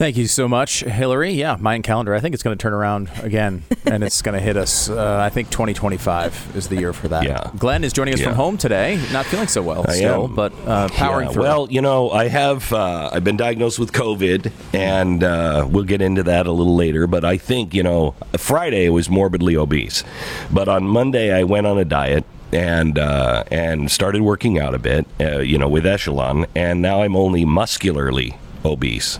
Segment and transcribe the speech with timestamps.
[0.00, 1.32] Thank you so much, Hillary.
[1.32, 2.14] Yeah, Mayan calendar.
[2.14, 4.88] I think it's going to turn around again, and it's going to hit us.
[4.88, 7.24] Uh, I think 2025 is the year for that.
[7.24, 7.50] Yeah.
[7.58, 8.28] Glenn is joining us Yeah.
[8.28, 8.98] from home today.
[9.12, 10.34] Not feeling so well I still, am.
[10.34, 11.42] but uh, powering Yeah, through.
[11.42, 16.00] Well, you know, I have uh, I've been diagnosed with COVID, and uh, we'll get
[16.00, 17.06] into that a little later.
[17.06, 20.02] But I think you know, Friday I was morbidly obese,
[20.50, 24.78] but on Monday I went on a diet and uh, and started working out a
[24.78, 29.18] bit, uh, you know, with Echelon, and now I'm only muscularly obese.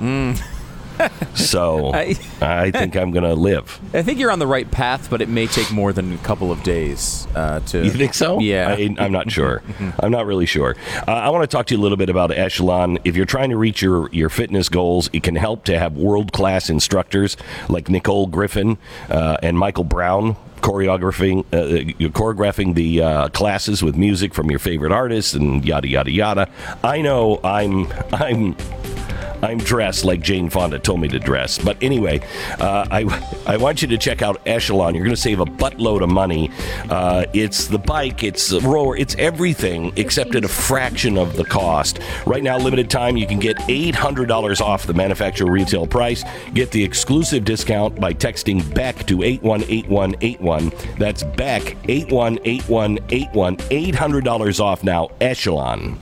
[1.35, 3.81] So I- I think I'm going to live.
[3.95, 6.50] I think you're on the right path, but it may take more than a couple
[6.53, 7.85] of days uh, to.
[7.85, 8.39] You think so?
[8.41, 8.68] Yeah.
[8.77, 9.63] I, I'm not sure.
[10.00, 10.77] I'm not really sure.
[11.07, 12.99] Uh, I want to talk to you a little bit about Echelon.
[13.05, 16.32] If you're trying to reach your, your fitness goals, it can help to have world
[16.32, 17.36] class instructors
[17.69, 20.36] like Nicole Griffin uh, and Michael Brown.
[20.61, 25.89] Choreographing, uh, you're choreographing the uh, classes with music from your favorite artists and yada
[25.89, 26.50] yada yada.
[26.85, 28.55] I know I'm I'm
[29.42, 31.58] I'm dressed like Jane Fonda told me to dress.
[31.58, 32.20] But anyway,
[32.58, 34.94] uh, I, I want you to check out Echelon.
[34.94, 36.50] You're going to save a buttload of money.
[36.88, 41.44] Uh, it's the bike, it's the rower, it's everything except at a fraction of the
[41.44, 42.00] cost.
[42.27, 46.24] Right now, limited time, you can get $800 off the manufacturer retail price.
[46.55, 50.72] Get the exclusive discount by texting BECK to 818181.
[50.98, 53.56] That's BECK 818181.
[53.56, 55.08] $800 off now.
[55.20, 55.98] Echelon.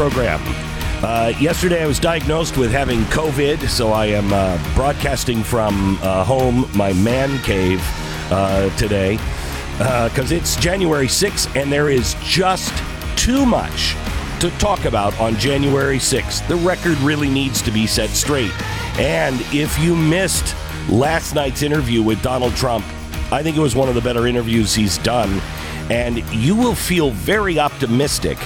[0.00, 0.40] Program.
[1.04, 6.24] Uh, yesterday, I was diagnosed with having COVID, so I am uh, broadcasting from uh,
[6.24, 7.82] home, my man cave,
[8.30, 9.18] uh, today,
[9.76, 12.72] because it's January 6th, and there is just
[13.14, 13.94] too much
[14.40, 16.48] to talk about on January 6th.
[16.48, 18.52] The record really needs to be set straight.
[18.98, 20.56] And if you missed
[20.88, 22.86] last night's interview with Donald Trump,
[23.30, 25.42] I think it was one of the better interviews he's done,
[25.90, 28.38] and you will feel very optimistic.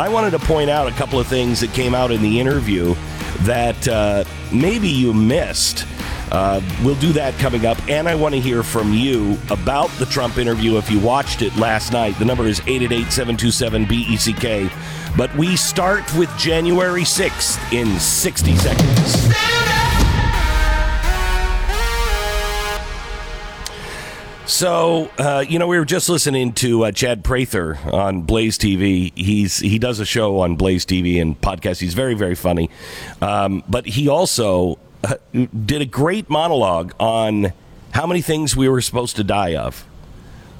[0.00, 2.94] I wanted to point out a couple of things that came out in the interview
[3.40, 5.86] that uh, maybe you missed.
[6.32, 10.06] Uh, we'll do that coming up, and I want to hear from you about the
[10.06, 12.18] Trump interview if you watched it last night.
[12.18, 14.72] The number is 888 727 BECK.
[15.18, 19.59] But we start with January 6th in 60 seconds.
[24.50, 29.16] So, uh, you know, we were just listening to uh, Chad Prather on Blaze TV.
[29.16, 31.78] He's he does a show on Blaze TV and podcast.
[31.78, 32.68] He's very very funny,
[33.22, 37.52] um, but he also uh, did a great monologue on
[37.92, 39.86] how many things we were supposed to die of,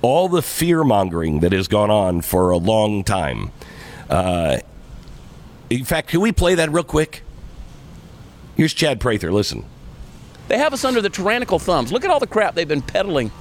[0.03, 3.51] all the fear mongering that has gone on for a long time.
[4.09, 4.59] Uh,
[5.69, 7.25] in fact, can we play that real quick?
[8.57, 9.33] Here's Chad Prather.
[9.33, 9.65] Listen.
[10.47, 11.93] They have us under the tyrannical thumbs.
[11.93, 13.33] Look at all the crap they've been peddling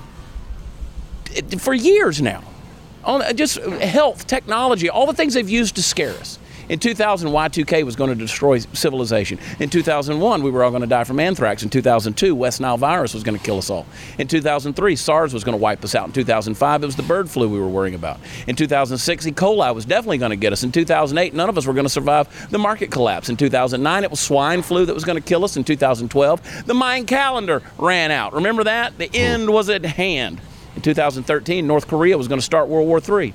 [1.59, 2.43] for years now.
[3.03, 6.39] On uh, just health, technology, all the things they've used to scare us.
[6.69, 9.39] In 2000, Y2K was going to destroy civilization.
[9.59, 11.63] In 2001, we were all going to die from anthrax.
[11.63, 13.87] In 2002, West Nile virus was going to kill us all.
[14.19, 16.05] In 2003, SARS was going to wipe us out.
[16.05, 18.19] In 2005, it was the bird flu we were worrying about.
[18.45, 19.31] In 2006, E.
[19.31, 20.63] coli was definitely going to get us.
[20.63, 23.29] In 2008, none of us were going to survive the market collapse.
[23.29, 25.57] In 2009, it was swine flu that was going to kill us.
[25.57, 28.33] In 2012, the Mayan calendar ran out.
[28.33, 28.95] Remember that?
[28.99, 30.39] The end was at hand.
[30.75, 33.33] In 2013, North Korea was going to start World War III.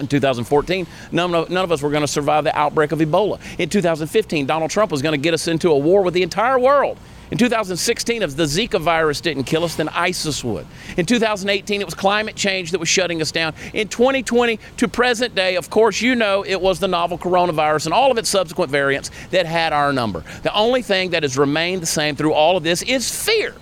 [0.00, 3.40] In 2014, none of, none of us were going to survive the outbreak of Ebola.
[3.58, 6.58] In 2015, Donald Trump was going to get us into a war with the entire
[6.58, 6.98] world.
[7.30, 10.66] In 2016, if the Zika virus didn't kill us, then ISIS would.
[10.96, 13.54] In 2018, it was climate change that was shutting us down.
[13.72, 17.94] In 2020 to present day, of course, you know it was the novel coronavirus and
[17.94, 20.22] all of its subsequent variants that had our number.
[20.42, 23.54] The only thing that has remained the same through all of this is fear.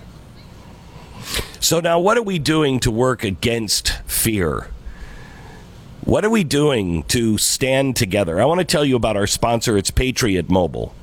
[1.63, 4.67] So now, what are we doing to work against fear?
[6.03, 8.41] What are we doing to stand together?
[8.41, 9.77] I want to tell you about our sponsor.
[9.77, 10.93] It's Patriot Mobile.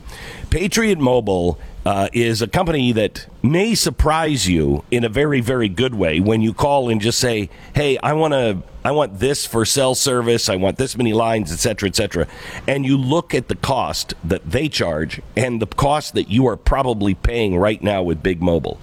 [0.50, 5.94] Patriot Mobile uh, is a company that may surprise you in a very, very good
[5.94, 9.64] way when you call and just say, "Hey, I want to, I want this for
[9.64, 10.50] cell service.
[10.50, 12.26] I want this many lines, etc., etc."
[12.68, 16.58] And you look at the cost that they charge and the cost that you are
[16.58, 18.78] probably paying right now with Big Mobile.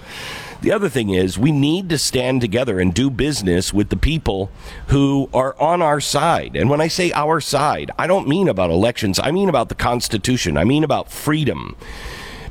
[0.60, 4.50] The other thing is, we need to stand together and do business with the people
[4.88, 6.56] who are on our side.
[6.56, 9.76] And when I say our side, I don't mean about elections, I mean about the
[9.76, 11.76] Constitution, I mean about freedom.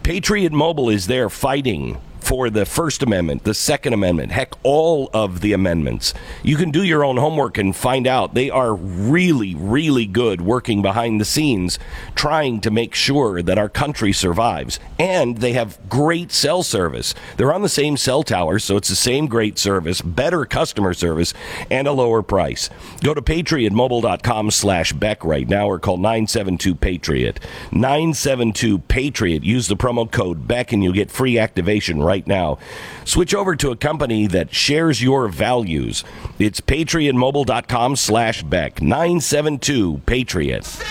[0.04, 5.42] Patriot Mobile is there fighting for the First Amendment, the Second Amendment, heck, all of
[5.42, 6.12] the amendments.
[6.42, 10.82] You can do your own homework and find out they are really, really good working
[10.82, 11.78] behind the scenes
[12.16, 14.80] trying to make sure that our country survives.
[14.98, 17.14] And they have great cell service.
[17.36, 21.32] They're on the same cell tower, so it's the same great service, better customer service,
[21.70, 22.70] and a lower price.
[23.04, 27.36] Go to patriotmobile.com slash Beck right now or call 972-PATRIOT.
[27.70, 29.44] 972-PATRIOT.
[29.44, 32.58] Use the promo code Beck and you'll get free activation right now.
[33.04, 36.04] Switch over to a company that shares your values.
[36.38, 38.76] It's patriotmobile.com slash Beck.
[38.76, 40.84] 972-PATRIOT.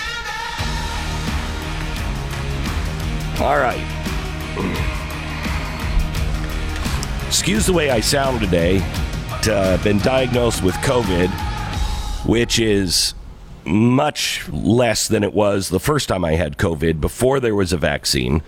[3.39, 3.80] All right.
[7.28, 8.80] Excuse the way I sound today.
[9.48, 11.28] Uh, been diagnosed with COVID,
[12.25, 13.13] which is
[13.65, 17.77] much less than it was the first time I had COVID before there was a
[17.77, 18.41] vaccine.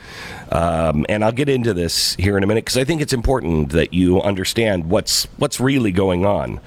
[0.52, 3.70] Um, and I'll get into this here in a minute because I think it's important
[3.72, 6.60] that you understand what's what's really going on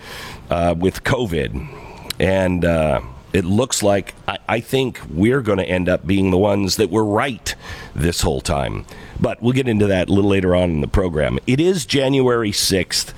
[0.51, 1.77] uh, with COVID.
[2.19, 3.01] And uh,
[3.33, 6.91] it looks like I, I think we're going to end up being the ones that
[6.91, 7.55] were right
[7.95, 8.85] this whole time.
[9.19, 11.39] But we'll get into that a little later on in the program.
[11.47, 13.13] It is January 6th,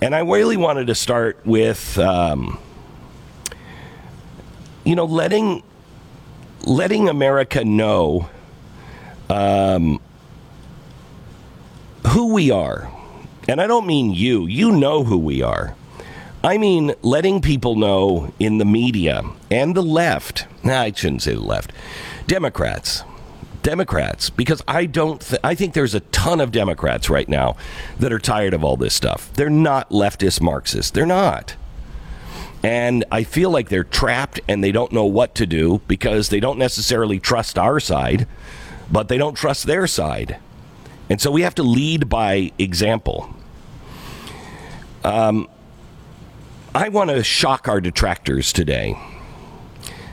[0.00, 1.98] and I really wanted to start with.
[1.98, 2.58] Um,
[4.86, 5.62] you know, letting
[6.64, 8.30] letting America know
[9.28, 10.00] um,
[12.06, 12.90] who we are,
[13.48, 14.46] and I don't mean you.
[14.46, 15.74] You know who we are.
[16.44, 20.46] I mean letting people know in the media and the left.
[20.62, 21.72] Nah, I shouldn't say the left.
[22.28, 23.02] Democrats.
[23.64, 25.20] Democrats, because I don't.
[25.20, 27.56] Th- I think there's a ton of Democrats right now
[27.98, 29.32] that are tired of all this stuff.
[29.32, 30.92] They're not leftist Marxists.
[30.92, 31.56] They're not.
[32.66, 36.40] And I feel like they're trapped and they don't know what to do because they
[36.40, 38.26] don't necessarily trust our side,
[38.90, 40.38] but they don't trust their side.
[41.08, 43.32] And so we have to lead by example.
[45.04, 45.48] Um,
[46.74, 48.98] I want to shock our detractors today.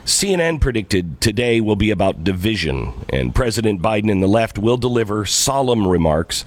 [0.04, 5.26] CNN predicted today will be about division, and President Biden and the left will deliver
[5.26, 6.44] solemn remarks,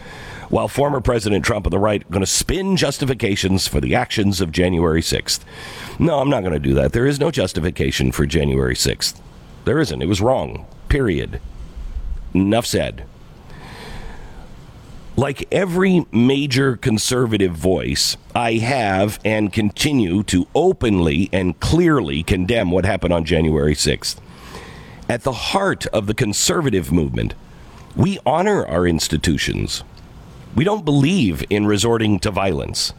[0.49, 4.41] while former President Trump and the right are going to spin justifications for the actions
[4.41, 5.41] of January 6th.
[5.99, 6.94] No, I'm not going to do that.
[6.94, 9.19] There is no justification for January 6th.
[9.65, 10.01] There isn't.
[10.01, 10.65] It was wrong.
[10.88, 11.41] Period.
[12.33, 13.05] Enough said.
[15.17, 22.85] Like every major conservative voice, I have and continue to openly and clearly condemn what
[22.85, 24.17] happened on January 6th.
[25.09, 27.33] At the heart of the conservative movement,
[27.95, 29.83] we honor our institutions.
[30.55, 32.94] We don't believe in resorting to violence.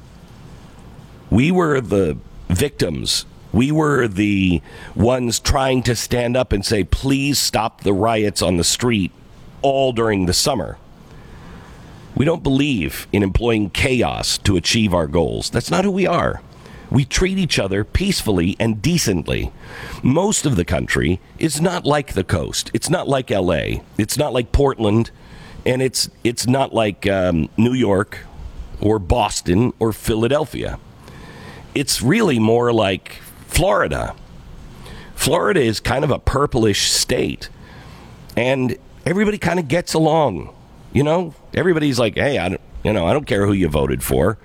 [1.30, 2.18] We were the
[2.48, 3.26] victims.
[3.52, 4.62] We were the
[4.94, 9.12] ones trying to stand up and say, please stop the riots on the street
[9.62, 10.78] all during the summer.
[12.14, 15.50] We don't believe in employing chaos to achieve our goals.
[15.50, 16.42] That's not who we are.
[16.90, 19.52] We treat each other peacefully and decently.
[20.02, 22.70] Most of the country is not like the coast.
[22.72, 23.82] It's not like LA.
[23.98, 25.10] It's not like Portland.
[25.66, 28.20] And it's, it's not like um, New York
[28.80, 30.78] or Boston or Philadelphia.
[31.74, 33.12] It's really more like
[33.46, 34.14] Florida.
[35.14, 37.48] Florida is kind of a purplish state.
[38.36, 40.54] And everybody kind of gets along.
[40.92, 44.02] You know, everybody's like, "Hey, I don't, you know, I don't care who you voted
[44.02, 44.38] for.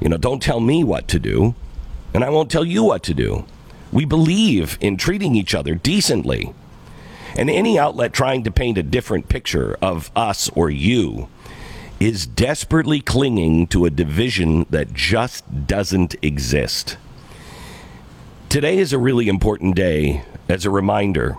[0.00, 1.54] You know, don't tell me what to do,
[2.14, 3.44] and I won't tell you what to do."
[3.90, 6.52] We believe in treating each other decently.
[7.36, 11.28] And any outlet trying to paint a different picture of us or you
[12.00, 16.96] is desperately clinging to a division that just doesn't exist.
[18.48, 21.36] Today is a really important day as a reminder.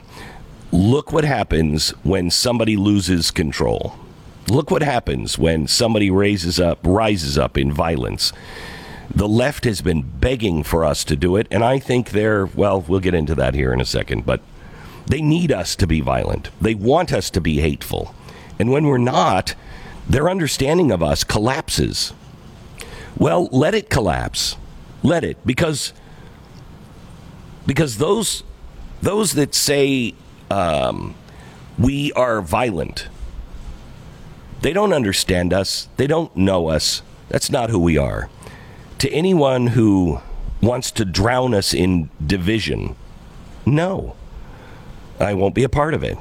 [0.71, 3.95] Look what happens when somebody loses control.
[4.47, 8.33] Look what happens when somebody raises up rises up in violence.
[9.09, 12.81] The left has been begging for us to do it and I think they're well,
[12.81, 14.41] we'll get into that here in a second, but
[15.09, 16.51] they need us to be violent.
[16.61, 18.15] They want us to be hateful.
[18.59, 19.55] And when we're not,
[20.09, 22.13] their understanding of us collapses.
[23.17, 24.57] Well, let it collapse.
[25.03, 25.93] Let it because
[27.67, 28.43] because those
[29.01, 30.15] those that say
[30.51, 31.15] um,
[31.79, 33.07] we are violent
[34.61, 35.87] They don't understand us.
[35.97, 37.01] They don't know us.
[37.29, 38.29] That's not who we are.
[38.99, 40.21] To anyone who
[40.61, 42.95] wants to drown us in division,
[43.65, 44.15] no.
[45.19, 46.17] I won't be a part of it.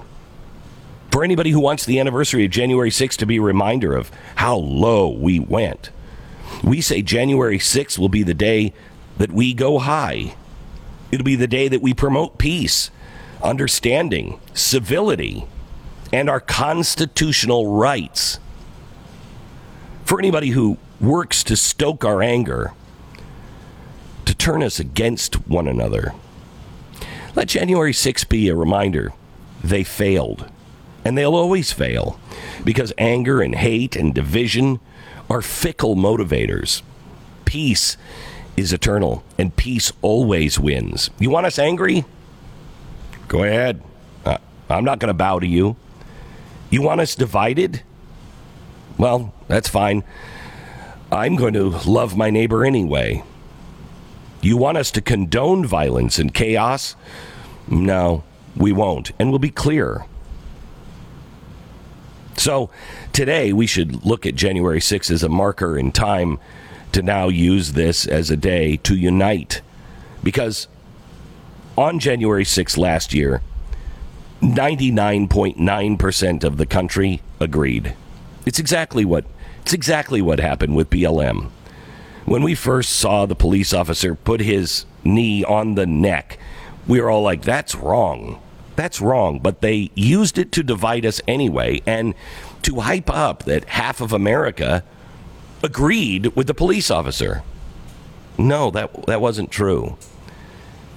[1.10, 4.56] For anybody who wants the anniversary of January 6th to be a reminder of how
[4.56, 5.90] low we went,
[6.62, 8.72] we say January 6th will be the day
[9.16, 10.34] that we go high.
[11.10, 12.90] It'll be the day that we promote peace,
[13.42, 15.46] understanding, civility,
[16.12, 18.38] and our constitutional rights.
[20.04, 22.72] For anybody who works to stoke our anger,
[24.24, 26.14] to turn us against one another,
[27.34, 29.12] let January 6th be a reminder
[29.62, 30.50] they failed.
[31.04, 32.20] And they'll always fail
[32.64, 34.80] because anger and hate and division
[35.30, 36.82] are fickle motivators.
[37.44, 37.96] Peace
[38.56, 41.10] is eternal, and peace always wins.
[41.18, 42.04] You want us angry?
[43.28, 43.82] Go ahead.
[44.24, 45.76] Uh, I'm not going to bow to you.
[46.70, 47.82] You want us divided?
[48.98, 50.02] Well, that's fine.
[51.10, 53.22] I'm going to love my neighbor anyway.
[54.40, 56.94] You want us to condone violence and chaos?
[57.66, 58.22] No,
[58.56, 59.10] we won't.
[59.18, 60.06] And we'll be clear.
[62.36, 62.70] So
[63.12, 66.38] today we should look at January 6th as a marker in time
[66.92, 69.60] to now use this as a day to unite.
[70.22, 70.68] Because
[71.76, 73.42] on January 6th last year,
[74.40, 77.94] 99.9% of the country agreed.
[78.46, 79.24] It's exactly what
[79.62, 81.50] it's exactly what happened with BLM.
[82.28, 86.38] When we first saw the police officer put his knee on the neck,
[86.86, 88.38] we were all like that's wrong.
[88.76, 92.12] That's wrong, but they used it to divide us anyway and
[92.62, 94.84] to hype up that half of America
[95.62, 97.44] agreed with the police officer.
[98.36, 99.96] No, that that wasn't true.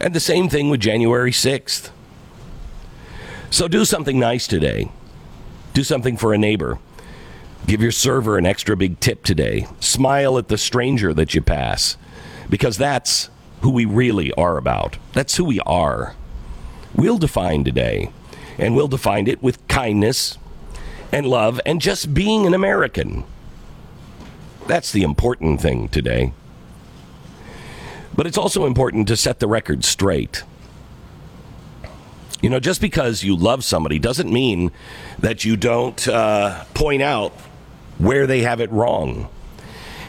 [0.01, 1.91] And the same thing with January 6th.
[3.49, 4.91] So do something nice today.
[5.73, 6.77] Do something for a neighbor.
[7.67, 9.67] Give your server an extra big tip today.
[9.79, 11.97] Smile at the stranger that you pass.
[12.49, 13.29] Because that's
[13.61, 14.97] who we really are about.
[15.13, 16.15] That's who we are.
[16.95, 18.11] We'll define today.
[18.57, 20.37] And we'll define it with kindness
[21.11, 23.23] and love and just being an American.
[24.67, 26.33] That's the important thing today.
[28.15, 30.43] But it's also important to set the record straight.
[32.41, 34.71] You know, just because you love somebody doesn't mean
[35.19, 37.33] that you don't uh, point out
[38.01, 39.29] where they have it wrong.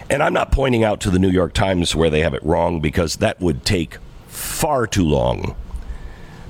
[0.09, 2.81] And I'm not pointing out to the New York Times where they have it wrong
[2.81, 5.55] because that would take far too long.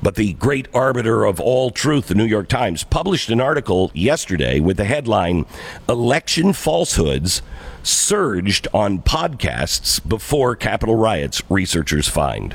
[0.02, 4.58] But the great arbiter of all truth, the New York Times, published an article yesterday
[4.58, 5.46] with the headline
[5.88, 7.42] Election Falsehoods
[7.84, 12.54] Surged on Podcasts Before Capitol Riots, Researchers Find.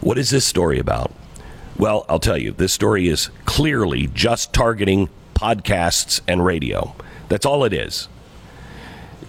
[0.00, 1.12] What is this story about?
[1.76, 6.94] Well, I'll tell you, this story is clearly just targeting podcasts and radio.
[7.28, 8.08] That's all it is.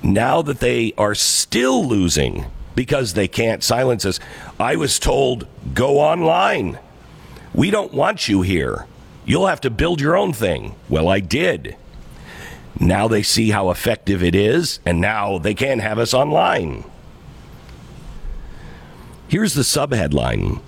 [0.03, 4.19] Now that they are still losing because they can't silence us,
[4.59, 6.79] I was told go online.
[7.53, 8.85] We don't want you here.
[9.25, 10.75] You'll have to build your own thing.
[10.87, 11.75] Well, I did.
[12.79, 16.83] Now they see how effective it is, and now they can't have us online.
[19.27, 20.61] Here's the subheadline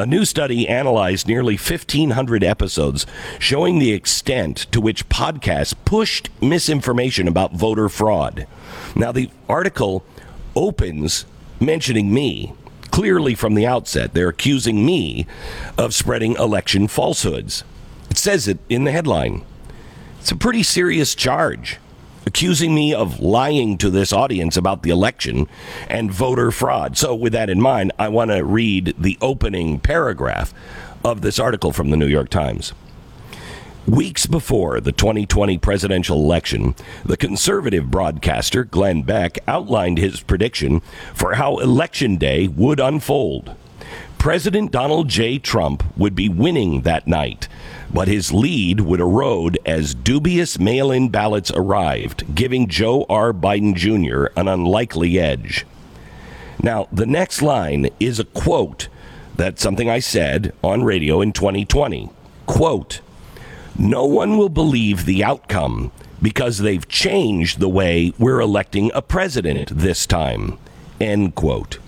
[0.00, 3.04] A new study analyzed nearly 1,500 episodes
[3.40, 8.46] showing the extent to which podcasts pushed misinformation about voter fraud.
[8.94, 10.04] Now, the article
[10.54, 11.26] opens
[11.58, 12.52] mentioning me.
[12.92, 15.26] Clearly, from the outset, they're accusing me
[15.76, 17.64] of spreading election falsehoods.
[18.08, 19.44] It says it in the headline.
[20.20, 21.78] It's a pretty serious charge,
[22.28, 25.48] accusing me of lying to this audience about the election
[25.88, 26.94] and voter fraud.
[26.94, 30.52] So, with that in mind, I want to read the opening paragraph
[31.02, 32.74] of this article from the New York Times.
[33.86, 40.80] Weeks before the 2020 presidential election, the conservative broadcaster Glenn Beck outlined his prediction
[41.14, 43.54] for how Election Day would unfold.
[44.18, 45.38] President Donald J.
[45.38, 47.46] Trump would be winning that night,
[47.92, 53.32] but his lead would erode as dubious mail in ballots arrived, giving Joe R.
[53.32, 54.32] Biden Jr.
[54.38, 55.64] an unlikely edge.
[56.62, 58.88] Now, the next line is a quote.
[59.36, 62.10] That's something I said on radio in 2020.
[62.46, 63.00] Quote,
[63.78, 69.70] no one will believe the outcome because they've changed the way we're electing a president
[69.72, 70.58] this time.
[71.00, 71.78] End quote.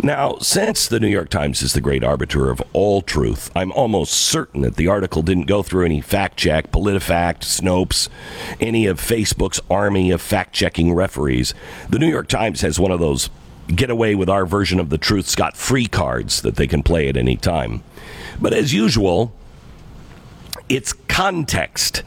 [0.00, 4.14] Now, since the New York Times is the great arbiter of all truth, I'm almost
[4.14, 8.08] certain that the article didn't go through any fact check, PolitiFact, Snopes,
[8.60, 11.52] any of Facebook's army of fact checking referees.
[11.88, 13.28] The New York Times has one of those
[13.74, 17.08] get away with our version of the truth scot free cards that they can play
[17.08, 17.82] at any time.
[18.40, 19.34] But as usual,
[20.68, 22.02] It's context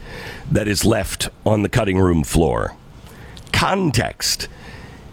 [0.52, 2.76] that is left on the cutting room floor.
[3.52, 4.48] Context.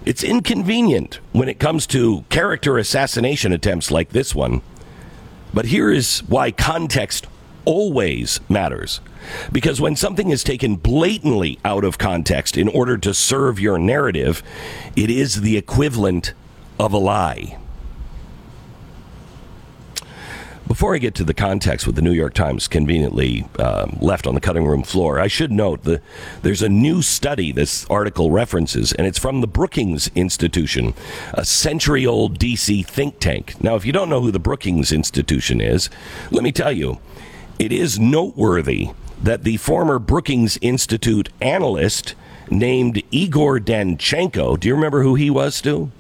[0.05, 4.63] It's inconvenient when it comes to character assassination attempts like this one.
[5.53, 7.27] But here is why context
[7.65, 9.01] always matters.
[9.53, 14.43] Because when something is taken blatantly out of context in order to serve your narrative,
[14.97, 16.33] it is the equivalent
[16.79, 17.59] of a lie.
[20.69, 24.35] Before I get to the context with the New York Times conveniently um, left on
[24.35, 26.03] the cutting room floor, I should note that
[26.43, 30.93] there's a new study this article references, and it's from the Brookings Institution,
[31.33, 33.55] a century old DC think tank.
[33.63, 35.89] Now, if you don't know who the Brookings Institution is,
[36.31, 36.99] let me tell you,
[37.59, 38.91] it is noteworthy
[39.23, 42.15] that the former Brookings Institute analyst
[42.51, 45.91] named Igor Danchenko, do you remember who he was, Stu?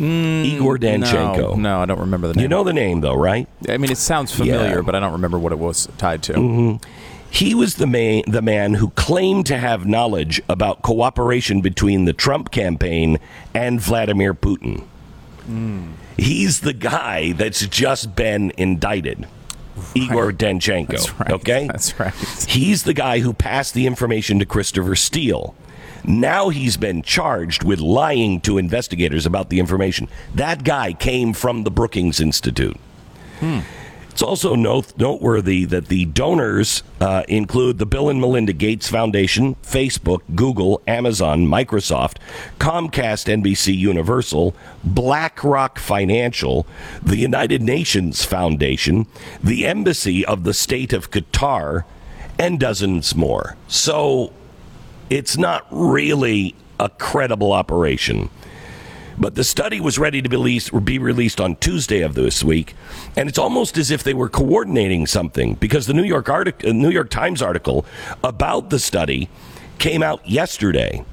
[0.00, 1.50] Mm, Igor Danchenko.
[1.50, 2.42] No, no, I don't remember the name.
[2.42, 3.46] You know the name, though, right?
[3.68, 4.80] I mean, it sounds familiar, Yeah.
[4.80, 6.32] but I don't remember what it was tied to.
[6.32, 6.90] Mm-hmm.
[7.30, 12.12] He was the man, the man who claimed to have knowledge about cooperation between the
[12.12, 13.18] Trump campaign
[13.54, 14.84] and Vladimir Putin.
[15.46, 15.92] Hmm.
[16.16, 19.26] He's the guy that's just been indicted.
[19.94, 20.88] Igor Danchenko.
[20.88, 21.30] That's right.
[21.30, 21.66] Okay?
[21.66, 22.14] That's right.
[22.48, 25.54] He's the guy who passed the information to Christopher Steele.
[26.04, 30.08] Now he's been charged with lying to investigators about the information.
[30.34, 32.76] That guy came from the Brookings Institute.
[34.10, 39.54] It's also note- noteworthy that the donors uh, include the Bill and Melinda Gates Foundation,
[39.62, 42.16] Facebook, Google, Amazon, Microsoft,
[42.58, 44.54] Comcast, NBC Universal,
[44.84, 46.66] BlackRock Financial,
[47.02, 49.06] the United Nations Foundation,
[49.42, 51.84] the Embassy of the State of Qatar,
[52.38, 53.56] and dozens more.
[53.68, 54.32] So
[55.10, 58.30] it's not really a credible operation.
[59.18, 62.74] But the study was ready to be released, be released on Tuesday of this week,
[63.16, 66.72] and it's almost as if they were coordinating something because the New York artic- uh,
[66.72, 67.84] New York Times article
[68.24, 69.28] about the study
[69.78, 71.04] came out yesterday.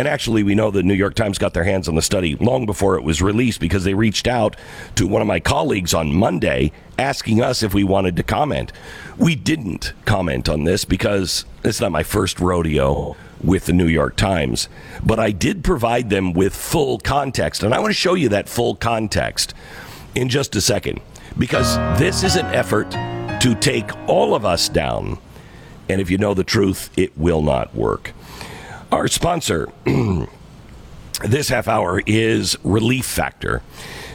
[0.00, 2.64] And actually, we know the New York Times got their hands on the study long
[2.64, 4.56] before it was released because they reached out
[4.94, 8.72] to one of my colleagues on Monday asking us if we wanted to comment.
[9.18, 14.16] We didn't comment on this because it's not my first rodeo with the New York
[14.16, 14.70] Times,
[15.04, 17.62] but I did provide them with full context.
[17.62, 19.52] And I want to show you that full context
[20.14, 21.02] in just a second
[21.36, 22.90] because this is an effort
[23.42, 25.18] to take all of us down.
[25.90, 28.14] And if you know the truth, it will not work.
[28.92, 29.70] Our sponsor
[31.24, 33.62] this half hour is Relief Factor.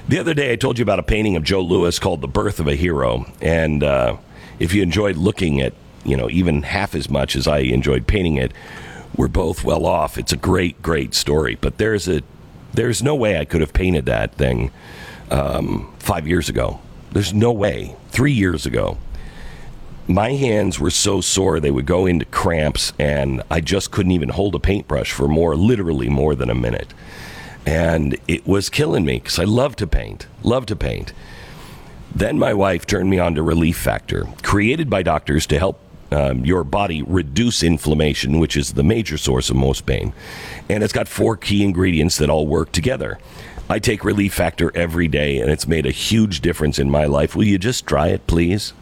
[0.10, 2.60] The other day, I told you about a painting of Joe Louis called "The Birth
[2.60, 4.18] of a Hero," and uh,
[4.60, 8.36] if you enjoyed looking at, you know, even half as much as I enjoyed painting
[8.36, 8.52] it,
[9.16, 10.18] we're both well off.
[10.18, 11.56] It's a great, great story.
[11.56, 12.22] But there's a,
[12.74, 14.72] there's no way I could have painted that thing
[15.32, 16.82] um, five years ago.
[17.14, 17.96] There's no way.
[18.10, 18.98] Three years ago
[20.08, 24.30] my hands were so sore they would go into cramps and i just couldn't even
[24.30, 26.94] hold a paintbrush for more literally more than a minute.
[27.66, 31.14] And it was killing me because i love to paint love to paint.
[32.14, 35.80] Then my wife turned me on to relief factor created by doctors to help
[36.12, 40.14] um, your body reduce inflammation which is the major source of most pain.
[40.70, 43.18] And it's got four key ingredients that all work together.
[43.68, 47.36] I take relief factor every day and it's made a huge difference in my life.
[47.36, 48.74] Will you just try it please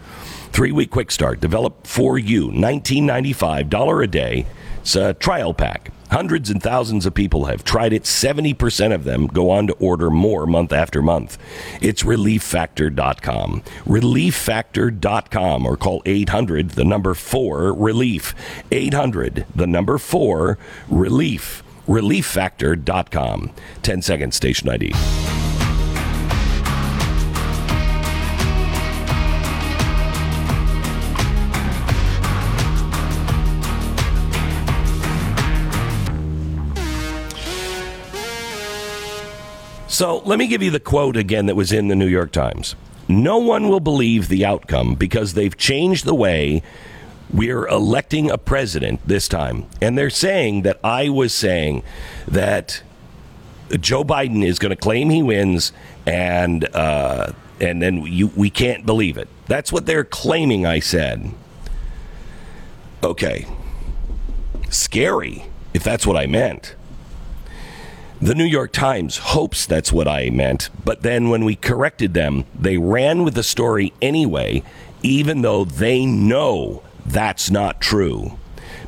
[0.53, 4.45] Three week quick start developed for you, $19.95 a day.
[4.81, 5.89] It's a trial pack.
[6.11, 8.03] Hundreds and thousands of people have tried it.
[8.03, 11.39] 70% of them go on to order more month after month.
[11.81, 13.63] It's relieffactor.com.
[13.85, 18.35] Relieffactor.com or call 800 the number 4 relief.
[18.71, 21.63] 800 the number 4 relief.
[21.87, 23.51] Relieffactor.com.
[23.81, 24.93] 10 seconds, station ID.
[39.93, 42.75] So let me give you the quote again that was in the New York Times.
[43.07, 46.63] No one will believe the outcome because they've changed the way
[47.31, 49.67] we're electing a president this time.
[49.81, 51.83] And they're saying that I was saying
[52.27, 52.81] that
[53.79, 55.71] Joe Biden is going to claim he wins,
[56.07, 59.29] and uh, and then you, we can't believe it.
[59.45, 60.65] That's what they're claiming.
[60.65, 61.29] I said.
[63.03, 63.45] Okay,
[64.71, 66.73] scary if that's what I meant.
[68.23, 72.45] The New York Times hopes that's what I meant, but then when we corrected them,
[72.57, 74.63] they ran with the story anyway,
[75.01, 78.39] even though they know that's not true.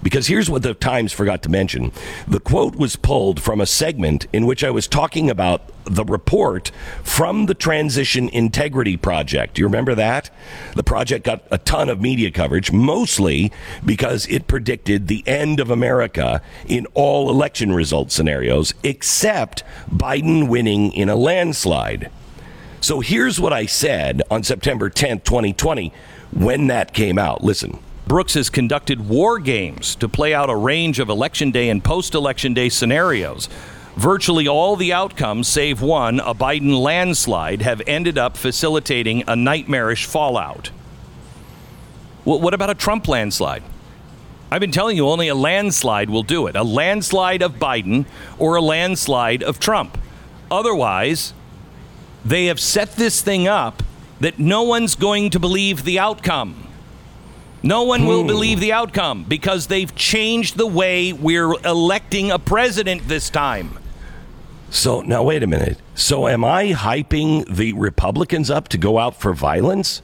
[0.03, 1.91] Because here's what the Times forgot to mention.
[2.27, 6.71] The quote was pulled from a segment in which I was talking about the report
[7.03, 9.55] from the Transition Integrity Project.
[9.55, 10.29] Do you remember that?
[10.75, 13.51] The project got a ton of media coverage, mostly
[13.85, 20.91] because it predicted the end of America in all election result scenarios, except Biden winning
[20.93, 22.09] in a landslide.
[22.81, 25.91] So here's what I said on September 10th, 2020,
[26.31, 27.43] when that came out.
[27.43, 27.79] Listen.
[28.07, 32.13] Brooks has conducted war games to play out a range of election day and post
[32.13, 33.49] election day scenarios.
[33.95, 40.05] Virtually all the outcomes, save one, a Biden landslide, have ended up facilitating a nightmarish
[40.05, 40.69] fallout.
[42.25, 43.63] Well, what about a Trump landslide?
[44.51, 46.55] I've been telling you only a landslide will do it.
[46.55, 48.05] A landslide of Biden
[48.37, 49.97] or a landslide of Trump.
[50.51, 51.33] Otherwise,
[52.23, 53.81] they have set this thing up
[54.19, 56.64] that no one's going to believe the outcome.
[57.65, 63.07] No one will believe the outcome because they've changed the way we're electing a president
[63.07, 63.79] this time.
[64.69, 65.79] So now, wait a minute.
[65.95, 70.03] So, am I hyping the Republicans up to go out for violence?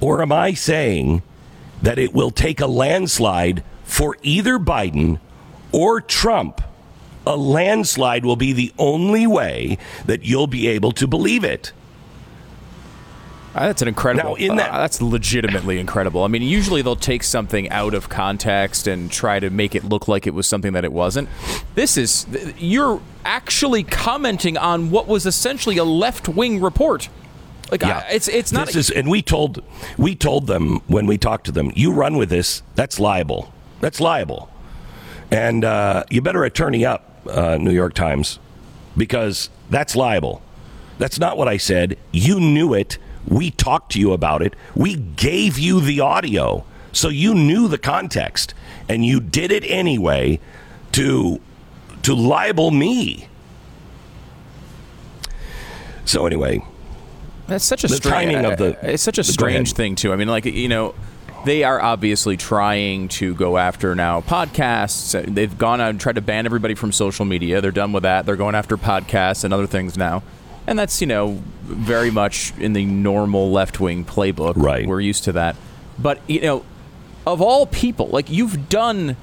[0.00, 1.22] Or am I saying
[1.82, 5.20] that it will take a landslide for either Biden
[5.70, 6.62] or Trump?
[7.28, 11.72] A landslide will be the only way that you'll be able to believe it.
[13.54, 14.30] Uh, That's an incredible.
[14.30, 16.22] Now, in that- uh, that's legitimately incredible.
[16.22, 20.06] I mean, usually they'll take something out of context and try to make it look
[20.06, 21.28] like it was something that it wasn't.
[21.74, 22.26] This is
[22.58, 27.08] you're actually commenting on what was essentially a left-wing report.
[27.72, 29.62] Like I, it's it's not This is, and we told
[29.98, 32.62] we told them when we talked to them, you run with this.
[32.76, 33.52] That's liable.
[33.80, 34.48] That's liable,
[35.30, 38.38] and uh, you better attorney up, uh, New York Times,
[38.96, 40.42] because that's liable.
[40.98, 41.96] That's not what I said.
[42.12, 42.98] You knew it.
[43.26, 44.54] We talked to you about it.
[44.74, 48.54] We gave you the audio, so you knew the context,
[48.88, 50.40] and you did it anyway
[50.92, 51.40] to
[52.02, 53.28] to libel me.
[56.04, 56.62] So anyway,
[57.46, 59.96] That's such a The strange, timing of the- uh, It's such a the- strange thing
[59.96, 60.12] too.
[60.12, 60.94] I mean, like you know,
[61.44, 65.12] they are obviously trying to go after now podcasts.
[65.34, 67.60] They've gone out and tried to ban everybody from social media.
[67.60, 68.24] They're done with that.
[68.24, 70.22] They're going after podcasts and other things now,
[70.70, 74.54] and that's you know very much in the normal left wing playbook.
[74.56, 74.86] Right.
[74.86, 75.56] We're used to that.
[75.98, 76.64] But you know,
[77.26, 79.16] of all people, like you've done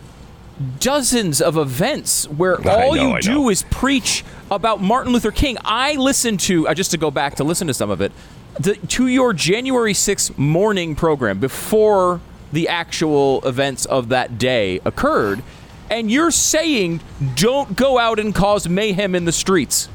[0.79, 5.57] dozens of events where all know, you do is preach about Martin Luther King.
[5.63, 8.11] I listened to uh, just to go back to listen to some of it
[8.59, 12.19] the, to your January 6th morning program before
[12.51, 15.43] the actual events of that day occurred,
[15.89, 16.99] and you're saying
[17.35, 19.87] don't go out and cause mayhem in the streets.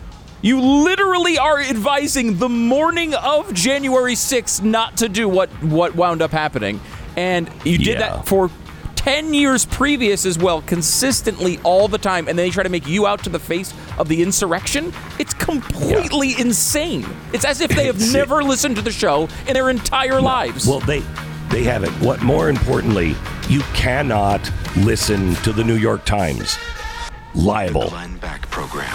[0.44, 6.20] You literally are advising the morning of January 6th not to do what what wound
[6.20, 6.80] up happening,
[7.16, 8.16] and you did Yeah.
[8.16, 8.50] that for
[8.96, 12.88] 10 years previous as well, consistently all the time, and then they try to make
[12.88, 14.92] you out to the face of the insurrection.
[15.20, 17.06] It's completely insane.
[17.32, 20.66] It's as if they have never listened to the show in their entire lives.
[20.66, 21.02] Well, they
[21.50, 21.92] they haven't.
[22.00, 23.14] What more importantly,
[23.48, 24.40] you cannot
[24.78, 26.58] listen to the New York Times.
[27.32, 27.90] Liable.
[27.90, 28.92] Glenn Beck Program.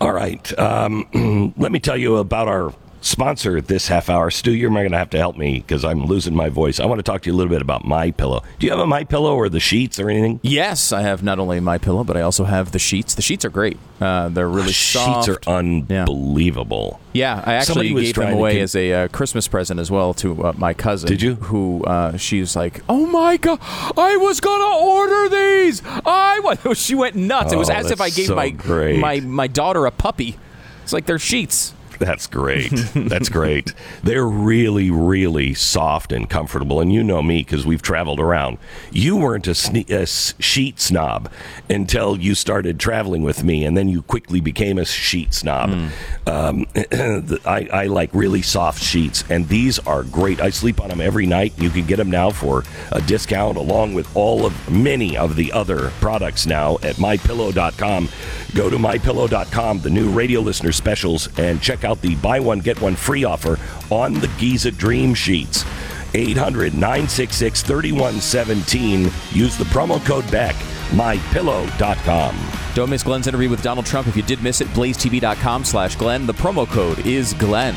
[0.00, 0.58] All right.
[0.58, 2.72] Um, let me tell you about our
[3.06, 4.30] sponsor this half hour.
[4.30, 6.80] Stu, you're going to have to help me because I'm losing my voice.
[6.80, 8.42] I want to talk to you a little bit about My Pillow.
[8.58, 10.40] Do you have a My Pillow or the sheets or anything?
[10.42, 13.14] yes, I have not only my pillow, but I also have the sheets.
[13.14, 13.78] The sheets are great.
[14.00, 15.26] Uh, they're really The soft.
[15.26, 17.00] sheets are unbelievable.
[17.12, 20.52] Yeah, I actually gave them away as a uh, Christmas present as well to uh,
[20.56, 21.08] my cousin.
[21.08, 21.34] Did you?
[21.36, 25.82] Who uh, she's like, oh my god, I was gonna order these.
[26.04, 26.56] I was.
[26.86, 27.52] She went nuts.
[27.52, 28.98] it was Oh, as if I gave so my great.
[29.00, 30.36] my my daughter a puppy.
[30.82, 31.72] It's like they're sheets.
[31.98, 32.70] That's great.
[32.94, 33.72] That's great.
[34.02, 36.80] They're really, really soft and comfortable.
[36.80, 38.58] And you know me because we've traveled around.
[38.90, 40.06] You weren't a, sne- a
[40.42, 41.30] sheet snob
[41.70, 45.70] until you started traveling with me, and then you quickly became a sheet snob.
[46.26, 46.66] Um,
[47.44, 50.40] I, I like really soft sheets, and these are great.
[50.40, 51.54] I sleep on them every night.
[51.58, 55.52] You can get them now for a discount, along with all of many of the
[55.52, 58.08] other products now at mypillow.com.
[58.54, 62.80] Go to mypillow.com, the new radio listener specials, and check out the buy one, get
[62.80, 63.58] one free offer
[63.90, 65.64] on the Giza Dream Sheets.
[66.14, 69.10] 800 966 3117.
[69.32, 70.54] Use the promo code BECK,
[70.90, 72.36] mypillow.com.
[72.74, 74.08] Don't miss Glenn's interview with Donald Trump.
[74.08, 76.26] If you did miss it, blazetv.com slash Glenn.
[76.26, 77.74] The promo code is Glenn.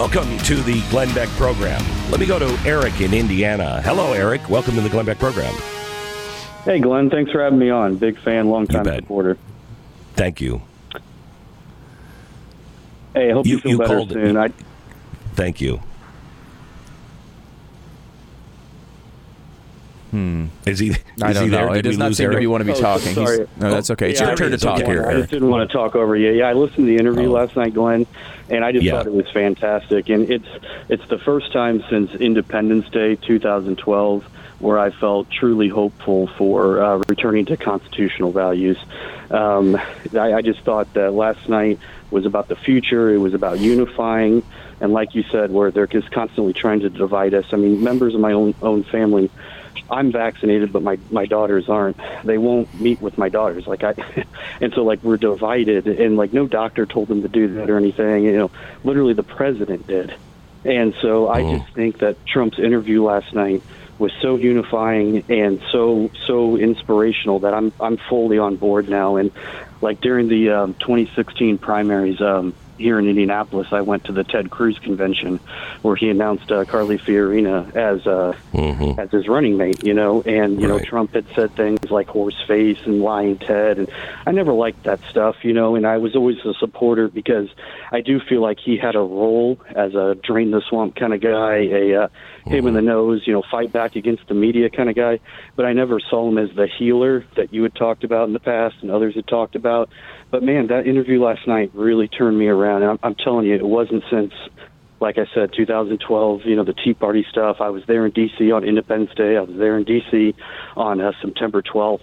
[0.00, 1.84] Welcome to the Glenn Beck program.
[2.10, 3.82] Let me go to Eric in Indiana.
[3.82, 4.48] Hello, Eric.
[4.48, 5.52] Welcome to the Glenn Beck program.
[6.64, 7.10] Hey, Glenn.
[7.10, 7.96] Thanks for having me on.
[7.96, 9.36] Big fan, long time supporter.
[10.14, 10.62] Thank you.
[13.12, 14.08] Hey, I hope you, You- feel you better it.
[14.10, 14.36] soon.
[14.38, 14.48] I,
[15.34, 15.82] Thank you.
[20.10, 20.46] Hmm.
[20.66, 20.88] Is he?
[20.90, 21.66] Is I don't there?
[21.66, 21.74] know.
[21.74, 22.36] Did It does not seem Eric?
[22.36, 23.14] to be want to be Oh, talking.
[23.14, 23.46] He's- sorry.
[23.58, 24.10] no, that's okay.
[24.10, 26.16] It's Yeah, your I turn to talk here, I just didn't want to talk over
[26.16, 26.32] you.
[26.32, 27.32] Yeah, I listened to the interview Oh.
[27.32, 28.06] last night, Glenn,
[28.48, 28.92] and I just Yeah.
[28.96, 30.08] thought it was fantastic.
[30.08, 30.48] And it's
[30.88, 34.24] it's the first time since Independence Day 2012
[34.58, 38.76] where I felt truly hopeful for uh, returning to constitutional values.
[39.30, 39.76] Um,
[40.14, 41.78] I, I just thought that last night
[42.10, 43.08] was about the future.
[43.14, 44.42] It was about unifying,
[44.80, 47.46] and like you said, where they're just constantly trying to divide us.
[47.52, 49.30] I mean, members of my own own family.
[49.88, 51.98] I'm vaccinated, but my my daughters aren't.
[52.24, 53.66] They won't meet with my daughters.
[53.66, 53.94] Like I,
[54.60, 57.76] and so like we're divided, and like no doctor told them to do that or
[57.76, 58.24] anything.
[58.24, 58.50] You know,
[58.84, 60.14] literally the president did.
[60.64, 63.62] And so I just think that Trump's interview last night
[63.98, 69.16] was so unifying and so so inspirational that I'm I'm fully on board now.
[69.16, 69.30] And
[69.80, 74.50] like during the um, 2016 primaries um, here in Indianapolis, I went to the Ted
[74.50, 75.38] Cruz convention
[75.82, 78.36] where he announced uh, Carly Fiorina as uh,
[78.98, 79.84] as his running mate.
[79.84, 83.78] You know, and you know Trump had said things like horse face and lying Ted,
[83.78, 83.90] and
[84.26, 85.44] I never liked that stuff.
[85.44, 87.48] You know, and I was always a supporter because
[87.92, 91.20] I do feel like he had a role as a drain the swamp kind of
[91.20, 92.08] guy, a uh,
[92.46, 95.20] him in the nose, you know, fight back against the media kind of guy.
[95.56, 98.40] But I never saw him as the healer that you had talked about in the
[98.40, 99.90] past and others had talked about.
[100.30, 102.82] But man, that interview last night really turned me around.
[102.82, 104.32] And I'm, I'm telling you, it wasn't since,
[105.00, 106.42] like I said, 2012.
[106.44, 107.56] You know, the Tea Party stuff.
[107.60, 108.52] I was there in D.C.
[108.52, 109.36] on Independence Day.
[109.36, 110.34] I was there in D.C.
[110.76, 112.02] on uh, September 12th.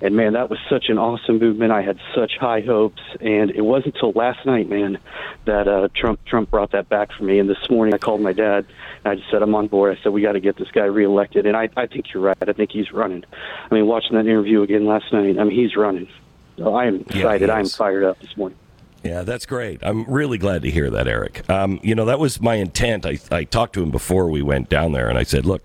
[0.00, 1.72] And man, that was such an awesome movement.
[1.72, 4.98] I had such high hopes, and it wasn't until last night, man,
[5.46, 7.38] that uh, Trump Trump brought that back for me.
[7.38, 8.66] And this morning, I called my dad,
[9.04, 10.84] and I just said, "I'm on board." I said, "We got to get this guy
[10.84, 12.36] reelected." And I I think you're right.
[12.40, 13.24] I think he's running.
[13.70, 16.08] I mean, watching that interview again last night, I mean, he's running.
[16.56, 17.50] So I am excited.
[17.50, 18.58] I am fired up this morning.
[19.02, 19.80] Yeah, that's great.
[19.82, 21.48] I'm really glad to hear that, Eric.
[21.50, 23.04] Um, you know, that was my intent.
[23.04, 25.62] I, I talked to him before we went down there, and I said, look,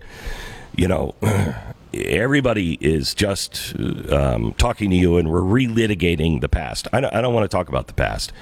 [0.76, 1.16] you know,
[1.94, 3.74] everybody is just
[4.12, 6.90] um, talking to you, and we're relitigating the past.
[6.92, 8.34] I don't, I don't want to talk about the past.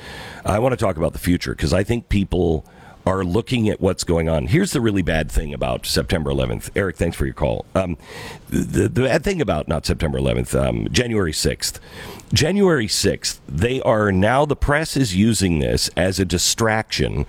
[0.44, 2.66] I want to talk about the future because I think people
[3.08, 4.48] are looking at what's going on.
[4.48, 6.72] Here's the really bad thing about September 11th.
[6.76, 7.66] Eric, thanks for your call.
[7.74, 7.98] Um,
[8.50, 11.80] the, the bad thing about not September 11th, um, January 6th.
[12.34, 17.26] January 6th, they are now, the press is using this as a distraction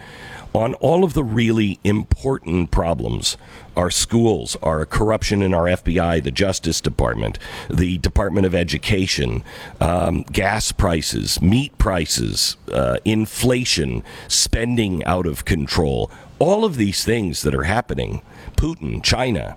[0.55, 3.37] on all of the really important problems
[3.77, 7.39] our schools, our corruption in our FBI, the Justice Department,
[7.71, 9.45] the Department of Education,
[9.81, 16.11] um, gas prices, meat prices, uh, inflation, spending out of control.
[16.41, 18.23] All of these things that are happening,
[18.57, 19.57] Putin, China,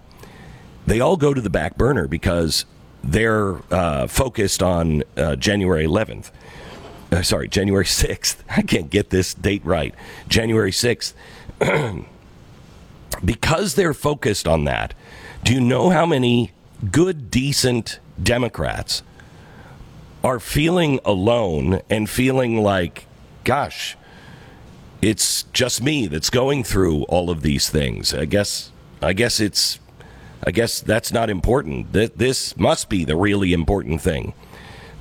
[0.85, 2.65] they all go to the back burner because
[3.03, 6.29] they're uh, focused on uh, January 11th.
[7.11, 8.37] Uh, sorry, January 6th.
[8.49, 9.93] I can't get this date right.
[10.27, 11.13] January 6th.
[13.25, 14.93] because they're focused on that,
[15.43, 16.51] do you know how many
[16.91, 19.03] good, decent Democrats
[20.23, 23.05] are feeling alone and feeling like,
[23.43, 23.97] gosh,
[25.01, 28.13] it's just me that's going through all of these things.
[28.13, 28.71] I guess
[29.01, 29.79] I guess it's
[30.45, 31.91] I guess that's not important.
[31.91, 34.33] Th- This must be the really important thing.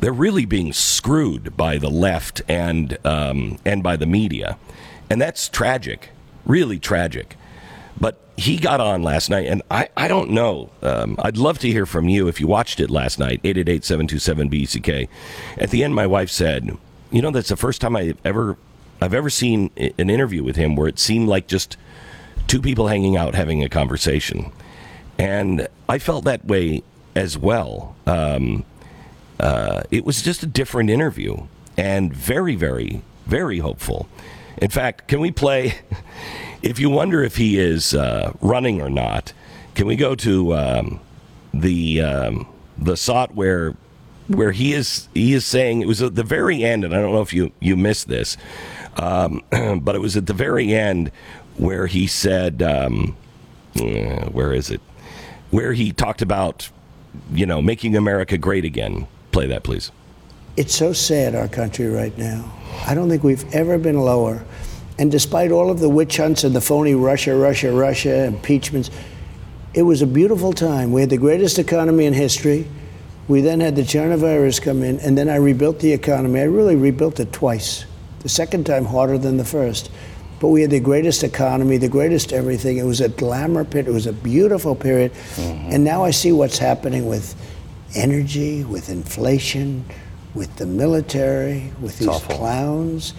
[0.00, 4.58] They're really being screwed by the left and um, and by the media,
[5.08, 6.10] and that's tragic,
[6.44, 7.36] really tragic.
[8.00, 10.70] But he got on last night, and I, I don't know.
[10.82, 14.50] Um, I'd love to hear from you if you watched it last night, 888 727
[14.50, 15.08] BCK.
[15.58, 16.78] At the end, my wife said,
[17.10, 18.56] You know, that's the first time I've ever,
[19.02, 21.76] I've ever seen an interview with him where it seemed like just
[22.46, 24.50] two people hanging out having a conversation.
[25.18, 26.82] And I felt that way
[27.14, 27.94] as well.
[28.06, 28.64] Um,
[29.40, 34.08] uh, it was just a different interview and very, very, very hopeful.
[34.58, 35.74] In fact, can we play?
[36.62, 39.32] If you wonder if he is uh, running or not,
[39.74, 41.00] can we go to um,
[41.54, 43.74] the um, the SOT where
[44.26, 47.14] where he is he is saying it was at the very end, and I don't
[47.14, 48.36] know if you you missed this,
[48.96, 49.42] um,
[49.80, 51.10] but it was at the very end
[51.56, 53.16] where he said, um,
[54.32, 54.80] where is it?
[55.50, 56.70] Where he talked about,
[57.32, 59.06] you know, making America great again.
[59.32, 59.92] Play that, please.
[60.56, 62.52] It's so sad, our country right now.
[62.86, 64.44] I don't think we've ever been lower.
[64.98, 68.90] And despite all of the witch hunts and the phony Russia, Russia, Russia impeachments,
[69.72, 70.92] it was a beautiful time.
[70.92, 72.66] We had the greatest economy in history.
[73.28, 76.40] We then had the China virus come in, and then I rebuilt the economy.
[76.40, 77.86] I really rebuilt it twice.
[78.20, 79.90] The second time harder than the first.
[80.40, 82.78] But we had the greatest economy, the greatest everything.
[82.78, 83.86] It was a glamour pit.
[83.86, 85.12] It was a beautiful period.
[85.12, 85.72] Mm-hmm.
[85.72, 87.34] And now I see what's happening with
[87.94, 89.84] energy, with inflation,
[90.34, 92.36] with the military, with these awful.
[92.36, 93.14] clowns.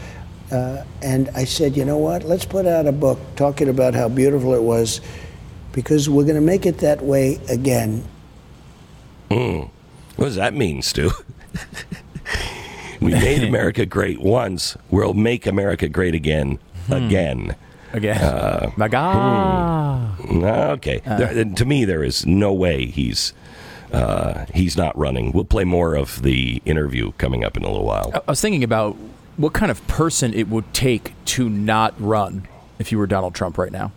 [0.51, 2.23] Uh, and I said, you know what?
[2.23, 4.99] Let's put out a book talking about how beautiful it was
[5.71, 8.03] because we're going to make it that way again.
[9.29, 9.69] What
[10.17, 11.09] does that mean, Stu?
[13.01, 14.75] we made America great once.
[14.89, 16.59] We'll make America great again.
[16.89, 17.55] Again.
[17.93, 18.21] Again.
[18.21, 20.19] Uh, My God.
[20.73, 21.01] Okay.
[21.05, 23.33] There- to me, there is no way he's
[23.91, 25.31] uh, he's not running.
[25.31, 28.11] We'll play more of the interview coming up in a little while.
[28.13, 28.95] I was thinking about
[29.37, 32.47] what kind of person it would take to not run
[32.79, 33.91] if you were Donald Trump right now.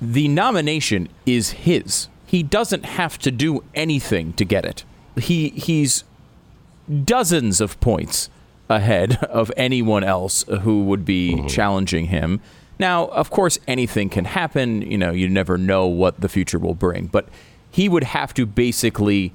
[0.00, 2.08] The nomination is his.
[2.26, 4.84] He doesn't have to do anything to get it.
[5.16, 6.04] He he's
[7.04, 8.30] dozens of points
[8.68, 12.40] ahead of anyone else who would be challenging him.
[12.78, 14.80] Now, of course, anything can happen.
[14.82, 17.06] You know, you never know what the future will bring.
[17.06, 17.28] But
[17.70, 19.32] he would have to basically,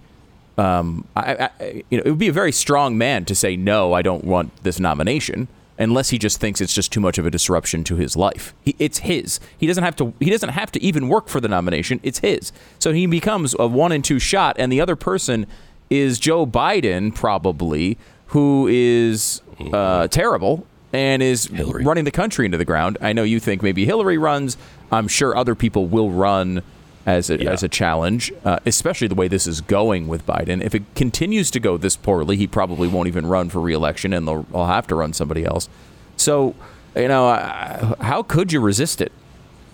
[0.57, 3.93] um, I, I, you know, it would be a very strong man to say no.
[3.93, 5.47] I don't want this nomination.
[5.77, 8.77] Unless he just thinks it's just too much of a disruption to his life, he,
[8.79, 9.41] it's his.
[9.57, 10.13] He doesn't have to.
[10.21, 11.99] He doesn't have to even work for the nomination.
[12.01, 12.53] It's his.
[12.79, 15.45] So he becomes a one and two shot, and the other person
[15.89, 19.41] is Joe Biden, probably, who is
[19.73, 21.83] uh, terrible and is Hillary.
[21.83, 22.97] running the country into the ground.
[23.01, 24.55] I know you think maybe Hillary runs.
[24.91, 26.63] I'm sure other people will run
[27.05, 27.51] as a, Yeah.
[27.51, 30.63] as a challenge, uh, especially the way this is going with Biden.
[30.63, 34.27] If it continues to go this poorly, he probably won't even run for reelection, and
[34.27, 35.69] they'll, they'll have to run somebody else.
[36.17, 36.55] So,
[36.95, 39.11] you know, how could you resist it?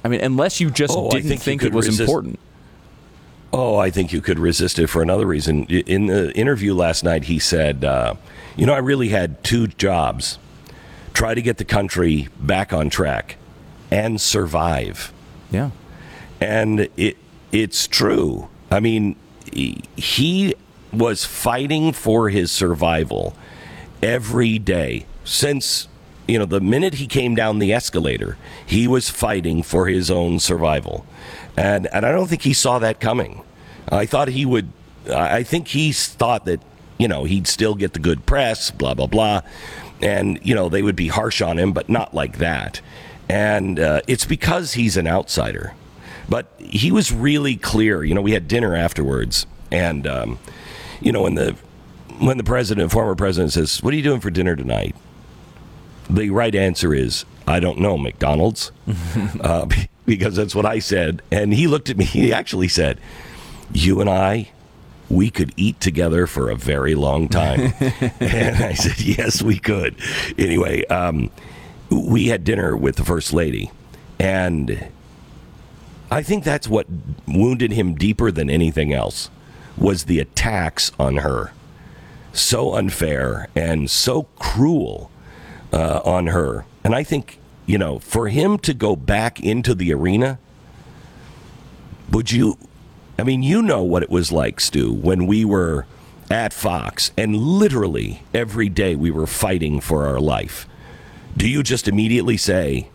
[0.04, 2.40] I mean, unless you just Oh, didn't think think, it was resist- important.
[3.54, 5.66] Oh, I think you could resist it for another reason.
[5.66, 8.14] In the interview last night, he said, uh,
[8.56, 10.38] "You know, I really had two jobs:
[11.14, 13.36] try to get the country back on track,
[13.92, 15.12] and survive."
[15.52, 15.72] Yeah.
[16.42, 17.18] And it
[17.52, 18.50] it's true.
[18.70, 19.16] I mean,
[19.54, 20.56] he-
[20.94, 23.34] was fighting for his survival
[24.04, 25.88] every day since
[26.28, 28.38] you know the minute he came down the escalator.
[28.66, 31.06] He was fighting for his own survival,
[31.56, 33.44] and and I don't think he saw that coming.
[33.90, 34.70] I thought he would.
[35.10, 36.62] I I think he thought that
[36.98, 39.42] you know he'd still get the good press, blah blah blah,
[40.02, 42.82] and you know they would be harsh on him, but not like that.
[43.30, 45.74] And uh, it's because he's an outsider.
[46.30, 48.04] But he was really clear.
[48.04, 50.40] You know, we had dinner afterwards, and um,
[51.00, 51.56] you know when the
[52.20, 54.96] when the president, former president, says, "What are you doing for dinner tonight?"
[56.10, 58.72] The right answer is, "I don't know, McDonald's,"
[59.42, 59.68] uh,
[60.06, 61.22] because that's what I said.
[61.32, 62.06] And he looked at me.
[62.06, 63.00] He actually said,
[63.74, 64.50] "You and I."
[65.10, 67.74] We could eat together for a very long time.
[68.22, 69.98] and I said, Yes, we could.
[70.38, 71.30] Anyway, um,
[71.90, 73.72] we had dinner with the First Lady.
[74.20, 74.88] And
[76.12, 76.88] I think that's what
[77.26, 79.30] wounded him deeper than anything else
[79.78, 81.54] was the attacks on her.
[82.34, 85.10] So unfair and so cruel
[85.72, 86.66] uh, on her.
[86.84, 90.38] And I think, you know, for him to go back into the arena,
[92.12, 92.58] would you?
[93.18, 95.86] I mean, you know what it was like, Stu, when we were
[96.30, 100.68] at Fox and literally every day we were fighting for our life.
[101.38, 102.90] Do you just immediately say,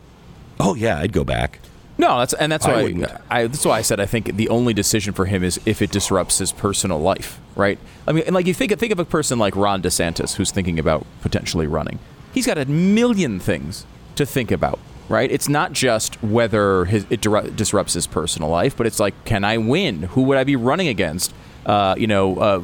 [0.60, 1.60] oh, yeah, I'd go back?
[1.98, 3.10] No, that's and that's I why wouldn't.
[3.30, 5.90] I, that's why I said I think the only decision for him is if it
[5.90, 7.78] disrupts his personal life, right?
[8.06, 10.78] I mean, and like you think think of a person like Ron DeSantis who's thinking
[10.78, 11.98] about potentially running.
[12.32, 14.78] He's got a million things to think about,
[15.08, 15.30] right?
[15.30, 19.56] It's not just whether his, it disrupts his personal life, but it's like, can I
[19.56, 20.02] win?
[20.02, 21.32] Who would I be running against?
[21.64, 22.58] Uh, you know, uh,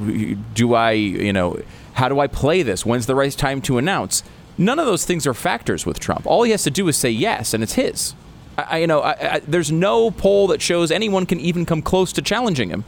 [0.54, 1.60] do I, you know,
[1.94, 2.84] how do I play this?
[2.84, 4.22] When's the right time to announce?
[4.58, 6.26] None of those things are factors with Trump.
[6.26, 8.14] All he has to do is say yes, and it's his.
[8.68, 12.12] I, you know, I, I, there's no poll that shows anyone can even come close
[12.14, 12.84] to challenging him.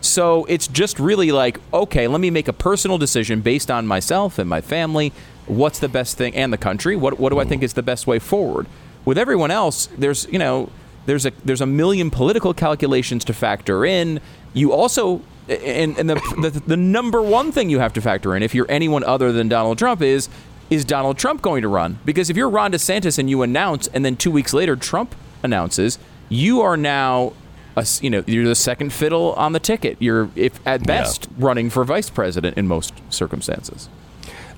[0.00, 4.38] So it's just really like, okay, let me make a personal decision based on myself
[4.38, 5.12] and my family.
[5.46, 6.96] What's the best thing and the country?
[6.96, 8.66] What what do I think is the best way forward?
[9.04, 10.70] With everyone else, there's you know,
[11.06, 14.20] there's a there's a million political calculations to factor in.
[14.52, 18.42] You also and, and the, the the number one thing you have to factor in
[18.42, 20.28] if you're anyone other than Donald Trump is
[20.70, 21.98] is Donald Trump going to run?
[22.04, 25.98] Because if you're Ron DeSantis and you announce, and then two weeks later Trump announces,
[26.28, 27.32] you are now,
[27.76, 29.96] a you know, you're the second fiddle on the ticket.
[30.00, 33.88] You're, if at best, running for vice president in most circumstances.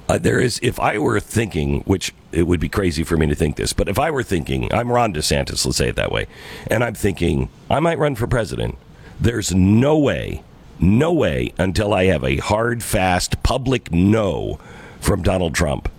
[0.09, 3.35] Uh, there is, if I were thinking, which it would be crazy for me to
[3.35, 6.27] think this, but if I were thinking, I'm Ron DeSantis, let's say it that way,
[6.69, 8.79] and I'm thinking I might run for president,
[9.21, 10.43] there's no way,
[10.81, 14.59] no way until I have a hard, fast public no
[14.99, 15.91] from Donald Trump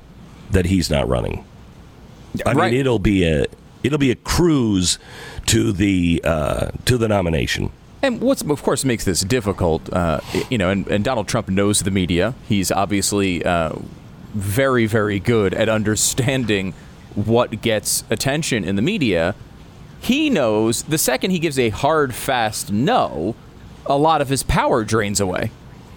[0.52, 1.43] that he's not running.
[2.45, 2.72] I Right.
[2.72, 3.45] mean, it'll be a
[3.84, 5.00] it'll be a cruise
[5.47, 7.72] to the uh, to the nomination.
[8.02, 11.82] And what's of course makes this difficult, uh, you know, and, and Donald Trump knows
[11.82, 12.34] the media.
[12.47, 13.74] He's obviously uh,
[14.34, 16.74] very, very good at understanding
[17.16, 19.36] what gets attention in the media.
[20.02, 23.36] He knows the second he gives a hard, fast no,
[23.86, 25.52] a lot of his power drains away.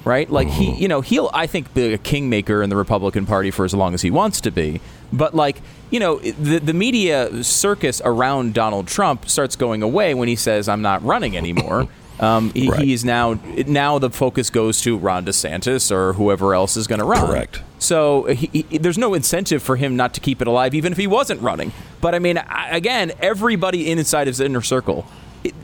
[0.04, 0.28] Right?
[0.28, 3.64] Like he, you know, he'll I think be a kingmaker in the Republican Party for
[3.64, 4.80] as long as he wants to be.
[5.12, 10.26] But like, you know, the the media circus around Donald Trump starts going away when
[10.28, 11.88] he says I'm not running anymore.
[12.20, 12.80] Um, he, Right.
[12.82, 17.00] he is now now the focus goes to Ron DeSantis or whoever else is going
[17.00, 17.26] to run.
[17.26, 17.62] Correct.
[17.80, 20.98] So he, he, there's no incentive for him not to keep it alive, even if
[20.98, 21.72] he wasn't running.
[22.00, 25.04] But I mean, I- again, everybody inside his inner circle,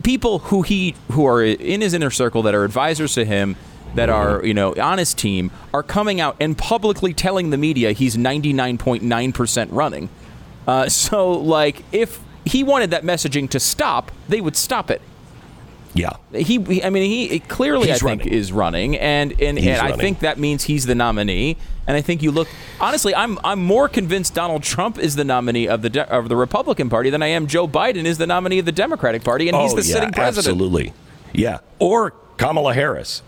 [0.03, 3.55] people who he who are in his inner circle that are advisors to him,
[3.95, 7.93] that are you know on his team, are coming out and publicly telling the media
[7.93, 10.09] he's 99.9 percent running.
[10.67, 15.01] Uh, so like, if he wanted that messaging to stop, they would stop it
[15.95, 16.11] Yeah.
[16.33, 18.35] he, he- I mean, he clearly, He's I think, running.
[18.35, 21.57] is running, and and, He's and I think that means he's the nominee.
[21.87, 22.49] And I think you look
[22.81, 26.37] honestly, I'm I'm more convinced Donald Trump is the nominee of the de- of the
[26.37, 29.57] Republican Party than I am Joe Biden is the nominee of the Democratic Party, and
[29.57, 30.55] he's oh, the yeah, sitting president.
[30.55, 30.93] Absolutely.
[31.33, 31.61] Yeah.
[31.79, 33.23] Or Kamala Harris.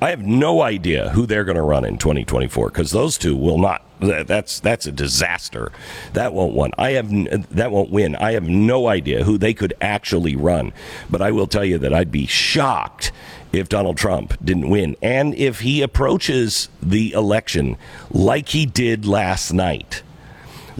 [0.00, 3.58] I have no idea who they're going to run in 2024 because those two will
[3.58, 3.84] not.
[4.00, 5.70] That's that's a disaster.
[6.14, 6.72] That won't win.
[6.76, 7.10] I have
[7.50, 8.16] that won't win.
[8.16, 10.72] I have no idea who they could actually run.
[11.08, 13.12] But I will tell you that I'd be shocked
[13.52, 17.76] if Donald Trump didn't win and if he approaches the election
[18.10, 20.02] like he did last night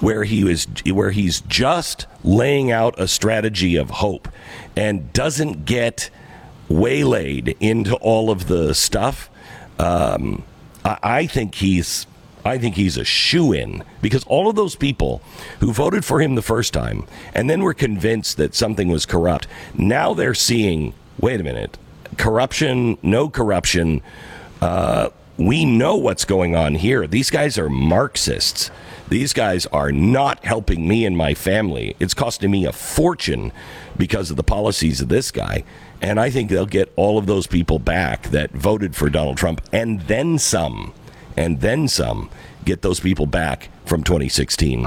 [0.01, 4.27] where he was where he's just laying out a strategy of hope
[4.75, 6.11] and doesn't get
[6.69, 9.31] waylaid into all of the stuff.
[9.79, 10.45] Um,
[10.85, 12.07] I, I think he's
[12.45, 15.23] I think he's a shoe in because all of those people
[15.61, 19.47] who voted for him the first time and then were convinced that something was corrupt,
[19.75, 21.79] now they're seeing, wait a minute,
[22.17, 24.03] corruption, no corruption.
[24.61, 27.07] Uh, we know what's going on here.
[27.07, 28.71] These guys are Marxists.
[29.09, 31.97] These guys are not helping me and my family.
[32.01, 33.53] It's costing me a fortune
[33.97, 35.65] because of the policies of this guy.
[36.03, 39.63] And I think they'll get all of those people back that voted for Donald Trump
[39.73, 40.93] and then some.
[41.37, 42.29] And then some.
[42.65, 44.87] Get those people back from 2016.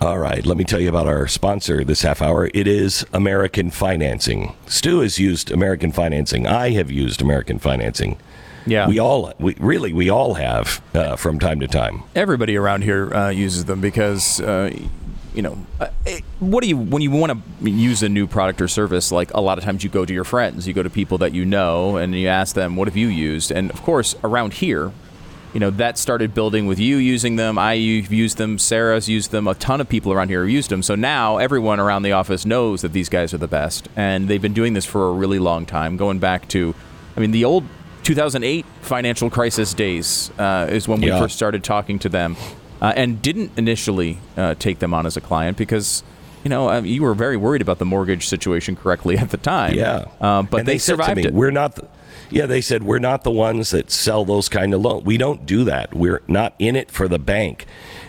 [0.00, 2.50] All right, let me tell you about our sponsor this half hour.
[2.54, 4.54] It is American Financing.
[4.66, 6.46] Stu has used American Financing.
[6.46, 8.18] I have used American Financing.
[8.66, 8.86] Yeah.
[8.86, 12.02] We all, we really, we all have uh, from time to time.
[12.14, 14.40] Everybody around here uh, uses them because.
[14.40, 14.76] Uh,
[15.34, 17.32] you know, uh, it- what do you when you want
[17.62, 19.10] to use a new product or service?
[19.12, 21.32] Like a lot of times, you go to your friends, you go to people that
[21.34, 24.92] you know, and you ask them, "What have you used?" And of course, around here,
[25.52, 27.58] you know, that started building with you using them.
[27.58, 28.58] I used them.
[28.58, 29.46] Sarah's used them.
[29.46, 30.82] A ton of people around here have used them.
[30.82, 34.42] So now everyone around the office knows that these guys are the best, and they've
[34.42, 36.74] been doing this for a really long time, going back to,
[37.16, 37.64] I mean, the old
[38.02, 41.20] 2008 financial crisis days uh, is when we Yeah.
[41.20, 42.36] first started talking to them,
[42.84, 46.02] uh, and didn't initially uh, take them on as a client because.
[46.42, 49.72] You know, uh, you were very worried about the mortgage situation correctly at the time.
[49.72, 51.32] Yeah, uh, but And they, said to survived me, it.
[51.32, 51.76] We're not.
[51.76, 51.88] The,
[52.28, 55.06] yeah, they said we're not the ones that sell those kind of loans.
[55.06, 55.94] We don't do that.
[55.94, 57.64] We're not in it for the bank,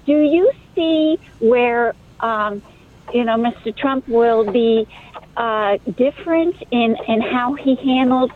[0.06, 2.62] do you see where um,
[3.14, 3.76] you know Mr.
[3.76, 4.86] Trump will be
[5.36, 8.30] uh, different in in how he handles?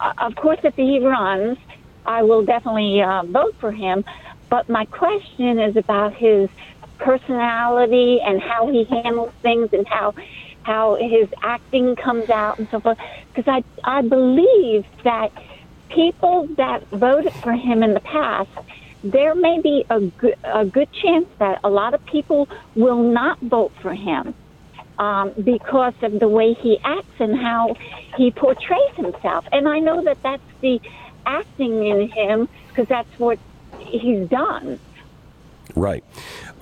[0.00, 1.58] Uh, of course, if he runs,
[2.04, 4.04] I will definitely uh, vote for him.
[4.48, 6.48] But my question is about his
[6.98, 10.14] personality and how he handles things and how
[10.62, 12.98] how his acting comes out and so forth.
[13.34, 15.32] Because I I believe that
[15.88, 18.50] people that voted for him in the past,
[19.04, 23.38] there may be a good, a good chance that a lot of people will not
[23.40, 24.34] vote for him
[24.98, 27.76] um, because of the way he acts and how
[28.16, 29.46] he portrays himself.
[29.52, 30.80] And I know that that's the
[31.24, 33.38] acting in him because that's what
[33.78, 34.78] he's done.
[35.74, 36.04] Right.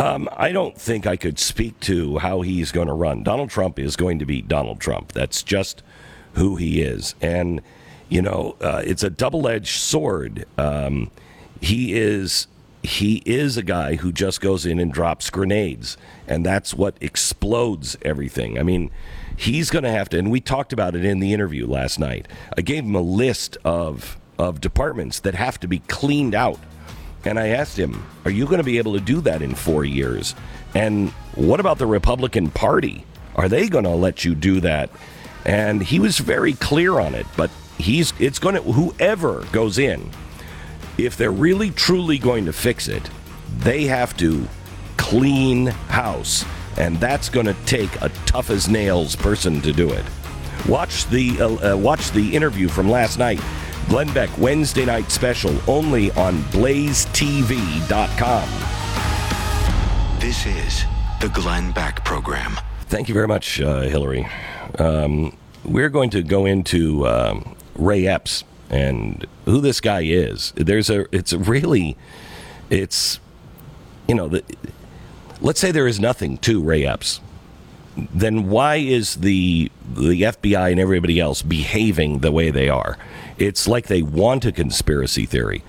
[0.00, 3.22] Um, I don't think I could speak to how he's going to run.
[3.22, 5.12] Donald Trump is going to be Donald Trump.
[5.12, 5.82] That's just
[6.32, 7.14] who he is.
[7.20, 7.62] And,
[8.08, 10.46] you know, uh, it's a double edged sword.
[10.58, 11.10] Um,
[11.60, 12.48] he is.
[12.84, 15.96] He is a guy who just goes in and drops grenades,
[16.28, 18.58] and that's what explodes everything.
[18.58, 18.90] I mean,
[19.36, 22.28] he's going to have to, and we talked about it in the interview last night.
[22.56, 26.58] I gave him a list of of departments that have to be cleaned out
[27.24, 29.84] and I asked him, Are you going to be able to do that in four
[29.84, 30.34] years?
[30.74, 33.04] And what about the Republican Party?
[33.34, 34.90] Are they going to let you do that?
[35.44, 40.10] And he was very clear on it, but he's it's going to whoever goes in,
[40.98, 43.08] if they're really truly going to fix it,
[43.58, 44.46] they have to
[44.96, 46.44] clean house,
[46.78, 50.04] and that's going to take a tough as nails person to do it.
[50.68, 53.40] Watch the uh, uh, watch the interview from last night.
[53.88, 57.84] Glenn Beck Wednesday night special only on blazetv.com.
[60.20, 60.84] This is
[61.20, 62.58] the Glenn Beck Program.
[62.86, 64.26] Thank you very much, uh, Hillary.
[64.78, 70.52] Um, we're going to go into um, Ray Epps and who this guy is.
[70.56, 71.06] There's a.
[71.14, 71.96] It's really.
[72.70, 73.20] It's,
[74.08, 74.42] you know, the,
[75.40, 77.20] let's say there is nothing to Ray Epps.
[77.96, 82.98] Then why is the the FBI and everybody else behaving the way they are?
[83.38, 85.62] It's like they want a conspiracy theory.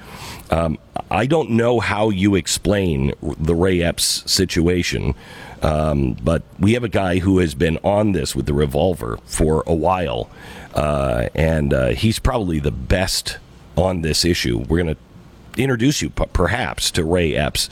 [0.50, 0.78] Um,
[1.12, 5.14] I don't know how you explain the Ray Epps situation,
[5.62, 9.64] um, but we have a guy who has been on this with the revolver for
[9.68, 10.30] a while,
[10.76, 13.38] uh, and uh, he's probably the best
[13.76, 14.60] on this issue.
[14.60, 17.70] We're going to introduce you p- perhaps to Ray Epps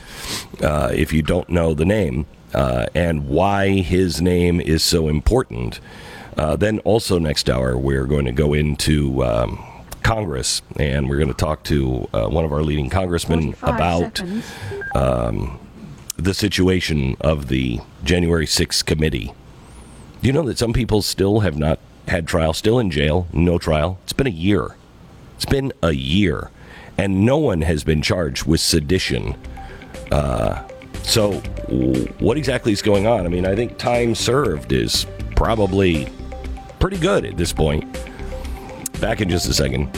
[0.61, 5.79] uh, if you don't know the name uh, and why his name is so important.
[6.37, 9.63] Uh, then also next hour we're going to go into um,
[10.01, 14.21] Congress and we're going to talk to uh, one of our leading congressmen about
[14.95, 15.59] um,
[16.15, 19.33] the situation of the January 6th committee.
[20.21, 23.57] Do you know that some people still have not had trial, still in jail, no
[23.57, 23.99] trial?
[24.03, 24.75] It's been a year.
[25.35, 26.51] It's been a year,
[26.97, 29.35] and no one has been charged with sedition.
[30.11, 30.67] Uh,
[31.03, 31.33] so,
[32.19, 33.25] what exactly is going on?
[33.25, 36.07] I mean, I think time served is probably
[36.79, 37.91] pretty good at this point.
[39.01, 39.89] Back in just a second.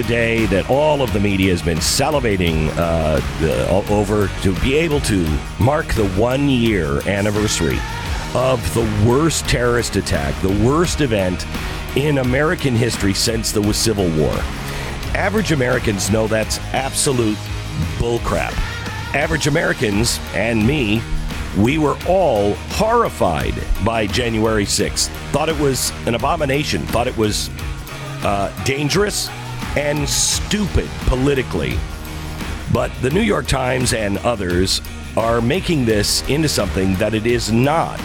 [0.00, 3.20] A day that all of the media has been salivating uh,
[3.90, 5.26] over to be able to
[5.58, 7.78] mark the one year anniversary
[8.34, 11.46] of the worst terrorist attack, the worst event
[11.96, 14.32] in American history since the Civil War.
[15.14, 17.36] Average Americans know that's absolute
[17.98, 18.52] bullcrap.
[19.14, 21.02] Average Americans and me,
[21.58, 25.08] we were all horrified by January 6th.
[25.32, 27.50] Thought it was an abomination, thought it was
[28.22, 29.28] uh, dangerous
[29.76, 31.78] and stupid politically.
[32.72, 34.80] But the New York Times and others
[35.16, 38.00] are making this into something that it is not.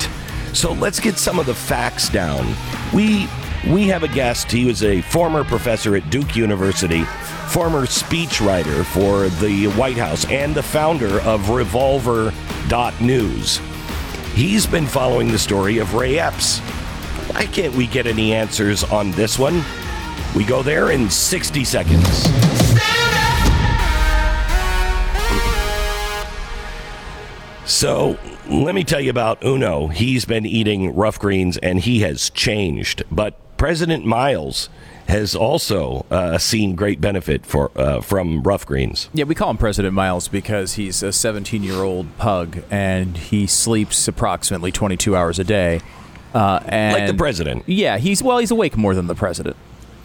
[0.54, 2.56] So let's get some of the facts down.
[2.94, 3.28] We
[3.68, 4.52] we have a guest.
[4.52, 7.04] He was a former professor at Duke University,
[7.48, 13.60] former speechwriter for the White House, and the founder of Revolver.news.
[14.34, 16.60] He's been following the story of Ray Epps.
[17.30, 19.64] Why can't we get any answers on this one?
[20.36, 22.26] We go there in 60 seconds.
[27.66, 28.18] So
[28.48, 29.88] let me tell you about Uno.
[29.88, 33.04] He's been eating rough greens and he has changed.
[33.10, 34.70] But President Miles
[35.08, 39.10] has also uh, seen great benefit for uh, from rough greens.
[39.14, 43.48] Yeah, we call him President Miles because he's a 17 year old pug and he
[43.48, 45.80] sleeps approximately 22 hours a day.
[46.34, 47.64] Uh, and Like the president.
[47.66, 49.56] Yeah, he's well, he's awake more than the president.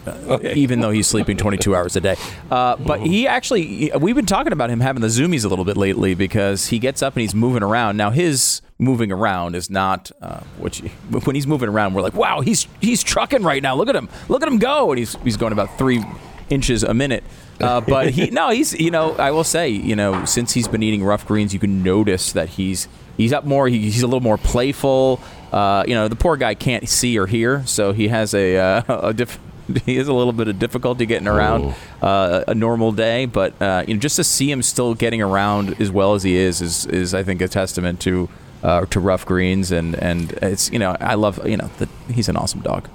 [0.05, 2.15] Uh, Even though he's sleeping 22 hours a day,
[2.49, 5.77] uh, but he actually, we've been talking about him having the zoomies a little bit
[5.77, 7.97] lately because he gets up and he's moving around.
[7.97, 10.89] Now his moving around is not uh, what you,
[11.23, 13.75] when he's moving around, we're like, wow, he's he's trucking right now.
[13.75, 16.03] Look at him, look at him go, and he's he's going about three
[16.49, 17.23] inches a minute.
[17.59, 20.81] Uh, but he no, he's you know I will say you know since he's been
[20.83, 22.87] eating rough greens, you can notice that he's
[23.17, 23.67] he's up more.
[23.67, 25.21] He, he's a little more playful.
[25.51, 28.83] Uh, you know the poor guy can't see or hear, so he has a uh,
[29.09, 29.39] a diff-
[29.85, 33.25] he has a little bit of difficulty getting around uh, a normal day.
[33.25, 36.35] But uh, you know just to see him still getting around as well as he
[36.35, 38.29] is is is I think a testament to.
[38.63, 42.29] Uh, to rough greens and and it's you know I love you know that he's
[42.29, 42.87] an awesome dog.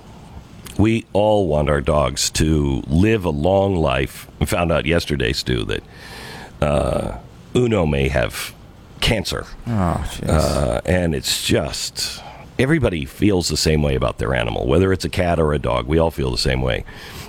[0.78, 4.28] We all want our dogs to live a long life.
[4.38, 5.82] We found out yesterday, Stu, that
[6.60, 7.18] uh,
[7.56, 8.54] Uno may have
[9.00, 9.46] cancer.
[9.66, 10.06] Oh.
[10.26, 12.22] Uh, and it's just
[12.58, 15.86] everybody feels the same way about their animal, whether it's a cat or a dog.
[15.86, 16.84] We all feel the same way.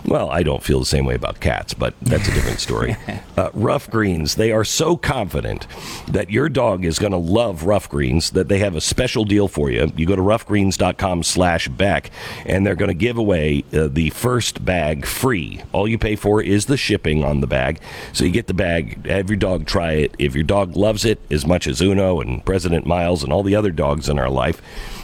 [0.05, 2.95] Well, I don't feel the same way about cats, but that's a different story.
[3.37, 5.67] uh, rough greens, they are so confident
[6.07, 9.47] that your dog is going to love rough greens that they have a special deal
[9.47, 9.91] for you.
[9.95, 12.11] You go to roughgreens.com slash Beck,
[12.45, 15.61] and they're going to give away uh, the first bag free.
[15.73, 17.81] All you pay for is the shipping on the bag.
[18.13, 20.15] So you get the bag, have your dog try it.
[20.19, 23.55] If your dog loves it as much as Uno and President Miles and all the
[23.55, 24.61] other dogs in our life,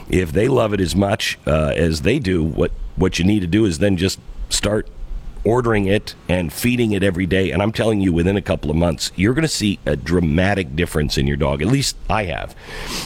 [0.09, 3.47] if they love it as much uh, as they do, what what you need to
[3.47, 4.19] do is then just
[4.53, 4.87] start
[5.45, 7.51] ordering it and feeding it every day.
[7.51, 10.75] And I'm telling you, within a couple of months, you're going to see a dramatic
[10.75, 11.61] difference in your dog.
[11.61, 12.55] At least I have.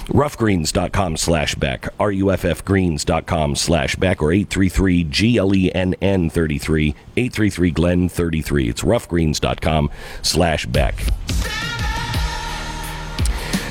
[0.08, 8.70] Roughgreens.com slash Beck, R-U-F-F greens.com slash Beck, or 833 G-L-E-N-N 33, 833 Glenn 33.
[8.70, 9.90] It's roughgreens.com
[10.22, 10.96] slash Beck.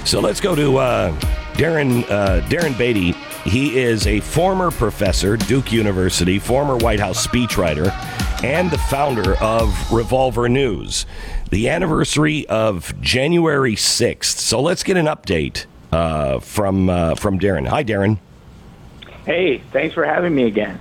[0.04, 1.20] So let's go to uh,
[1.54, 3.14] Darren uh, Darren Beattie.
[3.46, 7.92] He is a former professor, Duke University, former White House speechwriter,
[8.42, 11.06] and the founder of Revolver News.
[11.50, 14.24] The anniversary of January 6th.
[14.24, 17.68] So let's get an update uh, from uh, from Darren.
[17.68, 18.18] Hi, Darren.
[19.24, 20.80] Hey, thanks for having me again.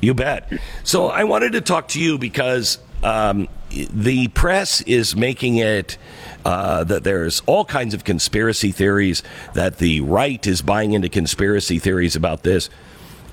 [0.00, 0.50] You bet.
[0.84, 5.96] So I wanted to talk to you because um, the press is making it
[6.44, 9.22] uh, that there's all kinds of conspiracy theories,
[9.54, 12.70] that the right is buying into conspiracy theories about this.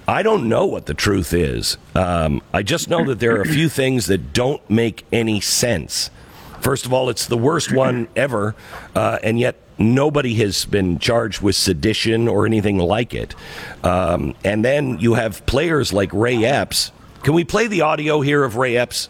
[0.08, 1.78] I don't know what the truth is.
[1.94, 6.10] Um, I just know that there are a few things that don't make any sense.
[6.62, 8.56] First of all, it's the worst one ever,
[8.96, 13.36] uh, and yet nobody has been charged with sedition or anything like it.
[13.84, 16.92] Um, and then you have players like Ray Epps.
[17.24, 19.10] Can we play the audio here of Ray Epps?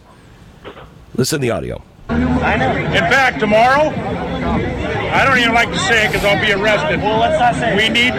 [1.18, 1.82] Listen to the audio.
[2.10, 7.02] In fact, tomorrow, I don't even like to say it because I'll be arrested.
[7.02, 8.14] Well, let's not say We need,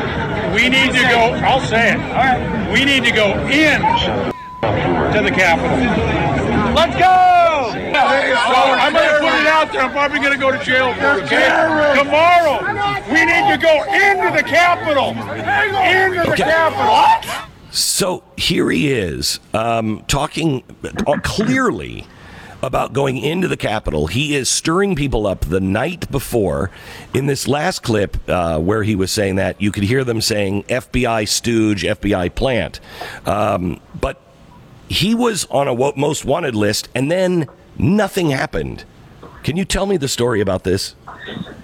[0.52, 1.32] we need to go.
[1.46, 2.00] I'll say it.
[2.00, 2.72] All right.
[2.72, 3.80] We need to go in
[5.14, 5.78] to the Capitol.
[6.74, 7.14] Let's go!
[7.72, 9.82] So I'm going to put it out there.
[9.82, 11.24] I'm probably going to go to jail for it.
[11.24, 11.48] Okay?
[11.98, 12.60] Tomorrow,
[13.12, 15.10] we need to go into the Capitol.
[15.10, 16.42] Into the Okay.
[16.42, 17.30] Capitol.
[17.70, 20.62] So here he is um, talking
[21.06, 22.06] uh, clearly
[22.62, 24.06] about going into the Capitol.
[24.06, 26.70] He is stirring people up the night before.
[27.14, 30.64] In this last clip uh, where he was saying that, you could hear them saying
[30.64, 32.80] FBI stooge, FBI plant.
[33.26, 34.20] Um, but
[34.88, 37.46] he was on a most wanted list, and then
[37.78, 38.84] nothing happened.
[39.42, 40.94] Can you tell me the story about this?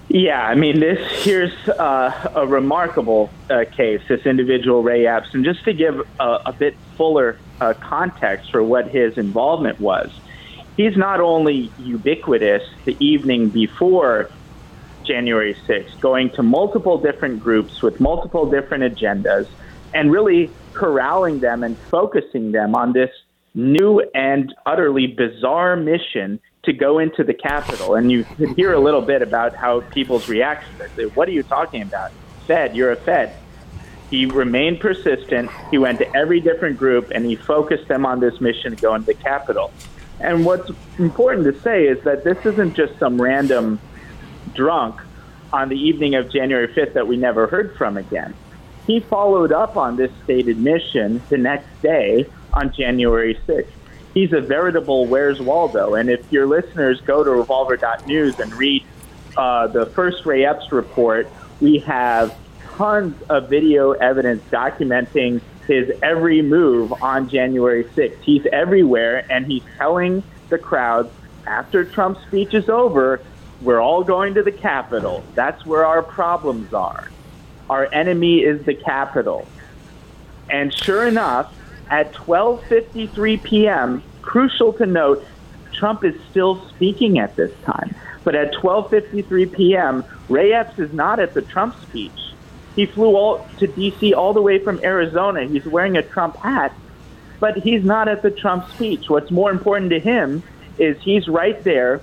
[0.09, 4.01] Yeah, I mean, this here's uh, a remarkable uh, case.
[4.07, 8.63] This individual Ray Epps, and just to give a, a bit fuller uh, context for
[8.63, 10.13] what his involvement was,
[10.77, 14.31] he's not only ubiquitous the evening before
[15.05, 19.47] January 6th, going to multiple different groups with multiple different agendas,
[19.93, 23.11] and really corralling them and focusing them on this
[23.55, 27.95] new and utterly bizarre mission to go into the Capitol.
[27.95, 30.77] And you could hear a little bit about how people's reactions.
[30.79, 32.11] They say, What are you talking about?
[32.47, 33.37] Fed, you're a Fed.
[34.11, 35.51] He remained persistent.
[35.70, 38.95] He went to every different group and he focused them on this mission to go
[38.95, 39.72] into the Capitol.
[40.21, 43.81] And what's important to say is that this isn't just some random
[44.55, 45.01] drunk
[45.53, 48.35] on the evening of January 5th that we never heard from again.
[48.87, 53.67] He followed up on this stated mission the next day on January 6th.
[54.12, 55.95] He's a veritable Where's Waldo.
[55.95, 58.85] And if your listeners go to revolver.news and read
[59.37, 61.29] uh, the first Ray Epps report,
[61.61, 62.37] we have
[62.77, 68.21] tons of video evidence documenting his every move on January 6th.
[68.23, 71.11] He's everywhere, and he's telling the crowds
[71.47, 73.21] after Trump's speech is over,
[73.61, 75.23] we're all going to the Capitol.
[75.35, 77.11] That's where our problems are.
[77.69, 79.47] Our enemy is the Capitol.
[80.51, 81.55] And sure enough,
[81.91, 85.25] at 12:53 p.m., crucial to note,
[85.73, 87.95] Trump is still speaking at this time.
[88.23, 92.12] But at 12:53 p.m., Ray Epps is not at the Trump speech.
[92.77, 94.14] He flew all to D.C.
[94.14, 95.45] all the way from Arizona.
[95.45, 96.75] He's wearing a Trump hat,
[97.41, 99.09] but he's not at the Trump speech.
[99.09, 100.43] What's more important to him
[100.79, 102.01] is he's right there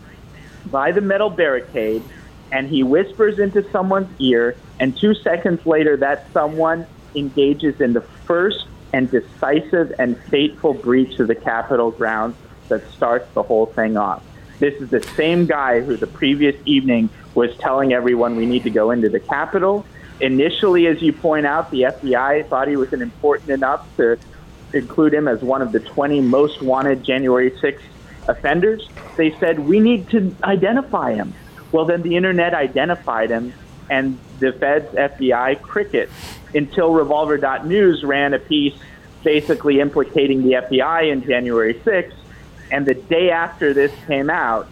[0.67, 2.03] by the metal barricade,
[2.51, 8.01] and he whispers into someone's ear, and two seconds later, that someone engages in the
[8.01, 12.35] first and decisive and fateful breach of the Capitol grounds
[12.69, 14.23] that starts the whole thing off.
[14.59, 18.69] This is the same guy who the previous evening was telling everyone we need to
[18.69, 19.85] go into the Capitol.
[20.21, 24.17] Initially, as you point out, the FBI thought he was important enough to
[24.71, 27.81] include him as one of the 20 most wanted January 6th
[28.27, 28.87] offenders.
[29.17, 31.33] They said, we need to identify him.
[31.71, 33.53] Well, then the internet identified him,
[33.89, 36.09] and the Fed's FBI cricket
[36.53, 38.75] until Revolver.news ran a piece
[39.23, 42.13] basically implicating the FBI in January 6th.
[42.71, 44.67] And the day after this came out,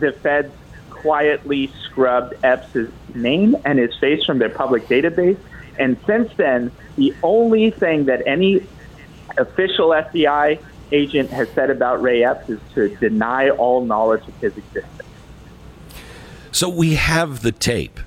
[0.00, 0.52] the Feds
[1.02, 5.36] quietly scrubbed Epps' name and his face from their public database.
[5.78, 8.64] And since then, the only thing that any
[9.36, 10.58] official FBI
[10.92, 15.02] agent has said about Ray Epps is to deny all knowledge of his existence.
[16.52, 17.98] So we have the tape.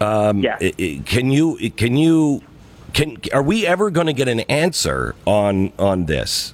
[0.00, 1.56] Um, i- Can you?
[1.76, 2.42] Can you?
[2.92, 6.52] Can are we ever going to get an answer on on this?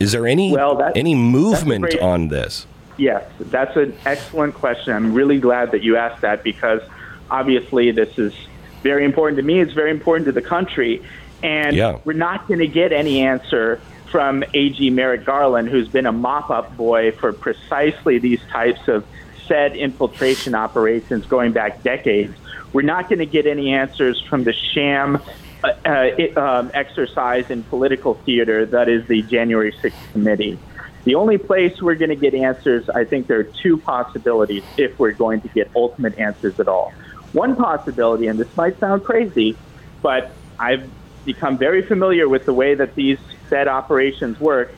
[0.00, 2.66] Is there any Well, any movement on this?
[2.96, 4.92] Yes, that's an excellent question.
[4.92, 6.82] I'm really glad that you asked that because
[7.30, 8.34] obviously this is
[8.82, 9.60] very important to me.
[9.60, 11.02] It's very important to the country.
[11.42, 11.98] And Yeah.
[12.04, 13.80] we're not going to get any answer
[14.10, 19.04] from AG Merrick Garland, who's been a mop up boy for precisely these types of
[19.46, 22.34] said infiltration operations going back decades.
[22.72, 25.20] We're not going to get any answers from the sham
[25.64, 30.58] uh, uh, um, exercise in political theater that is the January 6th committee.
[31.04, 34.92] The only place we're going to get answers, I think there are two possibilities if
[34.98, 36.92] we're going to get ultimate answers at all.
[37.32, 39.58] One possibility, and this might sound crazy,
[40.02, 40.90] but I've
[41.24, 44.74] become very familiar with the way that these Fed operations work.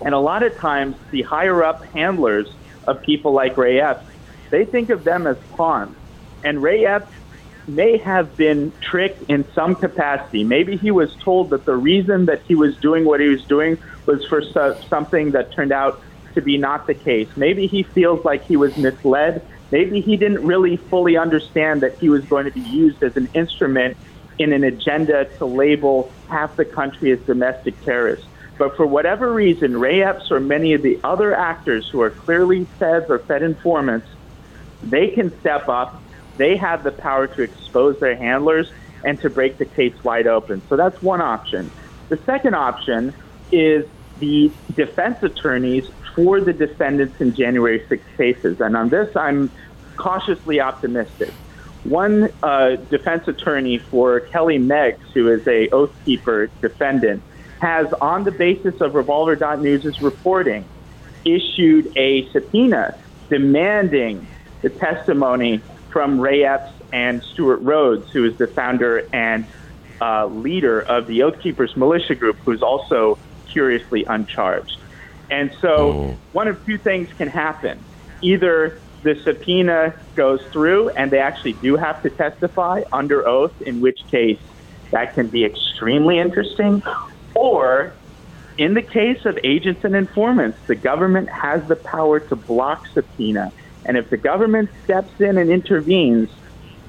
[0.00, 2.48] And a lot of times, the higher up handlers
[2.86, 4.06] of people like Ray Epps,
[4.50, 5.96] they think of them as pawns.
[6.42, 7.12] And Ray Epps
[7.66, 10.44] may have been tricked in some capacity.
[10.44, 13.78] Maybe he was told that the reason that he was doing what he was doing
[14.06, 16.00] was for so- something that turned out
[16.34, 17.28] to be not the case.
[17.36, 19.46] Maybe he feels like he was misled.
[19.70, 23.28] Maybe he didn't really fully understand that he was going to be used as an
[23.34, 23.96] instrument
[24.38, 28.26] in an agenda to label half the country as domestic terrorists.
[28.58, 32.66] But for whatever reason, Ray Epps or many of the other actors who are clearly
[32.78, 34.06] feds or Fed informants,
[34.82, 36.02] they can step up.
[36.36, 38.70] They have the power to expose their handlers
[39.04, 40.62] and to break the case wide open.
[40.68, 41.70] So that's one option.
[42.08, 43.14] The second option
[43.52, 43.86] is
[44.18, 48.60] the defense attorneys for the defendants in January 6 cases.
[48.60, 49.50] And on this, I'm
[49.96, 51.32] cautiously optimistic.
[51.84, 57.22] One uh, defense attorney for Kelly Meggs, who is a Oath Keeper defendant,
[57.60, 60.64] has, on the basis of Revolver.News' reporting,
[61.24, 62.98] issued a subpoena
[63.28, 64.26] demanding
[64.62, 69.46] the testimony from Ray Epps and Stewart Rhodes, who is the founder and
[70.00, 73.18] uh, leader of the Oath Keepers militia group, who's also
[73.52, 74.76] curiously uncharged.
[75.30, 76.20] And so, oh.
[76.32, 77.86] one of two things can happen.
[78.22, 83.80] Either the subpoena goes through and they actually do have to testify under oath, in
[83.80, 84.40] which case
[84.92, 86.82] that can be extremely interesting,
[87.34, 87.96] or
[88.58, 93.50] in the case of agents and informants, the government has the power to block subpoena.
[93.84, 96.30] And if the government steps in and intervenes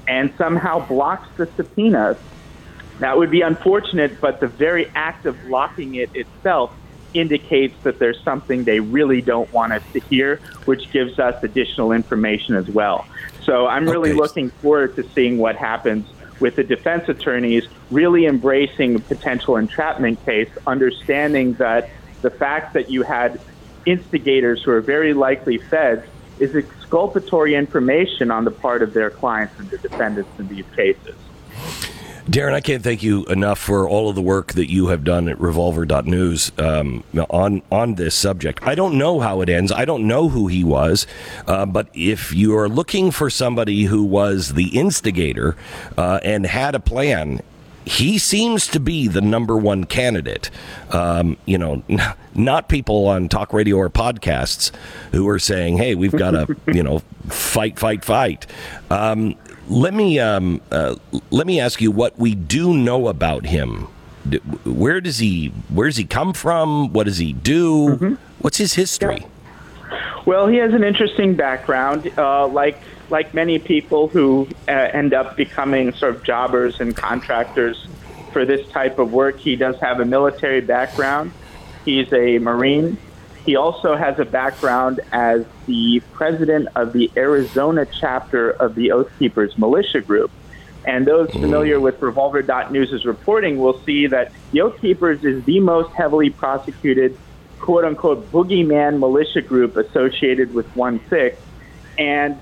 [0.08, 2.18] and somehow blocks the subpoenas,
[3.00, 6.74] that would be unfortunate, but the very act of blocking it itself
[7.14, 11.92] indicates that there's something they really don't want us to hear, which gives us additional
[11.92, 13.06] information as well.
[13.44, 14.20] So I'm really Okay.
[14.20, 16.08] looking forward to seeing what happens
[16.40, 21.90] with the defense attorneys really embracing a potential entrapment case, understanding that
[22.22, 23.40] the fact that you had
[23.86, 26.06] instigators who are very likely feds
[26.40, 31.16] is exculpatory information on the part of their clients and the defendants in these cases.
[32.26, 35.28] Darren, I can't thank you enough for all of the work that you have done
[35.28, 38.64] at Revolver.news um, on on this subject.
[38.64, 39.74] I don't know how it ends.
[39.74, 41.06] I don't know who he was,
[41.48, 45.58] uh, but if you are looking for somebody who was the instigator
[45.98, 47.42] uh, and had a plan.
[47.86, 50.50] He seems to be the number one candidate.
[50.92, 51.84] Um, you know,
[52.34, 54.72] not people on talk radio or podcasts
[55.12, 58.48] who are saying, "Hey, we've got to, you know, fight, fight, fight."
[58.90, 59.36] Um,
[59.68, 60.96] let me um, uh,
[61.32, 63.88] let me ask you what we do know about him.
[64.66, 66.94] Where does he Where does he come from?
[66.94, 68.18] What does he do?
[68.40, 69.26] What's his history?
[70.26, 72.12] Well, he has an interesting background.
[72.18, 77.88] Uh, like like many people who uh, end up becoming sort of jobbers and contractors
[78.32, 81.32] for this type of work, he does have a military background.
[81.86, 82.98] He's a Marine.
[83.46, 89.12] He also has a background as the president of the Arizona chapter of the Oath
[89.20, 90.32] Keepers militia group.
[90.86, 95.94] And those familiar with Revolver.News' reporting will see that the Oath Keepers is the most
[95.94, 97.18] heavily prosecuted
[97.60, 101.42] quote unquote boogeyman militia group associated with 1 6.
[101.98, 102.40] And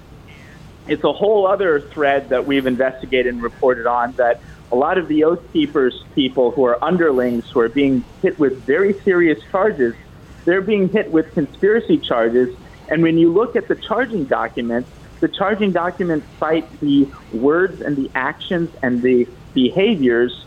[0.88, 4.42] it's a whole other thread that we've investigated and reported on that
[4.72, 8.64] a lot of the Oath Keepers people who are underlings who are being hit with
[8.64, 9.94] very serious charges,
[10.46, 12.56] they're being hit with conspiracy charges.
[12.90, 14.90] And when you look at the charging documents,
[15.20, 20.46] the charging documents cite the words and the actions and the behaviors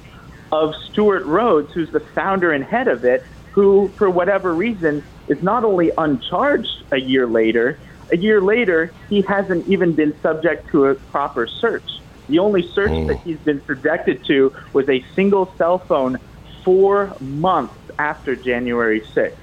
[0.53, 5.42] of Stewart Rhodes, who's the founder and head of it, who, for whatever reason, is
[5.42, 7.78] not only uncharged a year later,
[8.12, 11.88] a year later, he hasn't even been subject to a proper search.
[12.28, 13.22] The only search that oh.
[13.24, 16.18] he's been subjected to was a single cell phone
[16.64, 19.36] four months after January 6th.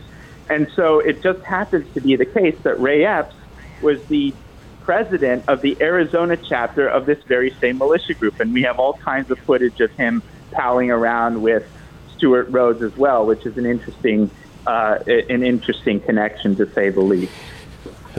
[0.49, 3.35] And so it just happens to be the case that Ray Epps
[3.81, 4.33] was the
[4.81, 8.39] president of the Arizona chapter of this very same militia group.
[8.39, 10.21] And we have all kinds of footage of him
[10.51, 11.69] palling around with
[12.17, 14.29] Stewart Rhodes as well, which is an interesting,
[14.67, 17.31] uh, an interesting connection to say the least.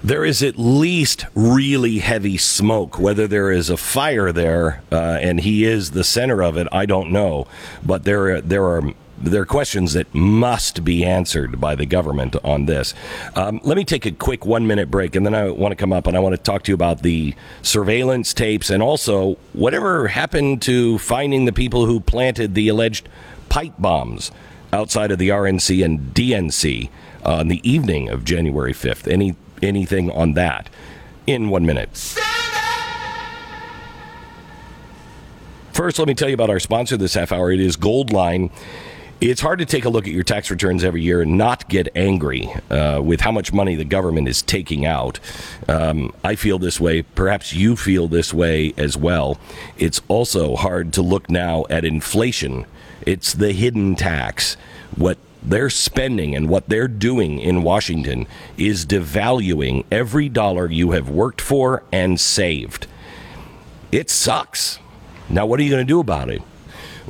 [0.02, 2.98] There is at least really heavy smoke.
[2.98, 6.86] Whether there is a fire there, uh, and he is the center of it, I
[6.86, 7.46] don't know.
[7.84, 8.82] But there, there are
[9.22, 12.92] there are questions that must be answered by the government on this.
[13.34, 15.92] Um, let me take a quick one minute break, and then I want to come
[15.92, 20.08] up and I want to talk to you about the surveillance tapes and also whatever
[20.08, 23.08] happened to finding the people who planted the alleged
[23.48, 24.32] pipe bombs
[24.72, 26.90] outside of the RNC and DNC
[27.24, 29.10] on the evening of January 5th.
[29.10, 30.68] Any anything on that
[31.26, 31.90] in one minute.
[35.72, 37.50] First, let me tell you about our sponsor this half hour.
[37.50, 38.50] It is Goldline.
[39.22, 41.88] It's hard to take a look at your tax returns every year and not get
[41.94, 45.20] angry uh, with how much money the government is taking out.
[45.68, 47.02] Um, I feel this way.
[47.02, 49.38] Perhaps you feel this way as well.
[49.78, 52.66] It's also hard to look now at inflation.
[53.06, 54.56] It's the hidden tax.
[54.96, 61.08] What they're spending and what they're doing in Washington is devaluing every dollar you have
[61.08, 62.88] worked for and saved.
[63.92, 64.80] It sucks.
[65.30, 66.42] Now, what are you going to do about it?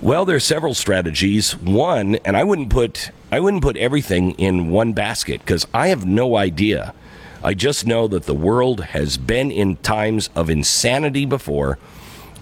[0.02, 1.56] Well, there are several strategies.
[1.56, 6.04] One, and I wouldn't put I wouldn't put everything in one basket because I have
[6.04, 6.92] no idea.
[7.40, 11.78] I just know that the world has been in times of insanity before.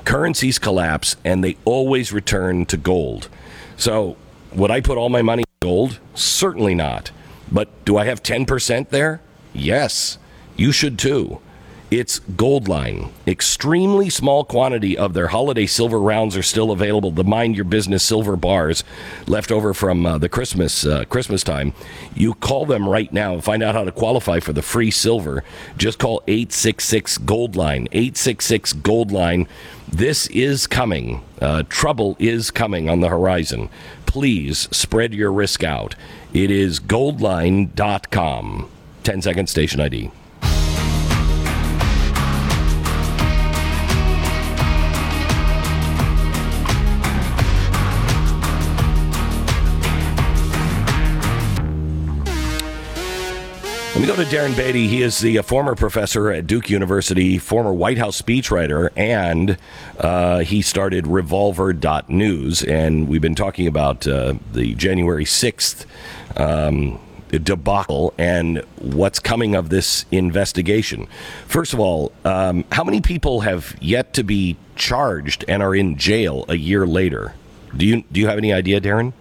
[0.06, 3.28] Currencies collapse and they always return to gold.
[3.76, 4.16] So,
[4.54, 6.00] would I put all my money in gold?
[6.14, 7.10] Certainly not.
[7.52, 9.20] But do I have 10% there?
[9.52, 10.16] Yes.
[10.56, 11.42] You should too.
[11.90, 13.10] It's Goldline.
[13.26, 17.10] Extremely small quantity of their holiday silver rounds are still available.
[17.10, 18.84] The mind your business silver bars
[19.26, 21.72] left over from uh, the Christmas uh, Christmas time.
[22.14, 25.42] You call them right now and find out how to qualify for the free silver.
[25.76, 27.88] Just call 866 Goldline.
[27.90, 29.48] 866 Goldline.
[29.88, 31.24] This is coming.
[31.40, 33.68] Uh, trouble is coming on the horizon.
[34.06, 35.96] Please spread your risk out.
[36.32, 38.70] It is goldline.com.
[39.02, 40.12] 10 second station ID.
[54.00, 54.88] Me go to Darren Beattie.
[54.88, 59.58] He is the uh, former professor at Duke University, former White House speechwriter, and
[59.98, 62.62] uh, he started Revolver.news.
[62.62, 65.84] And we've been talking about uh, the January 6th
[66.38, 66.98] um,
[67.28, 71.06] debacle and what's coming of this investigation.
[71.46, 75.98] First of all, um, how many people have yet to be charged and are in
[75.98, 77.34] jail a year later?
[77.76, 79.12] Do you, do you have any idea, Darren?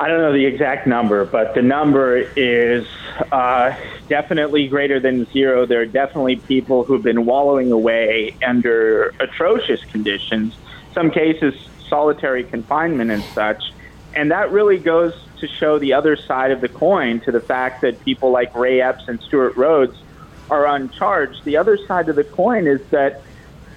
[0.00, 2.86] I don't know the exact number, but the number is
[3.32, 3.72] uh,
[4.08, 5.66] definitely greater than zero.
[5.66, 10.56] There are definitely people who've been wallowing away under atrocious conditions,
[10.94, 11.54] some cases
[11.88, 13.60] solitary confinement and such.
[14.14, 17.82] And that really goes to show the other side of the coin to the fact
[17.82, 19.96] that people like Ray Epps and Stewart Rhodes
[20.48, 21.44] are uncharged.
[21.44, 23.22] The other side of the coin is that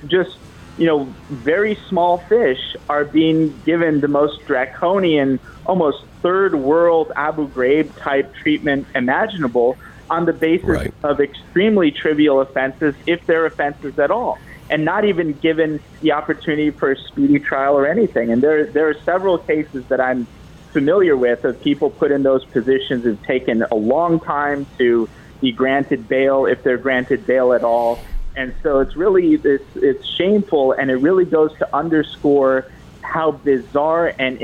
[0.06, 0.38] just
[0.78, 7.48] you know, very small fish are being given the most draconian, almost third world Abu
[7.50, 9.78] Ghraib type treatment imaginable
[10.10, 10.94] on the basis Right.
[11.04, 14.38] of extremely trivial offenses, if they're offenses at all,
[14.70, 18.32] and not even given the opportunity for a speedy trial or anything.
[18.32, 20.28] And there, there are several cases that I'm
[20.74, 25.10] familiar with of people put in those positions who've taken a long time to
[25.42, 28.00] be granted bail, if they're granted bail at all.
[28.36, 32.66] And so it's really this it's shameful and it really goes to underscore
[33.02, 34.40] how bizarre and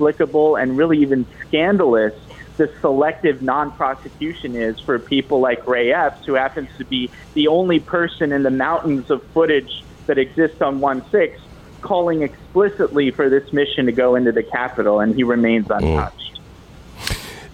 [0.00, 2.14] inexplicable and really even scandalous
[2.56, 7.80] the selective non-prosecution is for people like Ray Epps, who happens to be the only
[7.80, 11.38] person in the mountains of footage that exists on 1-6
[11.80, 16.38] calling explicitly for this mission to go into the Capitol, and he remains untouched.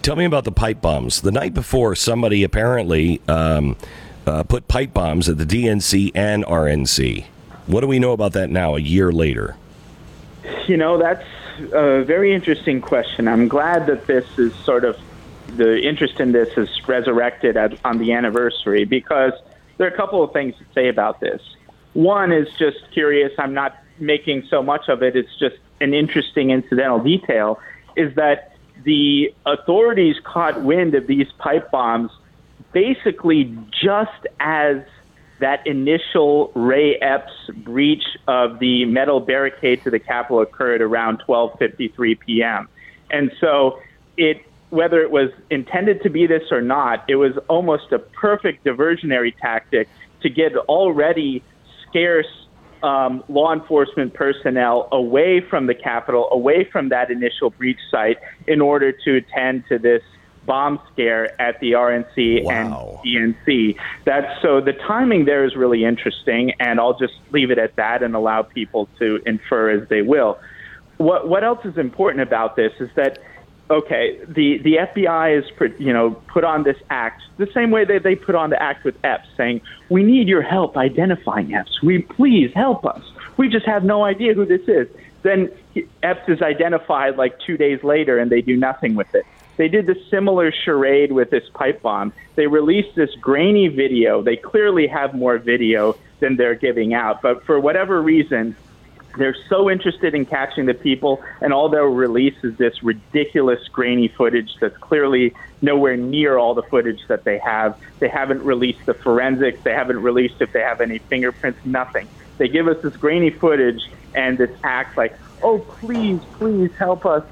[0.01, 1.21] Tell me about the pipe bombs.
[1.21, 3.77] The night before, somebody apparently um,
[4.25, 7.23] uh, put pipe bombs at the DNC and RNC.
[7.67, 9.55] What do we know about that now, a year later?
[10.67, 11.23] You know, that's
[11.73, 13.27] a very interesting question.
[13.27, 14.97] I'm glad that this is sort of
[15.55, 19.33] the interest in this is resurrected at, on the anniversary because
[19.77, 21.41] there are a couple of things to say about this.
[21.93, 23.31] One is just curious.
[23.39, 25.15] I'm not making so much of it.
[25.15, 27.59] It's just an interesting incidental detail.
[27.95, 32.11] Is that the authorities caught wind of these pipe bombs
[32.73, 34.77] basically just as
[35.39, 42.19] that initial Ray Epps breach of the metal barricade to the Capitol occurred around 12:53
[42.19, 42.67] p.m.
[43.11, 43.79] And so
[44.17, 48.65] it whether it was intended to be this or not, it was almost a perfect
[48.65, 49.87] diversionary tactic
[50.21, 51.41] to get already
[51.87, 52.27] scarce
[52.83, 58.61] um, law enforcement personnel away from the Capitol, away from that initial breach site, in
[58.61, 60.03] order to attend to this
[60.47, 62.73] bomb scare at the RNC and
[63.05, 63.77] DNC.
[64.05, 68.01] That's so the timing there is really interesting, and I'll just leave it at that
[68.01, 70.39] and allow people to infer as they will.
[70.97, 73.19] What what else is important about this is that
[73.69, 77.85] okay, the the FBI is put- you know put on this act the same way
[77.85, 81.83] that they put on the act with Epps, saying we need your help identifying Epps.
[81.83, 83.03] We please help us.
[83.35, 84.87] We just have no idea who this is.
[85.21, 89.25] Then he- Epps is identified like two days later, and they do nothing with it.
[89.57, 92.13] They did the similar charade with this pipe bomb.
[92.35, 94.21] They released this grainy video.
[94.21, 98.55] They clearly have more video than they're giving out, but for whatever reason,
[99.17, 104.07] they're so interested in catching the people, and all they'll release is this ridiculous grainy
[104.07, 107.79] footage that's clearly nowhere near all the footage that they have.
[107.99, 109.63] They haven't released the forensics.
[109.63, 111.59] They haven't released if they have any fingerprints.
[111.65, 112.07] Nothing.
[112.37, 117.23] They give us this grainy footage and this act like, "Oh, please, please help us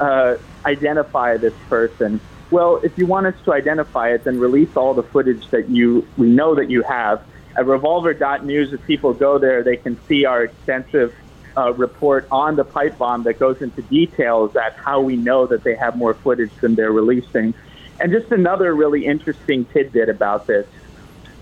[0.00, 2.20] uh, identify this person."
[2.50, 6.06] Well, if you want us to identify it, then release all the footage that you
[6.16, 7.22] we know that you have.
[7.56, 11.12] At Revolver.news, if people go there, they can see our extensive
[11.56, 15.64] uh, report on the pipe bomb that goes into details at how we know that
[15.64, 17.52] they have more footage than they're releasing.
[18.00, 20.66] And just another really interesting tidbit about this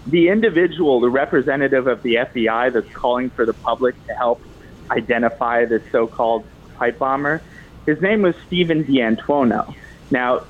[0.06, 4.40] the individual, the representative of the FBI that's calling for the public to help
[4.88, 6.46] identify this so called
[6.76, 7.42] pipe bomber,
[7.86, 9.74] his name was Stephen D'Antuono.
[10.10, 10.42] Now,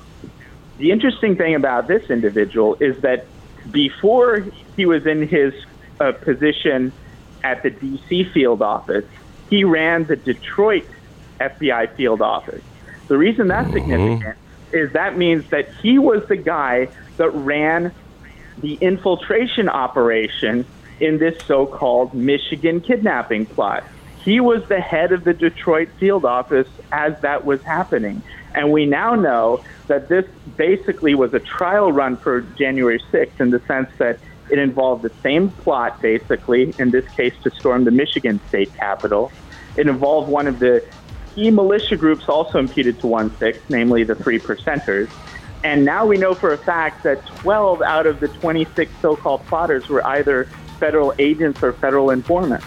[0.77, 3.25] the interesting thing about this individual is that
[3.71, 5.53] before he was in his
[5.99, 6.91] uh, position
[7.43, 9.05] at the DC field office,
[9.49, 10.85] he ran the Detroit
[11.39, 12.63] FBI field office.
[13.07, 14.37] The reason that's significant
[14.71, 17.91] is that means that he was the guy that ran
[18.57, 20.65] the infiltration operation
[20.99, 23.83] in this so called Michigan kidnapping plot.
[24.27, 28.21] He was the head of the Detroit field office as that was happening.
[28.53, 30.25] And we now know that this
[30.57, 34.19] basically was a trial run for January 6th in the sense that
[34.49, 39.31] it involved the same plot, basically, in this case, to storm the Michigan state capitol.
[39.77, 40.83] It involved one of the
[41.33, 45.09] key militia groups also imputed to 1 6, namely the Three Percenters.
[45.63, 49.87] And now we know for a fact that 12 out of the 26 so-called plotters
[49.87, 50.49] were either
[50.81, 52.65] federal agents or federal informants.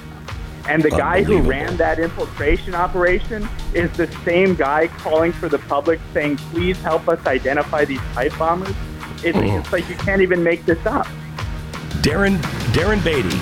[0.68, 5.58] And the guy who ran that infiltration operation is the same guy calling for the
[5.58, 8.74] public saying, please help us identify these pipe bombers.
[9.24, 11.06] It's, it's like you can't even make this up.
[12.02, 12.36] Darren
[12.72, 13.36] Darren Beattie.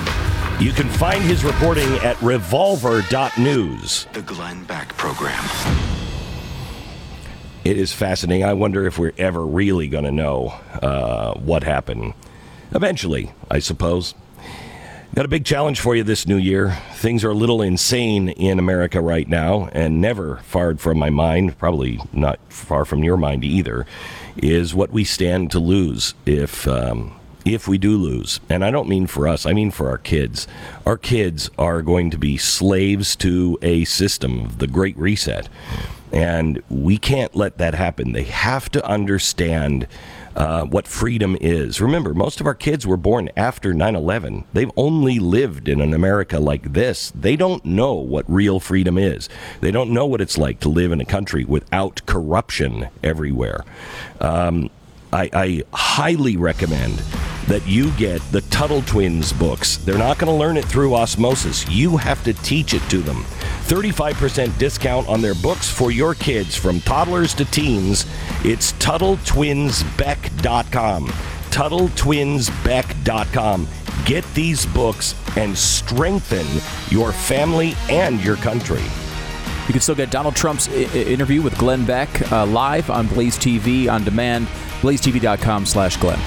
[0.63, 4.07] You can find his reporting at revolver.news.
[4.11, 5.41] The Glenn Beck Program.
[7.63, 8.43] It is fascinating.
[8.43, 10.47] I wonder if we're ever really going to know
[10.81, 12.13] uh, what happened.
[12.71, 14.15] Eventually, I suppose.
[15.15, 16.77] Got a big challenge for you this new year.
[16.93, 21.57] Things are a little insane in America right now, and never far from my mind,
[21.57, 23.87] probably not far from your mind either,
[24.37, 28.39] is what we stand to lose if um, if we do lose.
[28.49, 30.47] And I don't mean for us; I mean for our kids.
[30.85, 35.49] Our kids are going to be slaves to a system, the Great Reset,
[36.11, 38.11] and we can't let that happen.
[38.11, 39.87] They have to understand
[40.39, 41.81] uh, what freedom is.
[41.81, 44.45] Remember, most of our kids were born after 9 11.
[44.53, 47.11] They've only lived in an America like this.
[47.11, 49.27] They don't know what real freedom is.
[49.59, 53.65] They don't know what it's like to live in a country without corruption everywhere.
[54.21, 54.69] Um,
[55.11, 57.01] I, I highly recommend
[57.49, 59.75] that you get the Tuttle Twins books.
[59.77, 61.67] They're not going to learn it through osmosis.
[61.67, 63.23] You have to teach it to them.
[63.67, 68.05] 35% discount on their books for your kids from toddlers to teens.
[68.45, 71.07] It's TuttleTwinsBeck.com.
[71.49, 73.67] TuttleTwinsBeck.com.
[74.05, 76.45] Get these books and strengthen
[76.89, 78.81] your family and your country.
[79.67, 83.07] You can still get Donald Trump's I- I- interview with Glenn Beck uh, live on
[83.07, 84.47] Blaze TV on demand,
[84.81, 86.19] blazetv.com slash Glenn.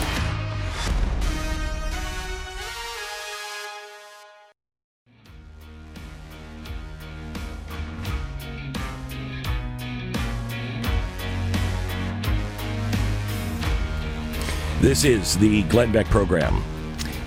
[14.83, 16.61] This is the Glenn Beck program.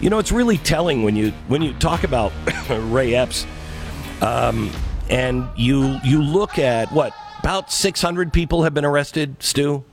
[0.01, 2.34] You know, it's really telling when you when you talk about
[2.70, 3.47] Ray Epps,
[4.22, 4.70] um,
[5.10, 9.86] and you you look at what about 600 people have been arrested, Stu.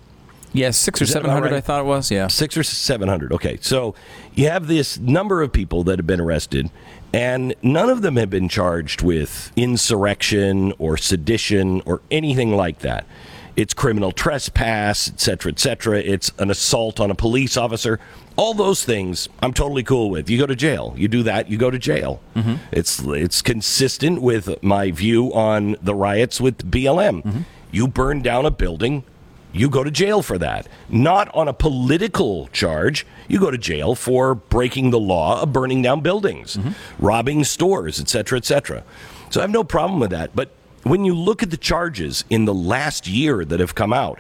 [0.53, 1.53] Yes, six or about 700, right?
[1.55, 2.11] I thought it was.
[2.11, 2.27] Yeah.
[2.27, 3.33] Six or 700.
[3.33, 3.59] Okay.
[3.61, 3.95] So
[4.35, 6.69] you have this number of people that have been arrested,
[7.13, 13.07] and none of them have been charged with insurrection or sedition or anything like that.
[13.55, 15.99] It's criminal trespass, et cetera, et cetera.
[15.99, 18.01] It's an assault on a police officer.
[18.37, 20.31] All those things I'm totally cool with.
[20.31, 20.95] You go to jail.
[20.97, 22.21] You do that, you go to jail.
[22.35, 22.55] Mm-hmm.
[22.73, 27.23] It's it's consistent with my view on the riots with BLM.
[27.23, 27.41] Mm-hmm.
[27.71, 29.05] You burn down a building,
[29.53, 30.67] you go to jail for that.
[30.89, 33.07] Not on a political charge.
[33.29, 36.71] You go to jail for breaking the law of burning down buildings, mm-hmm.
[37.05, 38.83] robbing stores, et cetera, et cetera.
[39.29, 40.35] So I have no problem with that.
[40.35, 40.53] But
[40.83, 44.19] when you look at the charges in the last year that have come out,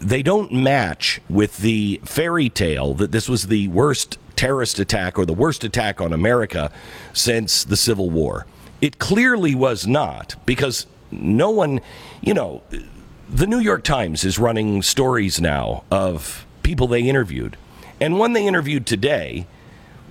[0.00, 5.24] they don't match with the fairy tale that this was the worst terrorist attack or
[5.24, 6.70] the worst attack on America
[7.12, 8.46] since the Civil War.
[8.80, 11.80] It clearly was not because no one,
[12.20, 12.62] you know,
[13.28, 17.56] the New York Times is running stories now of people they interviewed.
[18.00, 19.46] And one they interviewed today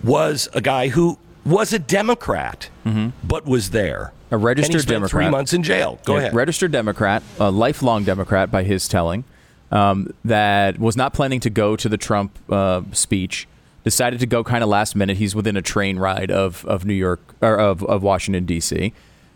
[0.04, 3.10] was a guy who was a Democrat, mm-hmm.
[3.26, 4.12] but was there.
[4.36, 5.10] A registered and he spent Democrat.
[5.12, 6.00] Three months in jail.
[6.06, 6.34] Go Yeah, ahead.
[6.36, 9.24] Registered Democrat, a lifelong Democrat by his telling,
[9.72, 13.48] um, that was not planning to go to the Trump uh, speech.
[13.84, 15.18] Decided to go kind of last minute.
[15.18, 18.94] He's within a train ride of, of New York or of, of Washington D.C.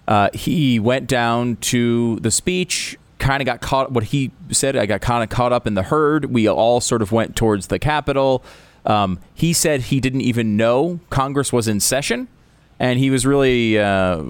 [0.08, 2.98] Uh, he went down to the speech.
[3.20, 3.92] Kind of got caught.
[3.92, 6.26] What he said, I got kind of caught up in the herd.
[6.26, 8.44] We all sort of went towards the Capitol.
[8.86, 12.28] Um, he said he didn't even know Congress was in session
[12.80, 14.24] and he was really, uh,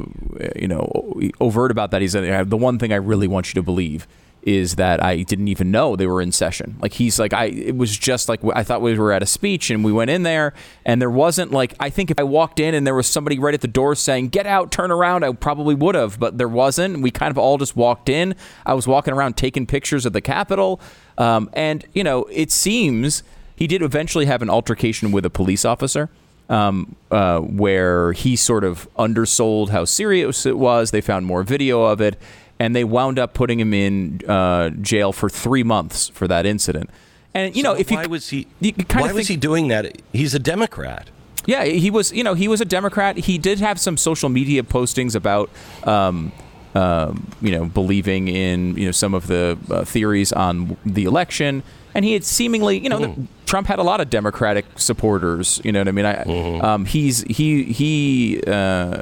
[0.55, 2.01] you know, overt about that.
[2.01, 4.07] He said, "The one thing I really want you to believe
[4.41, 7.77] is that I didn't even know they were in session." Like he's like, I it
[7.77, 10.53] was just like I thought we were at a speech, and we went in there,
[10.83, 13.53] and there wasn't like I think if I walked in and there was somebody right
[13.53, 17.01] at the door saying, "Get out, turn around," I probably would have, but there wasn't.
[17.01, 18.35] We kind of all just walked in.
[18.65, 20.81] I was walking around taking pictures of the Capitol,
[21.19, 23.21] um, and you know, it seems
[23.55, 26.09] he did eventually have an altercation with a police officer
[26.49, 30.91] um, uh, where he sort of undersold how serious it was.
[30.91, 32.19] They found more video of it,
[32.59, 36.89] and they wound up putting him in uh, jail for three months for that incident.
[37.33, 38.47] And you know, if you why was he?
[38.59, 40.01] you why of was he doing that?
[40.11, 41.09] He's a Democrat.
[41.45, 42.11] yeah, he was.
[42.11, 43.17] You know, he was a Democrat.
[43.17, 45.49] He did have some social media postings about,
[45.83, 46.31] um,
[46.73, 51.61] um, you know, believing in you know some of the uh, theories on the election,
[51.95, 55.59] and he had seemingly, you know, the, Trump had a lot of Democratic supporters.
[55.63, 56.05] You know what I mean?
[56.05, 59.01] I, um, he's he he uh,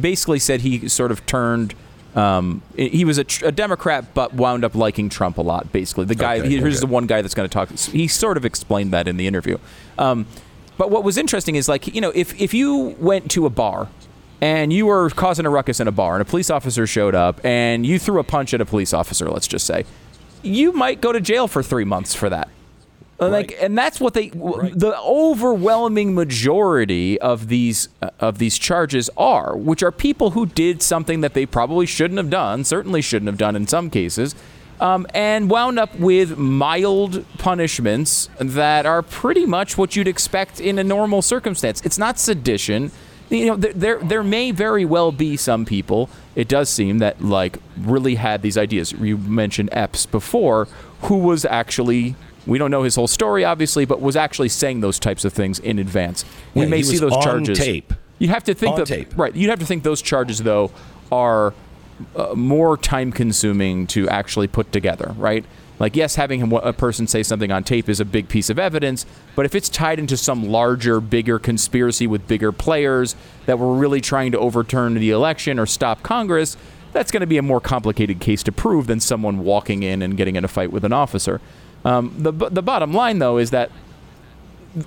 [0.00, 1.74] basically said he sort of turned
[2.14, 5.72] Um, he was a, tr- a Democrat, but wound up liking Trump a lot.
[5.72, 6.86] Basically, the guy Okay, he- here's okay.
[6.86, 7.70] the one guy that's going to talk.
[7.70, 9.56] He sort of explained that in the interview.
[9.98, 10.26] Um,
[10.76, 13.88] but what was interesting is like you know if if you went to a bar
[14.42, 17.40] and you were causing a ruckus in a bar and a police officer showed up
[17.44, 19.84] and you threw a punch at a police officer, let's just say,
[20.42, 22.48] you might go to jail for three months for that.
[23.20, 28.58] Uh, Like, and that's what they, w the overwhelming majority of these uh, of these
[28.58, 33.00] charges are, which are people who did something that they probably shouldn't have done, certainly
[33.00, 34.34] shouldn't have done in some cases,
[34.80, 40.78] um, and wound up with mild punishments that are pretty much what you'd expect in
[40.78, 41.80] a normal circumstance.
[41.84, 42.90] It's not sedition.
[43.32, 46.10] You know, there, there there may very well be some people.
[46.36, 48.92] It does seem that like really had these ideas.
[48.92, 50.66] You mentioned Epps before,
[51.02, 52.14] who was actually
[52.46, 55.58] we don't know his whole story, obviously, but was actually saying those types of things
[55.60, 56.24] in advance.
[56.54, 57.58] We Yeah, may see those on charges.
[57.58, 57.94] tape.
[58.18, 59.16] You have to think On that tape.
[59.16, 59.34] right.
[59.34, 60.70] You'd have to think those charges though
[61.10, 61.54] are
[62.16, 65.44] uh, more time consuming to actually put together, right?
[65.82, 69.04] Like, yes, having a person say something on tape is a big piece of evidence,
[69.34, 74.00] but if it's tied into some larger, bigger conspiracy with bigger players that were really
[74.00, 76.56] trying to overturn the election or stop Congress,
[76.92, 80.16] that's going to be a more complicated case to prove than someone walking in and
[80.16, 81.40] getting in a fight with an officer.
[81.84, 83.72] Um, the the bottom line, though, is that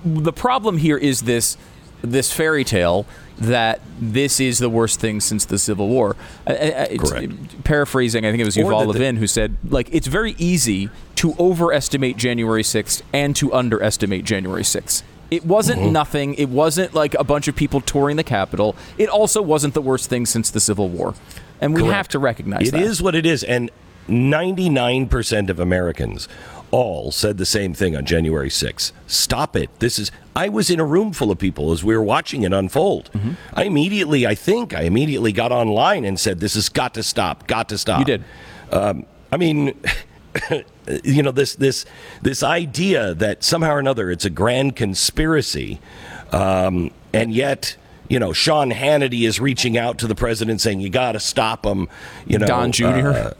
[0.02, 1.58] the problem here is this
[2.00, 3.04] this fairy tale
[3.38, 6.16] that this is the worst thing since the Civil War.
[6.46, 7.28] I- I-
[7.64, 12.16] Paraphrasing, I think it was Yuval Levin who said, like, it's very easy to overestimate
[12.16, 15.02] January 6th and to underestimate January 6th.
[15.30, 15.92] It wasn't Mm-hmm.
[15.92, 16.34] nothing.
[16.34, 18.76] It wasn't like a bunch of people touring the Capitol.
[18.96, 21.14] It also wasn't the worst thing since the Civil War.
[21.60, 21.94] And we Correct.
[21.96, 22.82] have to recognize It that.
[22.82, 23.42] is what it is.
[23.42, 23.70] And
[24.08, 26.28] 99% of Americans
[26.70, 28.92] all said the same thing on January 6th.
[29.06, 29.70] Stop it.
[29.78, 30.10] This is.
[30.34, 33.10] I was in a room full of people as we were watching it unfold.
[33.12, 33.32] Mm-hmm.
[33.54, 37.46] I immediately, I think, I immediately got online and said, This has got to stop,
[37.46, 38.00] got to stop.
[38.00, 38.24] You did.
[38.70, 39.80] Um, I mean,
[41.04, 41.86] you know, this, this,
[42.20, 45.80] this idea that somehow or another it's a grand conspiracy,
[46.32, 47.76] um, and yet.
[48.08, 51.66] You know, Sean Hannity is reaching out to the president saying, "You got to stop
[51.66, 51.88] him."
[52.24, 52.86] You know, Don Jr..
[52.86, 53.30] uh,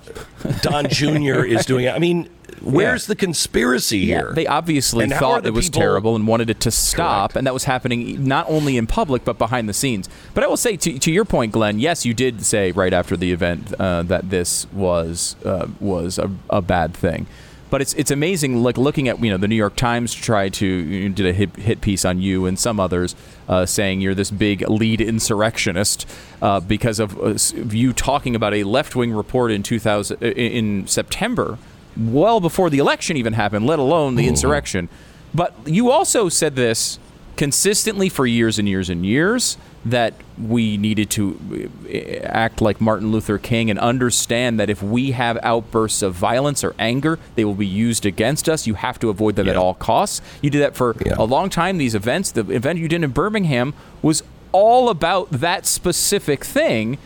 [0.61, 1.45] Don Jr.
[1.45, 1.95] is doing it.
[1.95, 2.29] I mean,
[2.63, 4.33] where's the conspiracy Yeah, here?
[4.35, 7.47] they obviously And thought the it was people- terrible and wanted it to stop, and
[7.47, 10.09] that was happening not only in public but behind the scenes.
[10.35, 13.17] But I will say, to, to your point, Glenn, yes, you did say right after
[13.17, 17.27] the event uh, that this was uh, was a, a bad thing.
[17.69, 20.67] But it's it's amazing, like looking at you know the New York Times tried to
[20.67, 23.17] you know, did a hit, hit piece on you and some others
[23.49, 26.07] uh, saying you're this big lead insurrectionist
[26.41, 27.35] uh, because of, uh,
[27.75, 30.33] you talking about a left wing report in 2000 in-
[30.81, 31.59] in September
[31.97, 34.89] well before the election even happened, let alone the insurrection.
[35.35, 36.99] But you also said this
[37.37, 43.13] consistently for years and years and years that we needed to uh, act like Martin
[43.13, 47.55] Luther King and understand that if we have outbursts of violence or anger, they will
[47.55, 48.67] be used against us.
[48.67, 50.21] You have to avoid them at all costs.
[50.43, 51.79] You did that for a long time.
[51.79, 56.99] These events, the event you did in Birmingham, was all about that specific thing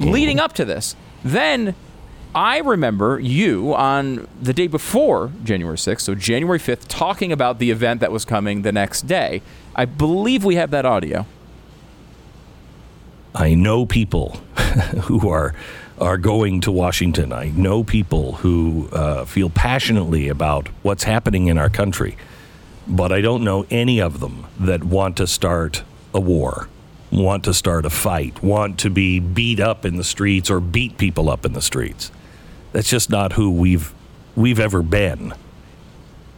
[0.00, 0.96] leading up to this.
[1.22, 1.74] Then
[2.36, 7.70] I remember you on the day before January 6th, so January 5th, talking about the
[7.70, 9.40] event that was coming the next day.
[9.74, 11.24] I believe we have that audio.
[13.34, 14.32] I know people
[15.04, 15.54] who are
[15.98, 17.32] are going to Washington.
[17.32, 22.18] I know people who uh, feel passionately about what's happening in our country,
[22.86, 26.68] but I don't know any of them that want to start a war,
[27.10, 30.98] want to start a fight, want to be beat up in the streets or beat
[30.98, 32.10] people up in the streets.
[32.76, 33.90] That's just not who we've
[34.34, 35.32] we've ever been.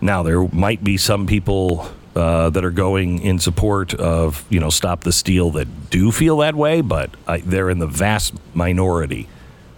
[0.00, 4.70] Now there might be some people uh, that are going in support of you know
[4.70, 9.26] stop the steal that do feel that way, but I, they're in the vast minority.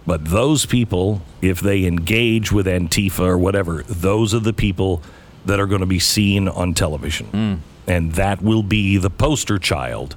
[0.05, 5.01] But those people, if they engage with Antifa or whatever, those are the people
[5.47, 10.15] that are going to be seen on television, and that will be the poster child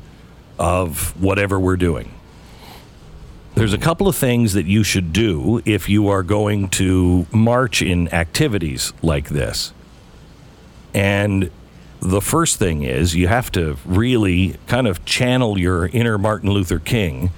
[0.59, 2.13] of whatever we're doing.
[3.55, 7.83] There's a couple of things that you should do if you are going to march
[7.83, 9.73] in activities like this.
[10.93, 11.51] And
[12.01, 16.81] the first thing is you have to really kind of channel your inner Martin Luther
[16.81, 17.31] King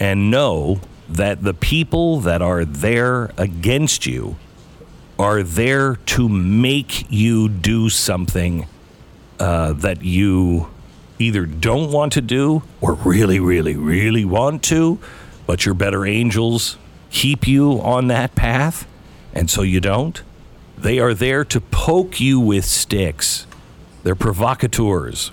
[0.00, 4.36] and know that the people that are there against you
[5.18, 8.66] are there to make you do something
[9.38, 10.70] uh, that you
[11.18, 14.98] either don't want to do or really, really, really want to,
[15.50, 16.78] but your better angels
[17.10, 18.86] keep you on that path,
[19.34, 20.22] and so you don't.
[20.78, 23.48] They are there to poke you with sticks.
[24.04, 25.32] They're provocateurs.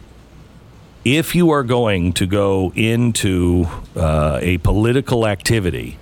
[1.05, 5.99] If you are going to go into uh, a political activity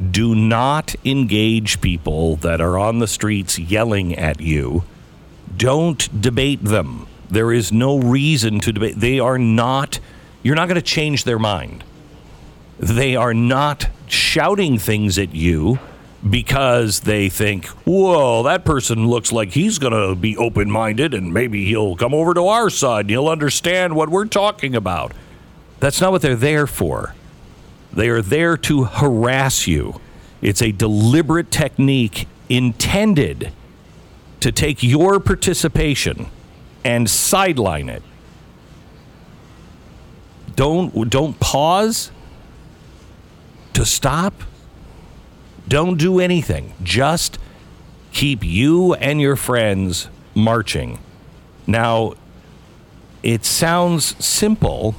[0.00, 4.84] Do not engage people that are on the streets yelling at you.
[5.56, 7.06] Don't debate them.
[7.30, 8.96] There is no reason to debate.
[8.96, 9.98] They are not,
[10.42, 11.82] you're not going to change their mind.
[12.78, 15.78] They are not shouting things at you
[16.28, 21.32] because they think, whoa, that person looks like he's going to be open minded and
[21.32, 25.12] maybe he'll come over to our side and he'll understand what we're talking about.
[25.80, 27.14] That's not what they're there for.
[27.92, 30.00] They are there to harass you.
[30.42, 33.52] It's a deliberate technique intended
[34.40, 36.26] to take your participation
[36.84, 38.02] and sideline it.
[40.54, 42.10] Don't don't pause
[43.76, 44.32] to stop.
[45.68, 46.72] Don't do anything.
[46.82, 47.38] Just
[48.10, 50.98] keep you and your friends marching.
[51.66, 52.14] Now,
[53.22, 54.94] it sounds simple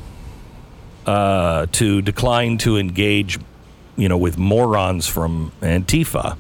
[1.08, 3.40] uh, to decline to engage,
[3.96, 6.38] you know, with morons from Antifa,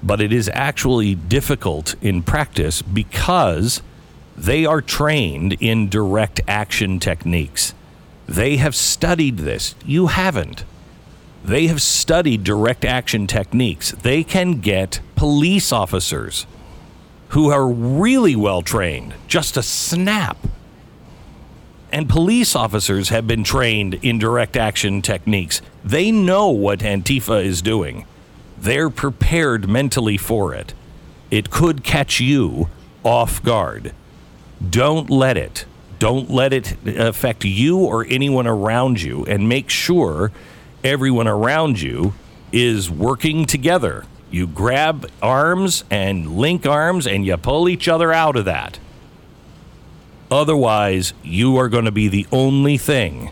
[0.00, 3.82] but it is actually difficult in practice because
[4.36, 7.74] they are trained in direct action techniques.
[8.28, 9.74] They have studied this.
[9.84, 10.62] You haven't.
[11.48, 13.92] They have studied direct action techniques.
[13.92, 16.46] They can get police officers
[17.28, 20.36] who are really well trained just to snap.
[21.90, 25.62] And police officers have been trained in direct action techniques.
[25.82, 28.04] They know what Antifa is doing.
[28.58, 30.74] They're prepared mentally for it.
[31.30, 32.68] It could catch you
[33.02, 33.94] off guard.
[34.68, 35.64] Don't let it.
[35.98, 40.30] Don't let it uh, affect you or anyone around you and make sure
[40.84, 42.14] everyone around you
[42.52, 44.04] is working together.
[44.30, 48.78] You grab arms and link arms and you pull each other out of that.
[50.30, 53.30] Otherwise, you are going to be the only thing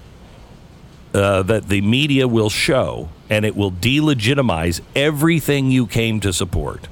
[1.12, 6.89] uh, that the media will show, and it will delegitimize everything you came to support.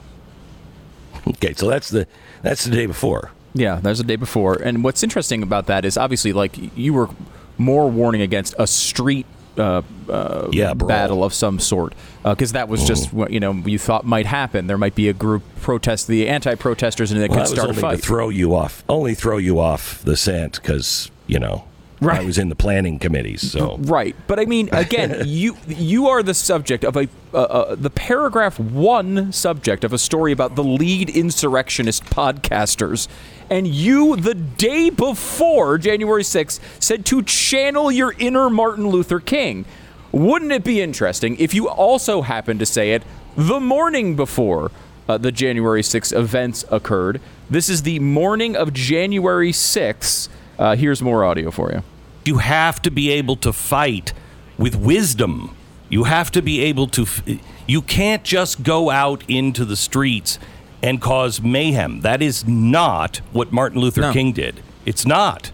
[1.27, 2.07] Okay, so that's the
[2.43, 3.31] that's the day before.
[3.55, 4.57] Yeah, that's the day before.
[4.57, 7.09] And what's interesting about that is obviously, like, you were
[7.57, 9.27] more warning against a street
[9.59, 11.95] uh, uh, Yeah, battle of some sort.
[12.25, 14.67] Because that was just what, you know, you thought might happen.
[14.67, 17.75] There might be a group protest, the anti protesters, and they Well, could start a
[17.75, 17.97] fight.
[17.97, 21.65] to throw you off, only throw you off the scent because you know
[22.01, 22.21] Right.
[22.21, 23.53] I was in the planning committees.
[23.53, 27.75] So Right, but I mean, again, you you are the subject of a uh, uh,
[27.77, 33.09] the paragraph one subject of a story about the lead insurrectionist podcasters,
[33.51, 39.65] and you the day before January 6th said to channel your inner Martin Luther King.
[40.13, 43.03] Wouldn't it be interesting if you also happened to say it
[43.37, 44.71] the morning before
[45.09, 47.21] uh, the January 6th events occurred?
[47.51, 50.29] This is the morning of January 6th.
[50.59, 51.83] Uh, here's more audio for you.
[52.25, 54.13] You have to be able to fight
[54.57, 55.55] with wisdom.
[55.89, 57.03] You have to be able to.
[57.03, 57.23] f-
[57.67, 60.39] You can't just go out into the streets
[60.85, 62.03] and cause mayhem.
[62.03, 64.63] That is not what Martin Luther King did.
[64.85, 65.51] It's not.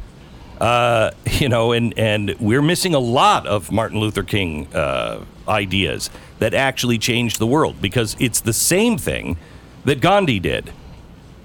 [0.60, 6.10] Uh, you know, and, and we're missing a lot of Martin Luther King uh, ideas
[6.40, 9.36] that actually changed the world because it's the same thing
[9.84, 10.72] that Gandhi did.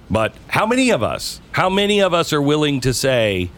[0.10, 3.52] But how many of us, how many of us are willing to say,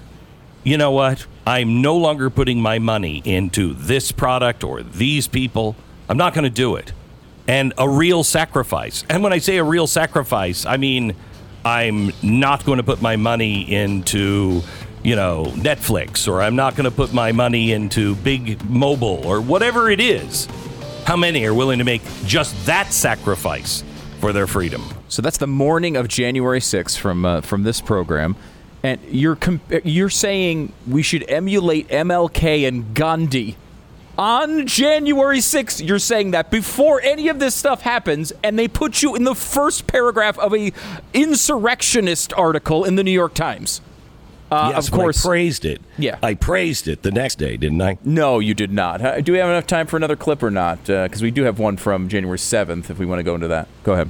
[0.66, 1.26] you know what?
[1.46, 5.78] I'm no longer putting my money into this product or these people.
[6.10, 6.92] I'm not going to do it.
[7.48, 9.06] And a real sacrifice.
[9.10, 11.16] And when I say a real sacrifice, I mean
[11.64, 14.62] I'm not going to put my money into,
[15.04, 19.42] you know, Netflix or I'm not going to put my money into big mobile or
[19.42, 20.48] whatever it is.
[21.06, 23.84] How many are willing to make just that sacrifice
[24.20, 24.84] for their freedom?
[25.10, 28.36] So that's the morning of January 6th from uh, from this program,
[28.84, 33.56] and you're comp- you're saying we should emulate MLK and Gandhi
[34.18, 35.86] on January 6th.
[35.86, 39.36] You're saying that before any of this stuff happens, and they put you in the
[39.36, 40.72] first paragraph of a
[41.14, 43.82] insurrectionist article in the New York Times.
[44.50, 45.82] Uh, yes, of but I course, praised it.
[45.98, 46.20] Yeah.
[46.24, 47.98] I praised it the next day, didn't I?
[48.06, 49.02] No, you did not.
[49.02, 50.86] Uh, Do we have enough time for another clip or not?
[50.86, 53.68] Because we do have one from January 7th if we want to go into that.
[53.84, 54.10] Go ahead.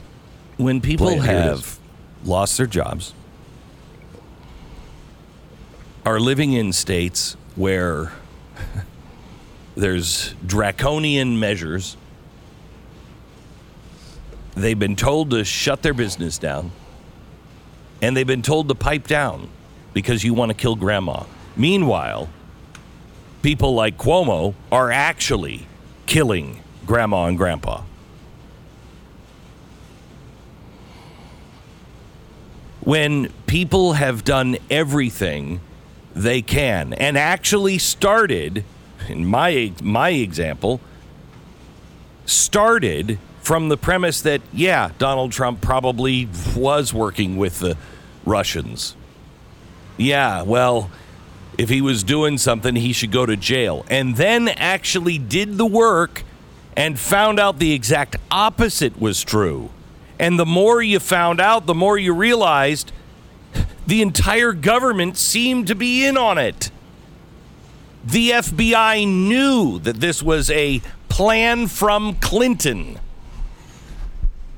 [0.58, 1.24] When people Play it.
[1.24, 1.80] Here it have
[2.24, 3.14] lost their jobs,
[6.06, 8.12] are living in states where
[9.78, 11.96] there's draconian measures,
[14.56, 16.72] they've been told to shut their business down,
[18.02, 19.50] and they've been told to pipe down
[19.94, 21.24] because you want to kill grandma.
[21.56, 22.28] Meanwhile,
[23.44, 25.68] people like Cuomo are actually
[26.06, 27.84] killing grandma and grandpa.
[32.88, 35.60] when people have done everything
[36.16, 38.64] they can and actually started
[39.10, 40.82] in my my example
[42.26, 47.78] started from the premise that, yeah, Donald Trump probably was working with the
[48.26, 48.96] Russians.
[49.96, 50.92] Yeah, well,
[51.58, 53.86] if he was doing something, he should go to jail.
[53.90, 56.24] And then actually did the work
[56.76, 59.70] and found out the exact opposite was true.
[60.20, 62.92] And the more you found out, the more you realized
[63.88, 66.70] the entire government seemed to be in on it.
[68.08, 73.00] The FBI knew that this was a plan from Clinton.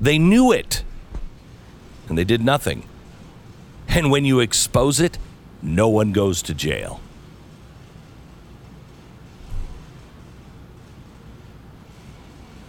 [0.00, 0.84] They knew it.
[2.08, 2.84] And they did nothing.
[3.88, 5.18] And when you expose it,
[5.60, 7.00] no one goes to jail.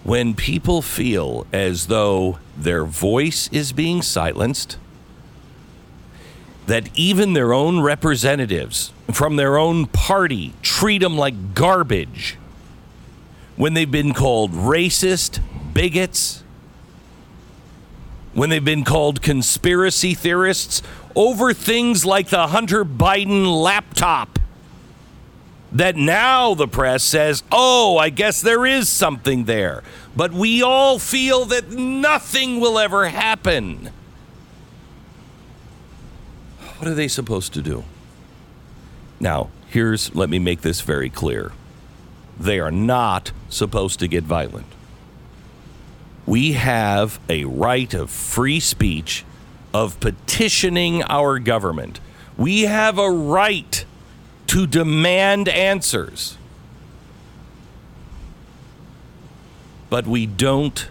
[0.03, 4.79] When people feel as though their voice is being silenced,
[6.65, 12.37] that even their own representatives from their own party treat them like garbage,
[13.55, 15.39] when they've been called racist,
[15.73, 16.43] bigots,
[18.33, 20.81] when they've been called conspiracy theorists
[21.15, 24.39] over things like the Hunter Biden laptop.
[25.73, 29.83] That now the press says, oh, I guess there is something there.
[30.15, 33.89] But we all feel that nothing will ever happen.
[36.77, 37.85] What are they supposed to do?
[39.21, 41.51] Now, here's, let me make this very clear.
[42.39, 44.65] They are not supposed to get violent.
[46.25, 49.23] We have a right of free speech,
[49.75, 51.99] of petitioning our government.
[52.35, 53.85] We have a right
[54.47, 56.37] to demand answers.
[59.91, 60.89] But we don't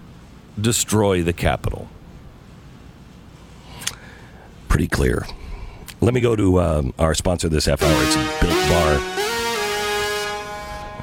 [0.60, 1.88] destroy the Capitol.
[4.68, 5.26] Pretty clear.
[6.02, 7.92] Let me go to um, our sponsor this half hour.
[8.04, 8.98] It's Built Bar.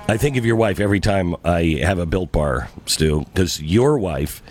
[0.09, 3.99] I think of your wife every time I have a Built Bar, Stu, because your
[3.99, 4.41] wife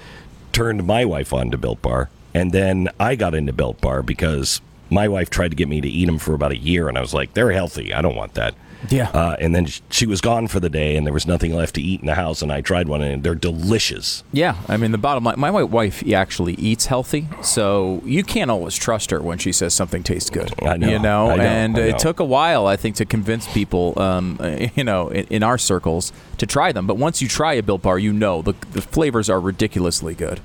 [0.53, 4.61] turned my wife on to Built Bar, and then I got into Built Bar because
[4.89, 7.01] my wife tried to get me to eat them for about a year, and I
[7.01, 7.93] was like, they're healthy.
[7.93, 8.55] I don't want that.
[8.91, 9.11] Yeah.
[9.11, 11.83] Uh, and then she was gone for the day, and there was nothing left to
[11.83, 14.25] eat in the house, and I tried one, and they're delicious.
[14.33, 15.39] Yeah, I mean the bottom line.
[15.39, 20.03] My wife actually eats healthy, so you can't always trust her when she says something
[20.03, 20.53] tastes good.
[20.63, 21.81] I know, you know, know, and know.
[21.81, 24.39] it took a while, I think, to convince people, um,
[24.75, 26.87] you know, in, in our circles to try them.
[26.87, 30.41] But once you try a Built Bar, you know the the flavors are ridiculously good.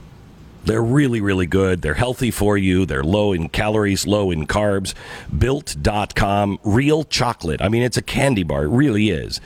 [0.63, 1.81] They're really, really good.
[1.81, 2.85] They're healthy for you.
[2.85, 4.93] They're low in calories, low in carbs.
[5.37, 7.61] Built.com, real chocolate.
[7.61, 8.65] I mean, it's a candy bar.
[8.65, 9.41] It really is.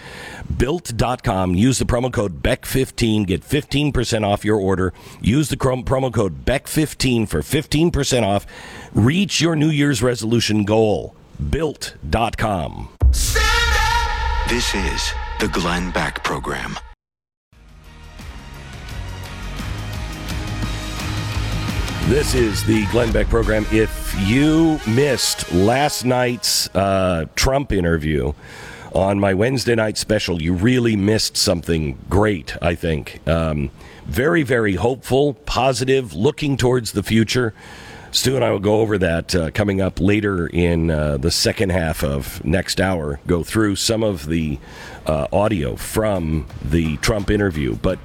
[0.57, 1.55] Built.com.
[1.55, 3.27] Use the promo code BECK15.
[3.27, 4.93] Get 15% off your order.
[5.21, 8.45] Use the promo code BECK15 for 15% off.
[8.93, 11.15] Reach your New Year's resolution goal.
[11.49, 12.89] Built.com.
[14.49, 16.77] This is the Glenn Beck Program.
[22.07, 23.65] This is the Glenn Beck program.
[23.71, 28.33] If you missed last night's uh, Trump interview
[28.93, 33.27] on my Wednesday night special, you really missed something great, I think.
[33.27, 33.71] Um,
[34.05, 37.55] very, very hopeful, positive, looking towards the future.
[38.11, 41.71] Stu and I will go over that uh, coming up later in uh, the second
[41.71, 43.19] half of next hour.
[43.25, 44.59] Go through some of the
[45.07, 47.75] uh, audio from the Trump interview.
[47.75, 47.97] But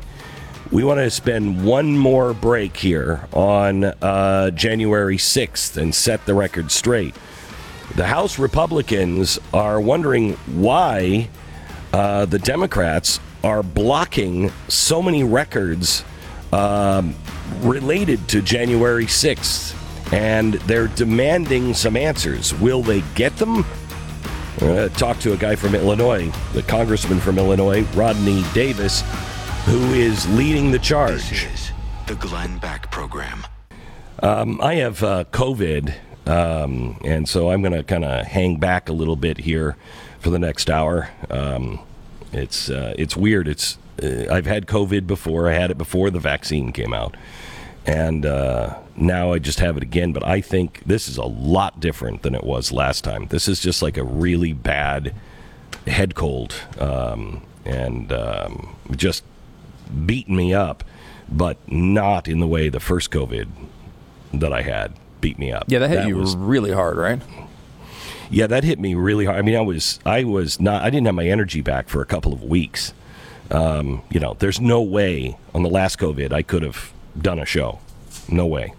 [0.71, 6.35] we want to spend one more break here on uh, January 6th and set the
[6.35, 7.15] record straight.
[7.97, 11.29] The House Republicans are wondering why
[11.93, 16.05] uh, the Democrats are blocking so many records
[16.53, 17.17] um,
[17.63, 19.75] related to January 6th,
[20.13, 22.55] and they're demanding some answers.
[22.55, 23.65] Will they get them?
[24.61, 29.03] Uh, talk to a guy from Illinois, the congressman from Illinois, Rodney Davis,
[29.71, 31.31] who is leading the charge.
[31.31, 31.73] This is
[32.09, 33.47] the Glenn Beck Program.
[34.21, 35.95] Um, I have uh, COVID,
[36.27, 39.77] um, and so I'm going to kind of hang back a little bit here
[40.19, 41.11] for the next hour.
[41.31, 41.79] Um,
[42.33, 43.47] it's uh, it's weird.
[43.47, 45.49] It's uh, I've had COVID before.
[45.49, 47.17] I had it before the vaccine came out,
[47.87, 50.13] and uh, now I just have it again.
[50.13, 53.29] But I think this is a lot different than it was last time.
[53.29, 55.15] This is just like a really bad
[55.87, 59.23] head cold, um, and um, just
[60.07, 60.85] beating me up,
[61.31, 63.49] but not in the way the first COVID
[64.35, 65.65] that I had beat me up.
[65.69, 67.21] Yeah, that hit you was- really hard, right?
[68.31, 69.39] yeah, that hit me really hard.
[69.39, 72.07] I mean, I was I was not I didn't have my energy back for a
[72.07, 72.93] couple of weeks.
[73.51, 77.45] Um, you know, there's no way on the last COVID I could have done a
[77.45, 77.81] show.
[78.29, 78.75] No way.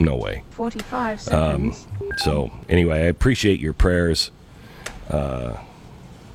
[0.00, 0.42] No way.
[0.50, 1.74] 45 Um,
[2.16, 4.32] so anyway, I appreciate your prayers.
[5.08, 5.56] Uh,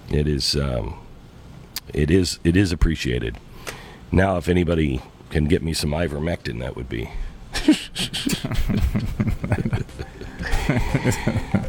[0.09, 0.95] it is um,
[1.93, 3.37] it is it is appreciated.
[4.13, 7.09] Now, if anybody can get me some ivermectin, that would be.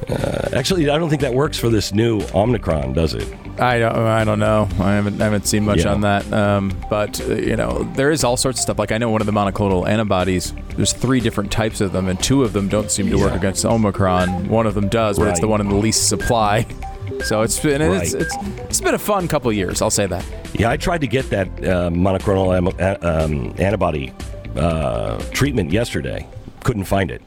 [0.09, 3.27] Uh, actually, I don't think that works for this new Omicron, does it?
[3.59, 3.97] I don't.
[3.97, 4.69] I don't know.
[4.79, 5.21] I haven't.
[5.21, 5.93] I haven't seen much Yeah.
[5.93, 6.31] on that.
[6.33, 8.79] Um, but uh, you know, there is all sorts of stuff.
[8.79, 10.53] Like I know one of the monoclonal antibodies.
[10.77, 13.65] There's three different types of them, and two of them don't seem to work against
[13.65, 14.49] Omicron.
[14.49, 16.67] One of them does, but it's the one in the least supply.
[17.23, 18.23] So it's been it's, Right.
[18.23, 18.37] it's
[18.69, 19.81] it's been a fun couple of years.
[19.83, 20.25] I'll say that.
[20.55, 22.55] Yeah, I tried to get that uh, monoclonal
[23.05, 24.13] um, antibody
[24.57, 26.27] uh, treatment yesterday.
[26.63, 27.23] Couldn't find it.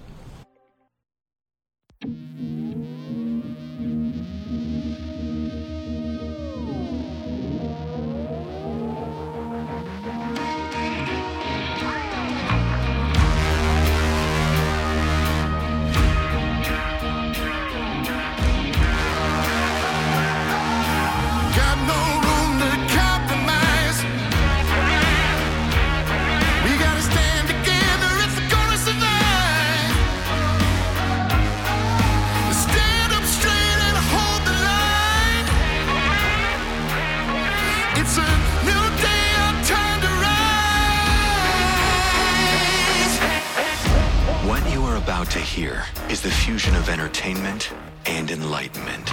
[45.57, 47.71] Hear is the fusion of entertainment
[48.05, 49.07] and enlightenment.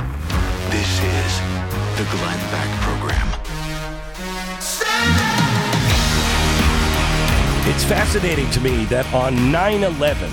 [0.68, 1.40] This is
[1.96, 3.26] the Glenn Beck Program.
[7.66, 10.30] It's fascinating to me that on 9 11,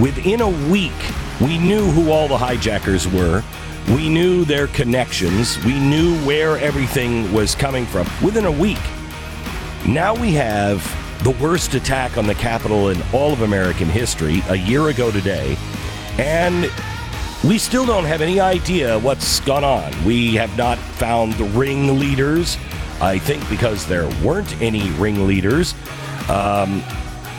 [0.00, 0.98] within a week,
[1.42, 3.44] we knew who all the hijackers were.
[3.88, 5.62] We knew their connections.
[5.66, 8.80] We knew where everything was coming from within a week.
[9.86, 10.80] Now we have
[11.26, 15.56] the worst attack on the Capitol in all of American history a year ago today.
[16.18, 16.70] And
[17.42, 19.92] we still don't have any idea what's gone on.
[20.04, 22.56] We have not found the ringleaders.
[23.00, 25.74] I think because there weren't any ringleaders.
[26.28, 26.80] Um,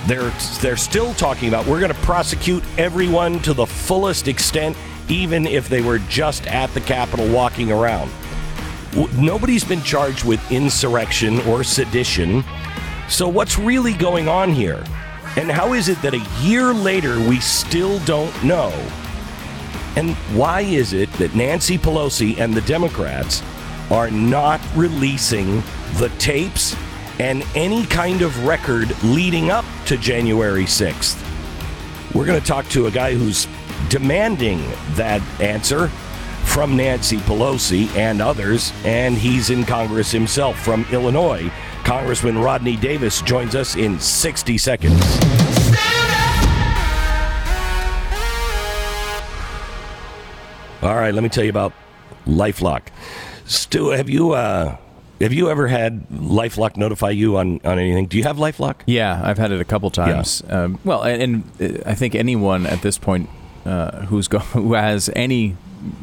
[0.06, 4.76] they're they're still talking about we're going to prosecute everyone to the fullest extent,
[5.08, 8.12] even if they were just at the Capitol walking around.
[9.18, 12.44] Nobody's been charged with insurrection or sedition.
[13.10, 14.84] So what's really going on here?
[15.38, 18.70] And how is it that a year later we still don't know?
[19.96, 23.42] And why is it that Nancy Pelosi and the Democrats
[23.90, 25.64] are not releasing
[25.96, 26.76] the tapes
[27.20, 31.24] and any kind of record leading up to January 6th?
[32.14, 33.48] We're going to talk to a guy who's
[33.90, 34.60] demanding
[34.96, 35.88] that answer
[36.46, 41.52] from Nancy Pelosi and others, and he's in Congress himself from Illinois.
[41.88, 45.02] Congressman Rodney Davis joins us in 60 seconds.
[50.82, 51.72] All right, let me tell you about
[52.26, 52.82] LifeLock.
[53.46, 54.76] Stu, have you uh,
[55.22, 58.08] have you ever had LifeLock notify you on, on anything?
[58.08, 58.82] Do you have LifeLock?
[58.86, 60.44] Yeah, I've had it a couple times.
[60.50, 61.22] Um, well, and,
[61.62, 63.30] and uh, I think anyone at this point
[63.66, 65.56] uh, who's go- who has any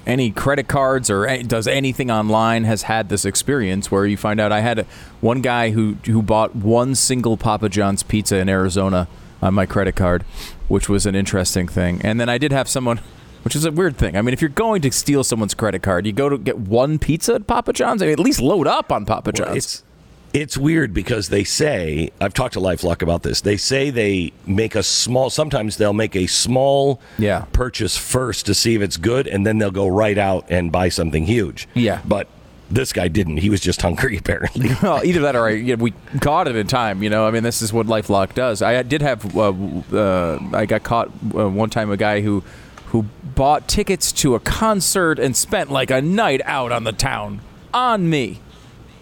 [0.07, 4.53] any credit cards or does anything online has had this experience where you find out.
[4.53, 4.87] I had a,
[5.21, 9.09] one guy who who bought one single Papa John's pizza in Arizona
[9.43, 10.23] on my credit card,
[10.69, 12.01] which was an interesting thing.
[12.03, 13.01] And then I did have someone.
[13.43, 14.17] Which is a weird thing.
[14.17, 16.99] I mean, if you're going to steal someone's credit card, you go to get one
[16.99, 18.01] pizza at Papa John's.
[18.01, 19.85] I mean, at least load up on Papa John's.
[19.85, 19.94] Well,
[20.35, 23.41] it's weird because they say I've talked to LifeLock about this.
[23.41, 25.31] They say they make a small.
[25.31, 27.45] Sometimes they'll make a small Yeah.
[27.53, 30.89] purchase first to see if it's good, and then they'll go right out and buy
[30.91, 31.69] something huge.
[31.75, 32.01] Yeah.
[32.05, 32.27] but
[32.71, 33.37] this guy didn't.
[33.37, 34.71] He was just hungry apparently.
[34.83, 37.03] well, either that or I, you know, we caught it in time.
[37.03, 38.63] You know, I mean, this is what LifeLock does.
[38.63, 39.53] I did have, uh,
[39.93, 41.91] uh, I got caught uh, one time.
[41.91, 42.43] A guy who,
[42.87, 47.41] who bought tickets to a concert and spent like a night out on the town
[47.73, 48.41] on me.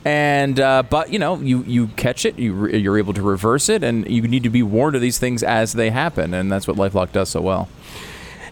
[0.04, 3.68] And uh, but you know, you you catch it, you re- you're able to reverse
[3.68, 6.66] it, and you need to be warned of these things as they happen, and that's
[6.66, 7.68] what LifeLock does so well.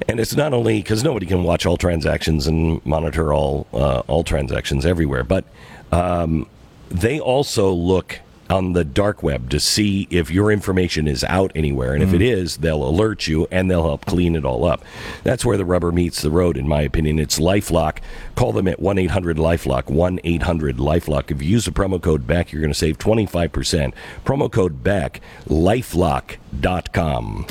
[0.09, 4.23] And it's not only because nobody can watch all transactions and monitor all uh, all
[4.23, 5.45] transactions everywhere, but
[5.91, 6.47] um,
[6.89, 8.21] they also look
[8.51, 12.21] on the dark web to see if your information is out anywhere, and if it
[12.21, 14.85] is, they'll alert you and they'll help clean it all up.
[15.23, 17.19] That's where the rubber meets the road, in my opinion.
[17.19, 17.99] It's LifeLock.
[18.35, 19.89] Call them at one eight hundred LifeLock.
[19.89, 21.31] One eight hundred LifeLock.
[21.31, 23.95] If you use the promo code Beck, you're going to save twenty five percent.
[24.25, 25.21] Promo code Beck.
[25.47, 27.47] LifeLock.com.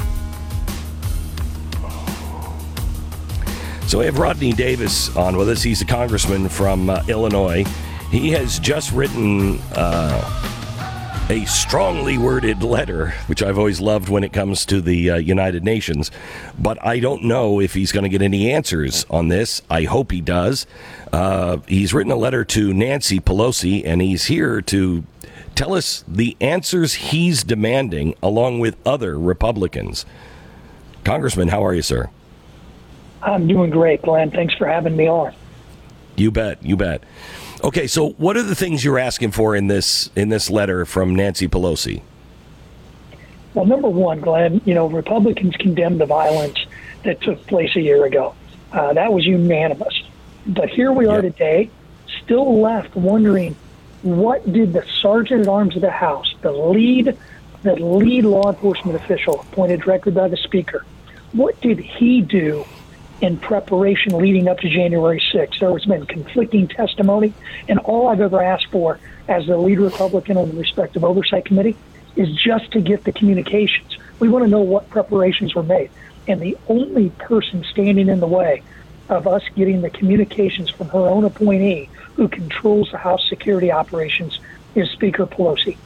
[3.87, 5.63] So we have Rodney Davis on with us.
[5.63, 7.63] He's a congressman from uh, Illinois.
[8.11, 10.58] He has just written uh,
[11.29, 15.63] a strongly worded letter, which I've always loved when it comes to the uh, United
[15.63, 16.09] Nations.
[16.57, 19.61] But I don't know if he's going to get any answers on this.
[19.69, 20.65] I hope he does.
[21.13, 25.03] Uh, he's written a letter to Nancy Pelosi, and he's here to
[25.59, 30.05] Tell us the answers he's demanding, along with other Republicans.
[31.03, 32.09] Congressman, how are you, sir?
[33.21, 34.31] I'm doing great, Glenn.
[34.31, 35.35] Thanks for having me on.
[36.15, 36.63] You bet.
[36.63, 37.03] You bet.
[37.61, 41.13] Okay, so what are the things you're asking for in this in this letter from
[41.13, 42.01] Nancy Pelosi?
[43.53, 46.57] Well, number one, Glenn, you know, Republicans condemned the violence
[47.03, 48.33] that took place a year ago.
[48.71, 50.03] Uh, that was unanimous.
[50.45, 51.69] But here we are today,
[52.23, 53.55] still left wondering
[54.03, 57.17] what did the sergeant at arms of the House, the lead,
[57.63, 60.85] the lead law enforcement official appointed directly by the Speaker,
[61.33, 62.65] what did he do
[63.21, 65.59] in preparation leading up to January 6th?
[65.59, 67.33] There has been conflicting testimony,
[67.67, 71.75] and all I've ever asked for as the lead Republican on the respective oversight committee
[72.15, 73.97] is just to get the communications.
[74.19, 75.89] We want to know what preparations were made.
[76.27, 78.61] And the only person standing in the way
[79.09, 84.39] of us getting the communications from her own appointee who controls the House security operations
[84.75, 85.77] is Speaker Pelosi.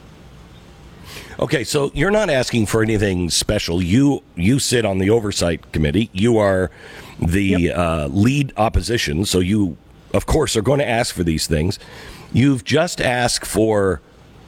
[1.38, 3.82] Okay, so you're not asking for anything special.
[3.82, 6.10] You you sit on the oversight committee.
[6.12, 6.70] You are
[7.20, 9.76] the uh, lead opposition, so you
[10.12, 11.78] of course are going to ask for these things.
[12.32, 14.00] You've just asked for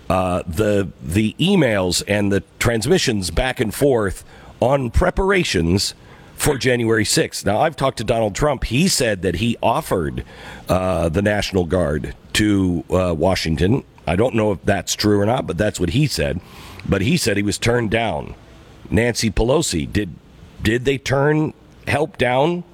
[0.08, 4.24] uh, the the emails and the transmissions back and forth
[4.60, 5.94] on preparations
[6.36, 7.44] for January 6th.
[7.46, 8.64] Now, I've talked to Donald Trump.
[8.64, 10.24] He said that he offered
[10.68, 13.84] uh, the National Guard to uh, Washington.
[14.06, 16.40] I don't know if that's true or not, but that's what he said.
[16.88, 18.34] But he said he was turned down.
[18.90, 20.14] Nancy Pelosi did
[20.62, 21.52] did they turn
[21.86, 22.64] help down?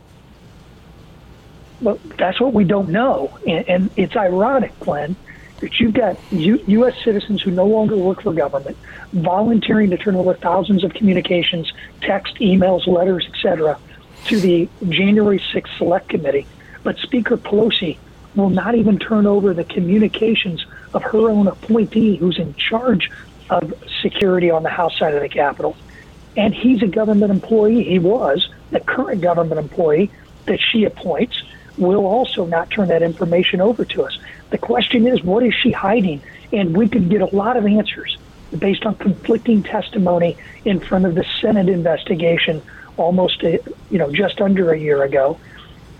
[1.81, 5.17] Well, that's what we don't know, and, and it's ironic, Glenn,
[5.61, 6.95] that you've got U- U.S.
[7.03, 8.77] citizens who no longer work for government
[9.13, 13.79] volunteering to turn over thousands of communications, text, emails, letters, etc.,
[14.27, 16.47] to the January 6th Select Committee.
[16.85, 17.99] But Speaker Pelosi
[18.35, 20.65] will not even turn over the communications
[20.95, 23.11] of her own appointee who's in charge
[23.51, 25.77] of security on the House side of the Capitol.
[26.37, 27.85] And he's a government employee.
[27.85, 30.11] He was the current government employee
[30.47, 31.43] that she appoints
[31.77, 34.19] will also not turn that information over to us.
[34.51, 36.23] The question is, what is she hiding?
[36.53, 38.17] And we could get a lot of answers
[38.57, 42.63] based on conflicting testimony in front of the Senate investigation
[42.97, 43.59] almost, a,
[43.91, 45.39] you know, just under a year ago.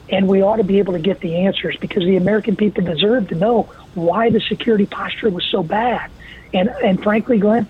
[0.09, 3.29] And we ought to be able to get the answers because the American people deserve
[3.29, 3.63] to know
[3.95, 6.11] why the security posture was so bad.
[6.53, 7.67] And and frankly, Glenn,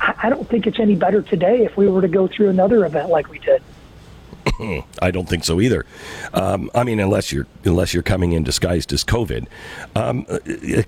[0.00, 2.84] I, I don't think it's any better today if we were to go through another
[2.84, 3.62] event like we did.
[5.00, 5.86] I don't think so either.
[6.32, 9.46] Um, I mean, unless you're unless you're coming in disguised as COVID,
[9.96, 10.38] um, uh,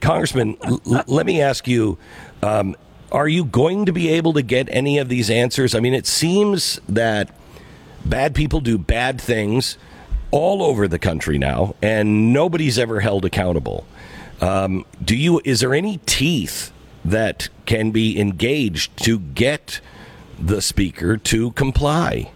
[0.01, 0.57] Congressman.
[0.63, 1.99] L- let me ask you:
[2.43, 2.77] um,
[3.11, 5.75] Are you going to be able to get any of these answers?
[5.75, 7.31] I mean, it seems that
[8.05, 9.79] bad people do bad things
[10.31, 13.87] all over the country now, and nobody's ever held accountable.
[14.41, 15.41] Um, do you?
[15.45, 16.73] Is there any teeth
[17.05, 19.81] that can be engaged to get
[20.39, 22.31] the speaker to comply?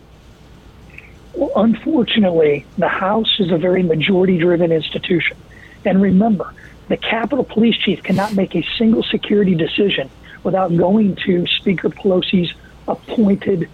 [1.35, 5.37] Well, unfortunately, the House is a very majority driven institution.
[5.85, 6.53] And remember,
[6.89, 10.11] the Capitol Police Chief cannot make a single security decision
[10.43, 12.53] without going to Speaker Pelosi's
[12.89, 13.69] appointed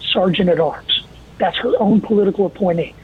[0.00, 1.04] Sergeant at Arms.
[1.38, 2.94] That's her own political appointee.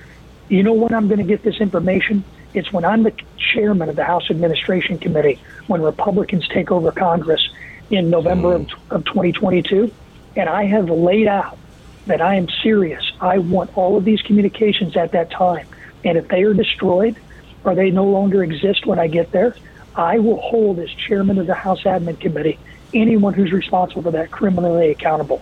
[0.52, 2.24] You know when I'm going to get this information?
[2.52, 7.40] It's when I'm the chairman of the House Administration Committee, when Republicans take over Congress
[7.88, 8.94] in November of, hmm.
[8.94, 9.90] of 2022.
[10.36, 11.56] And I have laid out
[12.04, 13.02] that I am serious.
[13.18, 15.66] I want all of these communications at that time.
[16.04, 17.16] And if they are destroyed
[17.64, 19.56] or they no longer exist when I get there,
[19.96, 22.58] I will hold as chairman of the House Admin Committee
[22.92, 25.40] anyone who's responsible for that criminally accountable.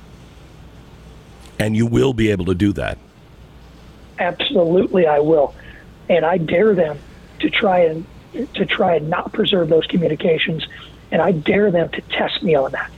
[1.59, 2.97] And you will be able to do that.
[4.21, 5.55] Absolutely, I will.
[6.09, 6.99] And I dare them
[7.41, 8.07] to try and
[8.55, 10.65] to try and not preserve those communications.
[11.11, 12.91] And I dare them to test me on that.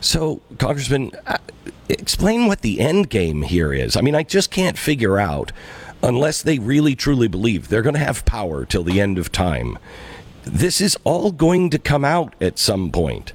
[0.00, 1.38] So, Congressman, uh,
[1.88, 3.96] explain what the end game here is.
[3.96, 5.52] I mean, I just can't figure out,
[6.02, 9.78] unless they really truly believe they're going to have power till the end of time.
[10.42, 13.32] This is all going to come out at some point.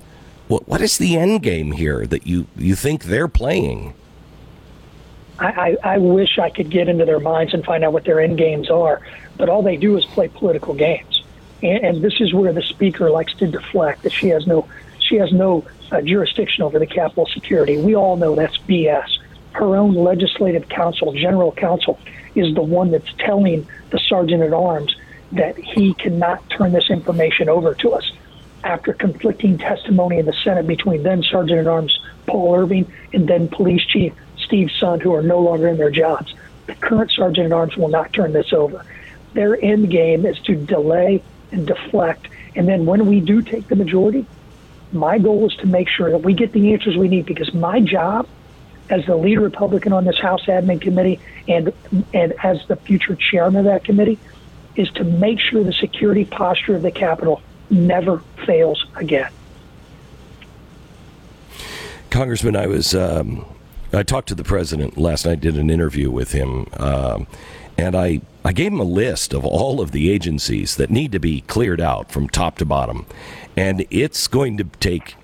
[0.48, 3.94] What, what is the end game here that you, you think they're playing?
[5.40, 8.20] I, I, I wish I could get into their minds and find out what their
[8.20, 9.02] end games are,
[9.38, 11.24] but all they do is play political games.
[11.64, 14.68] And, and this is where the speaker likes to deflect that she has no
[15.00, 17.78] she has no uh, jurisdiction over the Capitol security.
[17.78, 19.18] We all know that's BS.
[19.54, 22.00] Her own legislative counsel, general counsel,
[22.36, 24.96] is the one that's telling the sergeant at arms
[25.32, 28.12] that he cannot turn this information over to us.
[28.64, 31.98] After conflicting testimony in the Senate between then Sergeant at Arms
[32.28, 34.14] Paul Irving and then Police Chief
[34.50, 36.34] Steve Sund who are no longer in their jobs,
[36.66, 38.84] the current Sergeant at Arms will not turn this over.
[39.34, 41.22] Their end game is to delay
[41.52, 44.26] and deflect, and then when we do take the majority,
[44.92, 47.80] My goal is to make sure that we get the answers we need because my
[47.80, 48.28] job
[48.90, 51.72] as the lead Republican on this House Admin Committee and
[52.12, 54.18] and as the future chairman of that committee
[54.76, 57.40] is to make sure the security posture of the Capitol
[57.70, 59.32] never fails again.
[62.10, 63.46] Congressman, I was um,
[63.92, 65.42] I talked to the president last night.
[65.42, 67.28] Did an interview with him, um,
[67.78, 71.20] and I I gave him a list of all of the agencies that need to
[71.20, 73.06] be cleared out from top to bottom,
[73.58, 75.16] and it's going to take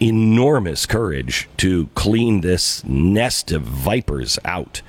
[0.00, 4.80] enormous courage to clean this nest of vipers out,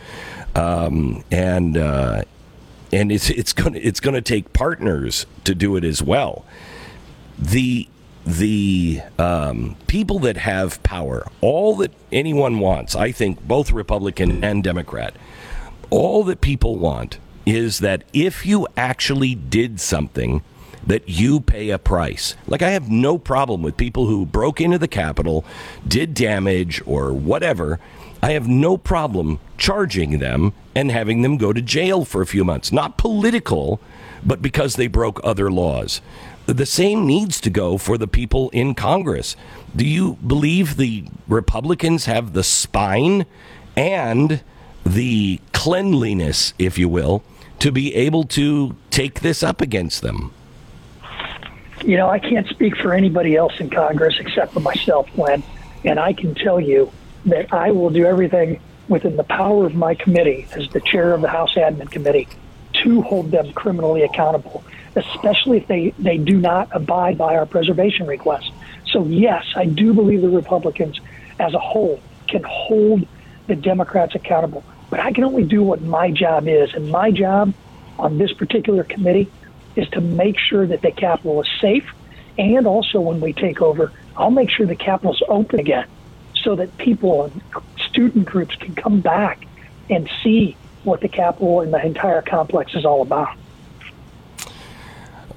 [0.55, 2.23] um, and uh,
[2.93, 6.45] and it's it's gonna it's gonna take partners to do it as well.
[7.37, 7.89] The
[8.25, 14.63] the um, people that have power, all that anyone wants, I think both Republican and
[14.63, 15.15] Democrat,
[15.89, 20.41] all that people want is that if you actually did something,
[20.85, 22.35] that you pay a price.
[22.47, 25.45] Like, I have no problem with people who broke into the Capitol,
[25.87, 27.79] did damage, or whatever.
[28.21, 32.43] I have no problem charging them and having them go to jail for a few
[32.43, 32.71] months.
[32.71, 33.79] Not political,
[34.23, 36.01] but because they broke other laws.
[36.45, 39.35] The same needs to go for the people in Congress.
[39.75, 43.25] Do you believe the Republicans have the spine
[43.75, 44.41] and
[44.85, 47.23] the cleanliness, if you will,
[47.59, 50.31] to be able to take this up against them?
[51.83, 55.43] You know, I can't speak for anybody else in Congress except for myself, Glenn.
[55.83, 56.91] And I can tell you
[57.25, 61.21] that I will do everything within the power of my committee as the chair of
[61.21, 62.27] the House Admin Committee
[62.83, 64.63] to hold them criminally accountable,
[64.95, 68.51] especially if they, they do not abide by our preservation request.
[68.91, 70.99] So, yes, I do believe the Republicans
[71.39, 73.05] as a whole can hold
[73.47, 74.63] the Democrats accountable.
[74.89, 76.73] But I can only do what my job is.
[76.73, 77.53] And my job
[77.99, 79.29] on this particular committee
[79.75, 81.93] is to make sure that the Capitol is safe.
[82.37, 85.87] And also, when we take over, I'll make sure the Capitol's open again
[86.35, 87.41] so that people and
[87.89, 89.45] student groups can come back
[89.89, 93.35] and see what the Capitol and the entire complex is all about.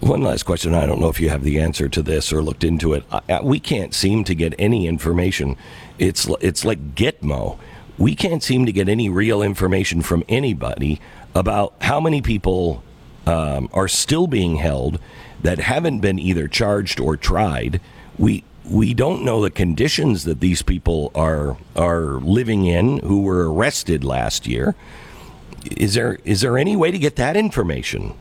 [0.01, 0.75] One last question.
[0.75, 3.05] I don't know if you have the answer to this or looked into it.
[3.11, 5.57] I- We can't seem to get any information.
[5.99, 7.59] It's it's like Gitmo.
[7.99, 11.01] We can't seem to get any real information from anybody
[11.35, 12.83] about how many people
[13.27, 15.01] um, are still being held
[15.43, 17.81] that haven't been either charged or tried.
[18.19, 23.53] We we don't know the conditions that these people are are living in who were
[23.53, 24.77] arrested last year.
[25.77, 28.15] Is there is there any way to get that information?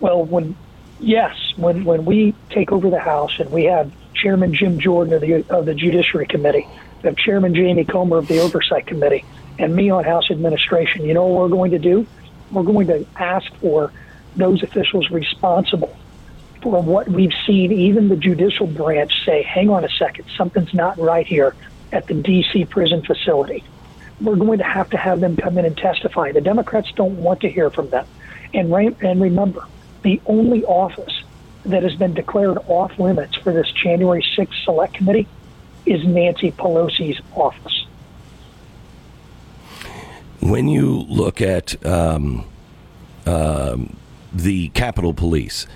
[0.00, 0.56] Well, when
[0.98, 5.20] yes, when when we take over the House and we have Chairman Jim Jordan of
[5.20, 6.66] the of the Judiciary Committee,
[7.02, 9.24] we have Chairman Jamie Comer of the Oversight Committee,
[9.58, 12.06] and me on House Administration, you know what we're going to do?
[12.50, 13.92] We're going to ask for
[14.36, 15.96] those officials responsible
[16.62, 20.98] for what we've seen, even the judicial branch say, hang on a second, something's not
[20.98, 21.54] right here
[21.92, 22.66] at the D.C.
[22.66, 23.64] prison facility.
[24.20, 26.32] We're going to have to have them come in and testify.
[26.32, 28.06] The Democrats don't want to hear from them.
[28.52, 29.66] And, re- and remember,
[30.02, 31.22] the only office
[31.64, 35.26] that has been declared off limits for this January 6th Select Committee
[35.86, 37.86] is Nancy Pelosi's office.
[40.40, 42.46] When you look at um,
[43.26, 43.96] um,
[44.32, 45.66] the Capitol Police,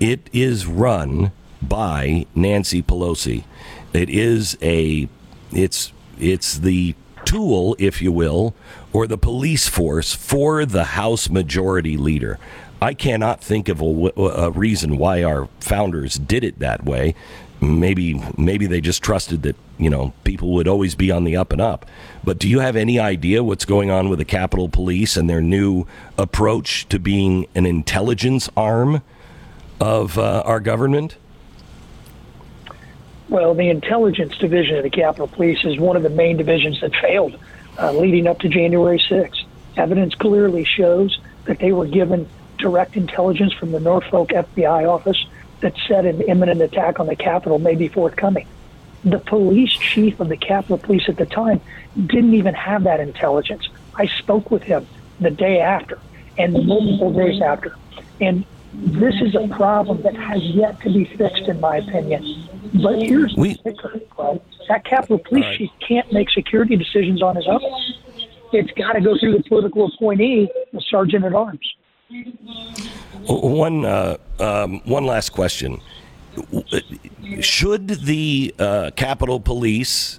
[0.00, 1.32] it is run
[1.62, 3.44] by Nancy Pelosi.
[3.92, 5.08] It is a
[5.52, 6.94] it's it's the
[7.24, 8.54] tool, if you will,
[8.92, 12.38] or the police force for the House Majority Leader.
[12.80, 17.14] I cannot think of a reason why our founders did it that way.
[17.60, 21.52] Maybe maybe they just trusted that you know people would always be on the up
[21.52, 21.86] and up.
[22.22, 25.40] But do you have any idea what's going on with the Capitol Police and their
[25.40, 25.86] new
[26.16, 29.02] approach to being an intelligence arm
[29.80, 31.16] of uh, our government?
[33.28, 36.94] Well, the intelligence division of the Capitol Police is one of the main divisions that
[36.94, 37.36] failed
[37.76, 39.44] uh, leading up to January 6th.
[39.76, 45.26] Evidence clearly shows that they were given direct intelligence from the Norfolk FBI office
[45.60, 48.46] that said an imminent attack on the Capitol may be forthcoming.
[49.04, 51.60] The police chief of the Capitol Police at the time
[51.94, 53.68] didn't even have that intelligence.
[53.94, 54.86] I spoke with him
[55.20, 55.98] the day after
[56.36, 57.76] and multiple days after.
[58.20, 62.48] And this is a problem that has yet to be fixed, in my opinion.
[62.82, 64.40] But here's the kicker, Glenn.
[64.68, 67.60] that Capitol Police chief can't make security decisions on his own.
[68.52, 71.74] It's got to go through the political appointee, the sergeant at arms.
[73.26, 75.82] One uh, um, one last question:
[77.40, 80.18] Should the uh, Capitol Police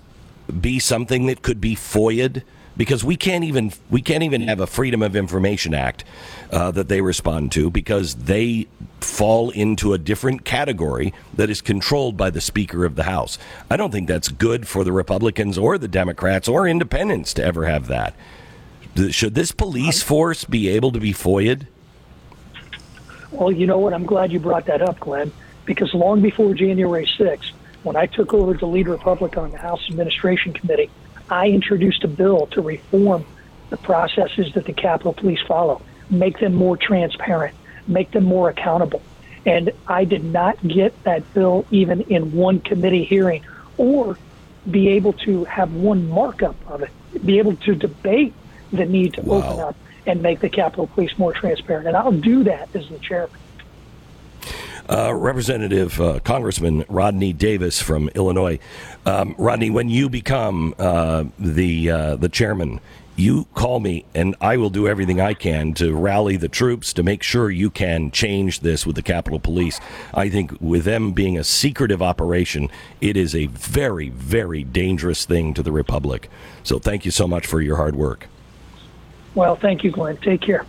[0.62, 2.44] be something that could be FOIA'd?
[2.78, 6.04] Because we can't even we can't even have a Freedom of Information Act
[6.52, 8.68] uh, that they respond to because they
[9.02, 13.40] fall into a different category that is controlled by the Speaker of the House.
[13.68, 17.66] I don't think that's good for the Republicans or the Democrats or independents to ever
[17.66, 18.14] have that.
[19.10, 21.66] Should this police force be able to be FOIA'd?
[23.32, 23.94] Well, you know what?
[23.94, 25.32] I'm glad you brought that up, Glenn,
[25.66, 27.52] because long before January 6th,
[27.84, 30.90] when I took over as the leader of Republic on the House Administration Committee,
[31.30, 33.26] I introduced a bill to reform
[33.70, 37.56] the processes that the Capitol Police follow, make them more transparent,
[37.88, 39.02] make them more accountable.
[39.46, 43.46] And I did not get that bill even in one committee hearing
[43.78, 44.18] or
[44.70, 46.92] be able to have one markup of it,
[47.26, 48.34] be able to debate
[48.74, 51.88] the need to open up and make the Capitol Police more transparent.
[51.88, 53.38] And I'll do that as the chairman.
[54.90, 58.58] Uh, Representative uh, Congressman Rodney Davis from Illinois.
[59.06, 62.80] Um, Rodney, when you become uh, the uh, the chairman,
[63.20, 67.04] you call me, and I will do everything I can to rally the troops to
[67.04, 69.80] make sure you can change this with the Capitol Police.
[70.14, 72.70] I think with them being a secretive operation,
[73.00, 76.32] it is a very, very dangerous thing to the republic.
[76.64, 78.28] So thank you so much for your hard work.
[79.40, 80.18] Well, thank you, Glenn.
[80.18, 80.66] Take care.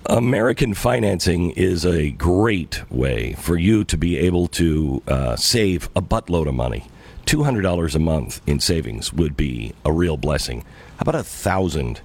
[0.05, 6.03] American financing is a great way for you to be able to uh, save a
[6.03, 6.89] buttload of money.
[7.25, 10.63] Two hundred dollars a month in savings would be a real blessing.
[10.99, 12.03] How about a thousand?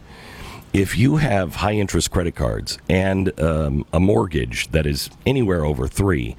[0.73, 5.85] If you have high interest credit cards and um, a mortgage that is anywhere over
[5.85, 6.37] three,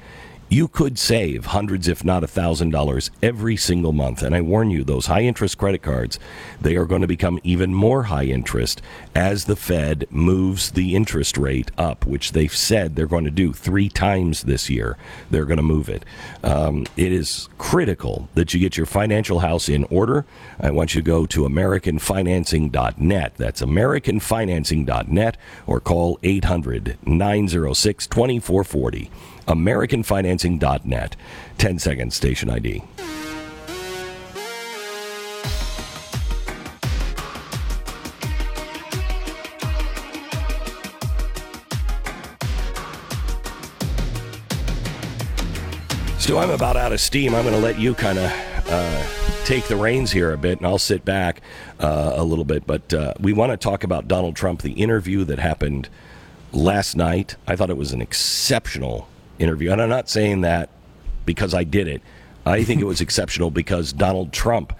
[0.52, 4.22] you could save hundreds, if not a thousand dollars every single month.
[4.22, 6.18] And I warn you, those high interest credit cards,
[6.60, 8.82] they are going to become even more high interest
[9.14, 13.54] as the Fed moves the interest rate up, which they've said they're going to do
[13.54, 14.98] three times this year.
[15.30, 16.04] They're going to move it.
[16.44, 20.26] Um, it is critical that you get your financial house in order.
[20.60, 23.32] I want you to go to AmericanFinancing.net.
[23.38, 29.10] That's AmericanFinancing.net or call 800 906 2440.
[29.46, 31.16] AmericanFinancing.net.
[31.58, 32.82] 10 seconds, station ID.
[46.22, 47.34] Stu, I'm about out of steam.
[47.34, 48.32] I'm going to let you kind of
[48.68, 49.04] uh,
[49.44, 51.40] take the reins here a bit, and I'll sit back
[51.80, 52.64] uh, a little bit.
[52.64, 55.88] But uh, we want to talk about Donald Trump, the interview that happened
[56.52, 57.34] last night.
[57.48, 59.08] I thought it was an exceptional
[59.42, 59.70] interview.
[59.72, 60.70] And I'm not saying that
[61.26, 62.02] because I did it.
[62.46, 64.72] I think it was exceptional because Donald Trump,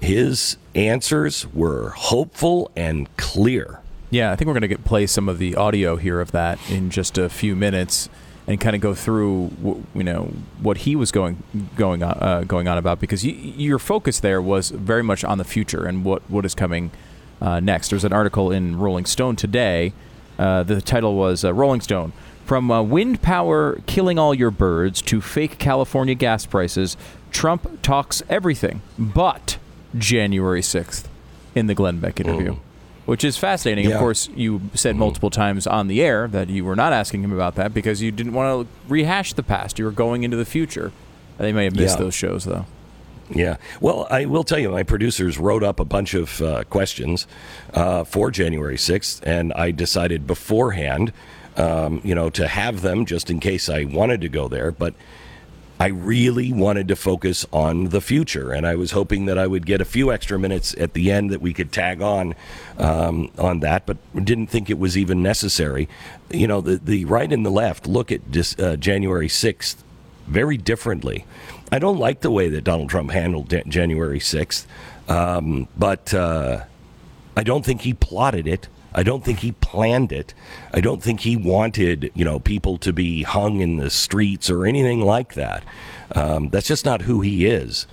[0.00, 3.80] his answers were hopeful and clear.
[4.10, 6.58] Yeah, I think we're going to get play some of the audio here of that
[6.68, 8.08] in just a few minutes,
[8.48, 11.40] and kind of go through, you know, what he was going
[11.76, 15.38] going on uh, going on about because y- your focus there was very much on
[15.38, 16.90] the future and what what is coming
[17.40, 17.90] uh, next.
[17.90, 19.92] There's an article in Rolling Stone today.
[20.38, 22.12] Uh, the title was uh, Rolling Stone.
[22.50, 26.96] From uh, wind power killing all your birds to fake California gas prices,
[27.30, 29.58] Trump talks everything but
[29.96, 31.04] January 6th
[31.54, 32.56] in the Glenn Beck interview,
[33.06, 33.92] which is fascinating.
[33.92, 37.32] Of course, you said multiple times on the air that you were not asking him
[37.32, 39.78] about that because you didn't want to rehash the past.
[39.78, 40.90] You were going into the future.
[41.38, 42.04] They may have missed Yeah.
[42.04, 42.66] those shows, though.
[43.32, 43.58] Yeah.
[43.80, 47.28] Well, I will tell you, my producers wrote up a bunch of uh, questions
[47.74, 51.12] uh, for January 6th, and I decided beforehand,
[51.60, 54.72] um, you know, to have them just in case I wanted to go there.
[54.72, 54.94] But
[55.78, 59.64] I really wanted to focus on the future, and I was hoping that I would
[59.64, 62.34] get a few extra minutes at the end that we could tag on
[62.78, 65.88] um, on that, but didn't think it was even necessary.
[66.30, 69.82] You know, the the right and the left look at dis, uh, January sixth
[70.26, 71.24] very differently.
[71.72, 74.66] I don't like the way that Donald Trump handled Ja- January 6th,
[75.08, 76.64] um, but uh,
[77.36, 78.68] I don't think he plotted it.
[78.94, 80.34] I don't think he planned it.
[80.74, 84.66] I don't think he wanted, you know, people to be hung in the streets or
[84.66, 85.62] anything like that.
[86.14, 87.86] Um, that's just not who he is.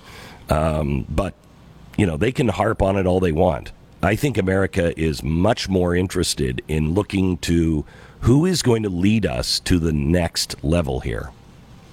[0.48, 1.34] Um, but,
[1.96, 3.72] you know, they can harp on it all they want.
[4.02, 7.84] I think America is much more interested in looking to
[8.20, 11.30] who is going to lead us to the next level here.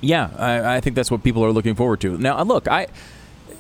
[0.02, 2.18] Yeah, I, I think that's what people are looking forward to.
[2.18, 2.88] Now, look, I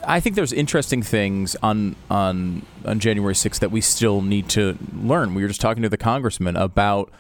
[0.08, 4.78] I think there's interesting things on on on January 6th that we still need to
[4.94, 5.34] learn.
[5.34, 7.12] We were just talking to the congressman about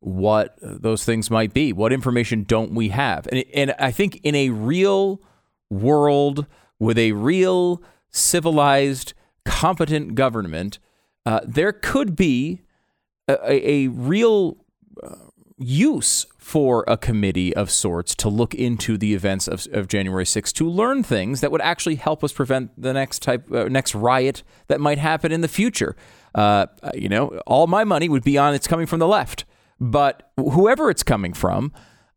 [0.00, 1.72] what those things might be.
[1.72, 3.26] What information don't we have?
[3.32, 5.20] And and I think in a real
[5.70, 6.46] world
[6.78, 9.14] with a real civilized,
[9.44, 10.78] competent government,
[11.26, 12.62] uh, there could be
[13.28, 14.58] a, a, a real
[15.56, 20.52] use for a committee of sorts to look into the events of, of January 6th
[20.52, 24.42] to learn things that would actually help us prevent the next type uh, next riot
[24.66, 25.96] that might happen in the future.
[26.34, 29.44] Uh, you know, all my money would be on it's coming from the left,
[29.80, 31.72] but whoever it's coming from,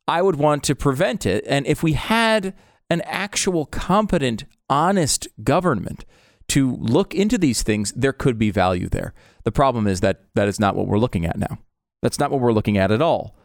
[0.07, 1.43] I would want to prevent it.
[1.47, 2.53] And if we had
[2.89, 6.05] an actual competent, honest government
[6.49, 9.13] to look into these things, there could be value there.
[9.43, 11.59] The problem is that that is not what we're looking at now.
[12.01, 13.35] That's not what we're looking at at all.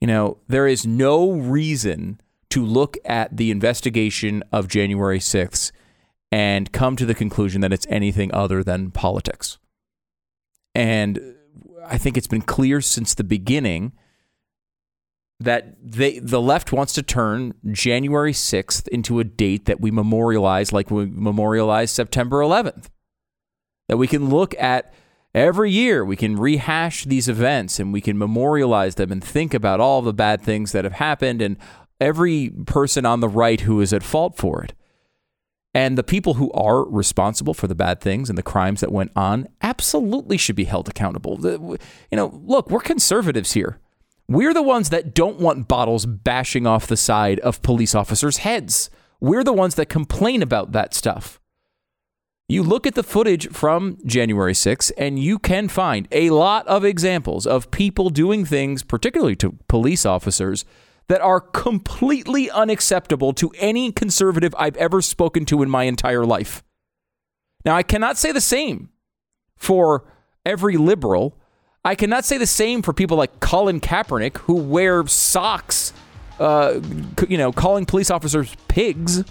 [0.00, 2.20] You know, there is no reason
[2.50, 5.72] to look at the investigation of January 6th
[6.30, 9.58] and come to the conclusion that it's anything other than politics.
[10.74, 11.36] And
[11.86, 13.92] I think it's been clear since the beginning
[15.40, 20.72] that they the left wants to turn January 6th into a date that we memorialize
[20.72, 22.86] like we memorialize September 11th.
[23.88, 24.94] That we can look at
[25.34, 29.80] every year, we can rehash these events and we can memorialize them and think about
[29.80, 31.56] all the bad things that have happened and
[32.00, 34.74] every person on the right who is at fault for it.
[35.76, 39.10] And the people who are responsible for the bad things and the crimes that went
[39.16, 41.38] on absolutely should be held accountable.
[41.42, 43.80] You know, look, we're conservatives here.
[44.28, 48.88] We're the ones that don't want bottles bashing off the side of police officers' heads.
[49.20, 51.40] We're the ones that complain about that stuff.
[52.46, 56.84] You look at the footage from January 6th, and you can find a lot of
[56.84, 60.66] examples of people doing things, particularly to police officers,
[61.08, 66.62] that are completely unacceptable to any conservative I've ever spoken to in my entire life.
[67.64, 68.90] Now, I cannot say the same
[69.56, 70.04] for
[70.44, 71.38] every liberal.
[71.82, 75.94] I cannot say the same for people like Colin Kaepernick, who wear socks,
[76.38, 76.80] uh,
[77.26, 79.24] you know, calling police officers pigs.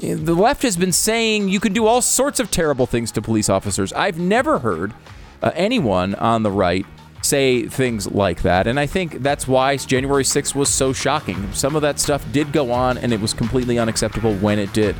[0.00, 3.50] The left has been saying you can do all sorts of terrible things to police
[3.50, 3.92] officers.
[3.92, 4.94] I've never heard
[5.42, 6.86] uh, anyone on the right
[7.22, 8.66] say things like that.
[8.66, 11.52] And I think that's why January 6th was so shocking.
[11.52, 14.96] Some of that stuff did go on, and it was completely unacceptable when it did.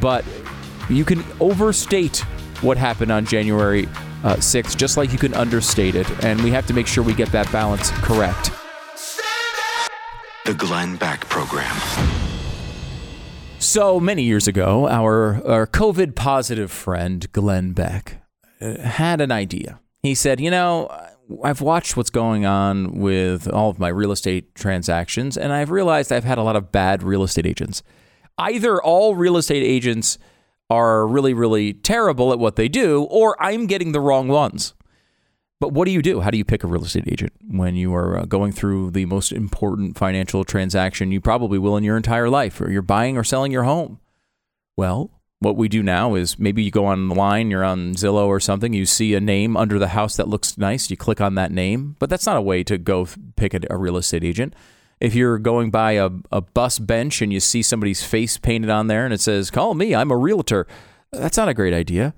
[0.00, 0.22] But
[0.90, 2.18] you can overstate
[2.60, 3.86] what happened on January
[4.22, 6.08] uh, 6th, just like you can understate it.
[6.22, 8.50] And we have to make sure we get that balance correct.
[10.44, 11.76] The Glenn Beck Program.
[13.60, 18.22] So many years ago, our, our COVID positive friend, Glenn Beck,
[18.60, 19.80] uh, had an idea.
[20.00, 20.88] He said, You know,
[21.42, 26.12] I've watched what's going on with all of my real estate transactions, and I've realized
[26.12, 27.82] I've had a lot of bad real estate agents.
[28.38, 30.18] Either all real estate agents
[30.70, 34.74] are really, really terrible at what they do, or I'm getting the wrong ones.
[35.60, 36.20] But what do you do?
[36.20, 39.06] How do you pick a real estate agent when you are uh, going through the
[39.06, 43.24] most important financial transaction you probably will in your entire life, or you're buying or
[43.24, 43.98] selling your home?
[44.76, 45.10] Well,
[45.40, 48.86] what we do now is maybe you go online, you're on Zillow or something, you
[48.86, 52.08] see a name under the house that looks nice, you click on that name, but
[52.08, 53.06] that's not a way to go
[53.36, 54.54] pick a, a real estate agent.
[55.00, 58.88] If you're going by a, a bus bench and you see somebody's face painted on
[58.88, 60.66] there and it says, Call me, I'm a realtor,
[61.12, 62.14] that's not a great idea.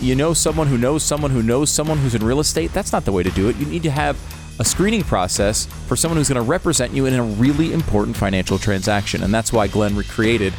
[0.00, 3.04] You know someone who knows someone who knows someone who's in real estate, that's not
[3.04, 3.56] the way to do it.
[3.56, 4.18] You need to have
[4.58, 8.58] a screening process for someone who's going to represent you in a really important financial
[8.58, 9.22] transaction.
[9.22, 10.52] And that's why Glenn recreated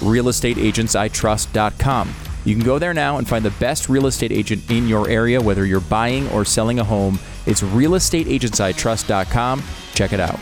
[0.00, 2.14] realestateagentsitrust.com.
[2.44, 5.40] You can go there now and find the best real estate agent in your area,
[5.40, 7.18] whether you're buying or selling a home.
[7.46, 9.62] It's realestateagentsitrust.com.
[9.94, 10.38] Check it out.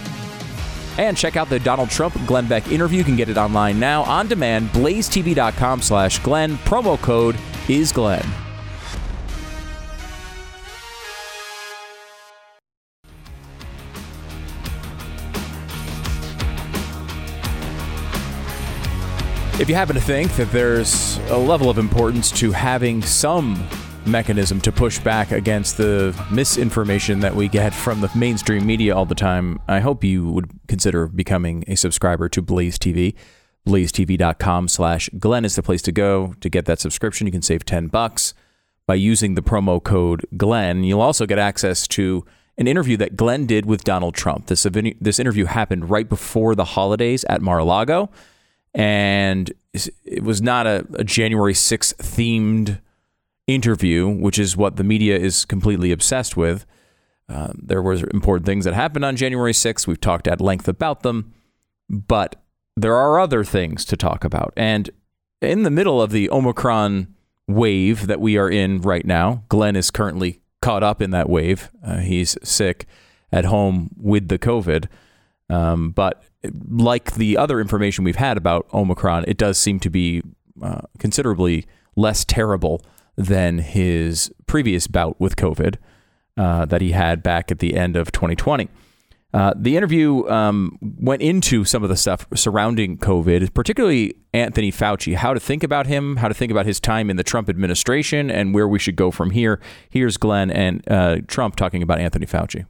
[0.99, 2.99] And check out the Donald Trump Glenn Beck interview.
[2.99, 4.71] You can get it online now on demand.
[4.71, 6.57] BlazeTV.com slash Glenn.
[6.59, 7.37] Promo code
[7.69, 8.27] is Glenn.
[19.59, 23.67] If you happen to think that there's a level of importance to having some
[24.05, 29.07] mechanism to push back against the misinformation that we get from the mainstream media all
[29.07, 33.15] the time, I hope you would consider becoming a subscriber to Blaze TV.
[33.67, 37.27] BlazeTV.com slash Glenn is the place to go to get that subscription.
[37.27, 38.33] You can save 10 bucks
[38.87, 40.85] by using the promo code Glenn.
[40.85, 42.25] You'll also get access to
[42.57, 44.47] an interview that Glenn did with Donald Trump.
[44.47, 44.67] This,
[45.01, 48.11] this interview happened right before the holidays at Mar-a-Lago
[48.77, 52.79] and it was not a, a January 6th themed
[53.47, 56.67] interview, which is what the media is completely obsessed with.
[57.29, 59.87] Um, there were important things that happened on January 6th.
[59.87, 61.33] We've talked at length about them,
[61.89, 62.37] but
[62.77, 64.53] there are other things to talk about.
[64.57, 64.91] And
[65.41, 67.15] in the middle of the Omicron
[67.49, 71.71] wave that we are in right now, Glenn is currently caught up in that wave.
[71.85, 72.87] Uh, he's sick
[73.33, 74.87] at home with the COVID.
[75.49, 76.23] Um, but
[76.69, 80.23] like the other information we've had about Omicron, it does seem to be
[80.63, 82.83] uh, considerably less terrible
[83.17, 85.77] than his previous bout with COVID.
[86.37, 88.69] uh, that he had back at the end of 2020.
[89.35, 95.15] Uh, the interview um, went into some of the stuff surrounding COVID, particularly Anthony Fauci,
[95.15, 98.31] how to think about him, how to think about his time in the Trump administration,
[98.31, 99.61] and where we should go from here.
[99.91, 102.65] Here's Glenn and uh, Trump talking about Anthony Fauci.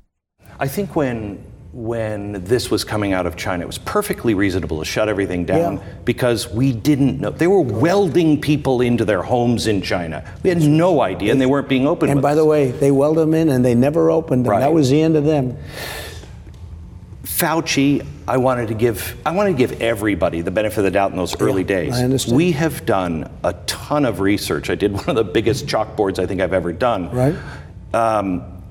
[0.58, 4.84] I think when when this was coming out of China, it was perfectly reasonable to
[4.86, 5.82] shut everything down Yeah.
[6.06, 7.28] because we didn't know.
[7.28, 10.24] They were welding people into their homes in China.
[10.42, 12.08] We had no idea, and they weren't being open.
[12.08, 12.36] And by us.
[12.38, 14.52] the way, they welded them in and they never opened them.
[14.52, 14.60] Right.
[14.60, 15.58] That was the end of them.
[17.36, 21.10] Fauci, I wanted to give I wanted to give everybody the benefit of the doubt
[21.10, 21.94] in those early days.
[21.94, 22.34] I understand.
[22.34, 24.70] We have done a ton of research.
[24.70, 27.10] I did one of the biggest chalkboards I think I've ever done.
[27.10, 27.36] Right.
[27.92, 28.62] Um,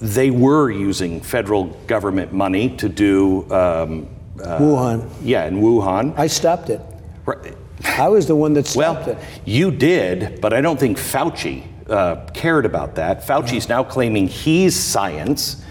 [0.00, 4.06] they were using federal government money to do um,
[4.42, 5.08] uh, Wuhan.
[5.22, 6.18] Yeah, in Wuhan.
[6.18, 6.82] I stopped it.
[7.24, 7.56] Right.
[7.84, 9.24] I was the one that stopped Well, it.
[9.46, 13.26] you did, but I don't think Fauci uh, cared about that.
[13.26, 15.64] Fauci's now claiming he's science.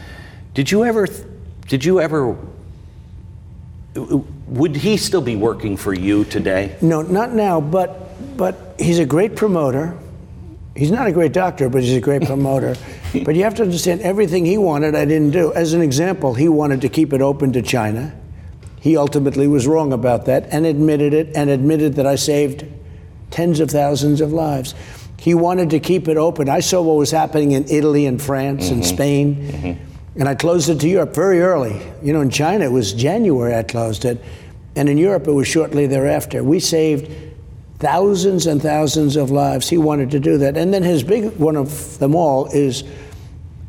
[0.56, 1.08] Did you ever?
[1.72, 2.36] Did you ever?
[3.96, 6.76] Would he still be working for you today?
[6.82, 9.98] No, not now, but but he's a great promoter.
[10.76, 12.76] He's not a great doctor, but he's a great promoter.
[13.24, 15.54] but you have to understand everything he wanted, I didn't do.
[15.54, 18.14] As an example, he wanted to keep it open to China.
[18.82, 22.66] He ultimately was wrong about that and admitted it and admitted that I saved
[23.30, 24.76] tens of thousands of lives.
[25.18, 26.50] He wanted to keep it open.
[26.50, 28.94] I saw what was happening in Italy and France and mm-hmm.
[28.94, 29.36] Spain.
[29.36, 29.91] Mm-hmm.
[30.16, 31.82] And I closed it to Europe very early.
[32.04, 34.22] You know, in China, it was January I closed it.
[34.76, 36.44] And in Europe, it was shortly thereafter.
[36.44, 37.12] We saved
[37.80, 39.70] thousands and thousands of lives.
[39.70, 40.58] He wanted to do that.
[40.58, 42.84] And then his big one of them all is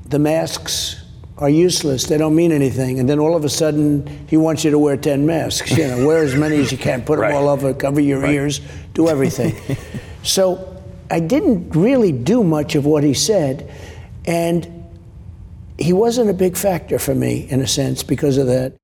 [0.08, 1.02] the masks
[1.38, 2.06] are useless.
[2.06, 2.98] They don't mean anything.
[3.00, 5.76] And then all of a sudden, he wants you to wear 10 masks.
[5.76, 7.28] You know, wear as many as you can, put Right.
[7.28, 8.60] them all over, cover your ears,
[8.94, 9.56] do everything.
[10.22, 13.72] so I didn't really do much of what he said.
[14.24, 14.81] And
[15.82, 18.74] he wasn't a big factor for me, in a sense, because of that.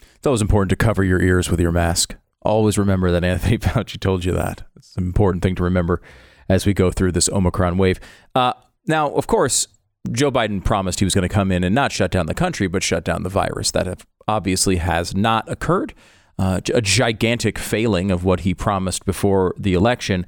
[0.00, 2.16] It's always important to cover your ears with your mask.
[2.42, 4.62] Always remember that Anthony Fauci told you that.
[4.76, 6.00] It's an important thing to remember
[6.48, 8.00] as we go through this Omicron wave.
[8.34, 8.52] Uh,
[8.86, 9.68] now, of course,
[10.12, 12.68] Joe Biden promised he was going to come in and not shut down the country,
[12.68, 13.70] but shut down the virus.
[13.72, 15.94] That obviously has not occurred.
[16.38, 20.26] Uh, a gigantic failing of what he promised before the election.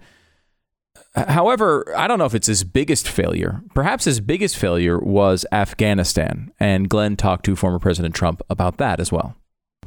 [1.14, 3.62] However, I don't know if it's his biggest failure.
[3.74, 6.52] Perhaps his biggest failure was Afghanistan.
[6.60, 9.34] And Glenn talked to former President Trump about that as well.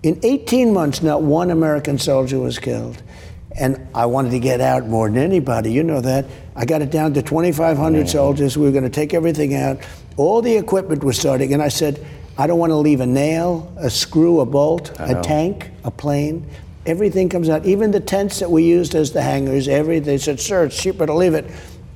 [0.04, 3.02] In 18 months, not one American soldier was killed.
[3.60, 5.72] And I wanted to get out more than anybody.
[5.72, 6.26] You know that.
[6.56, 8.58] I got it down to 2,500 soldiers.
[8.58, 9.80] We were going to take everything out.
[10.18, 11.54] All the equipment was starting.
[11.54, 12.06] And I said,
[12.38, 16.50] I don't want to leave a nail, a screw, a bolt, a tank, a plane.
[16.86, 17.66] Everything comes out.
[17.66, 20.06] Even the tents that we used as the hangars, everything.
[20.06, 21.46] They said, sir, it's cheaper to leave it.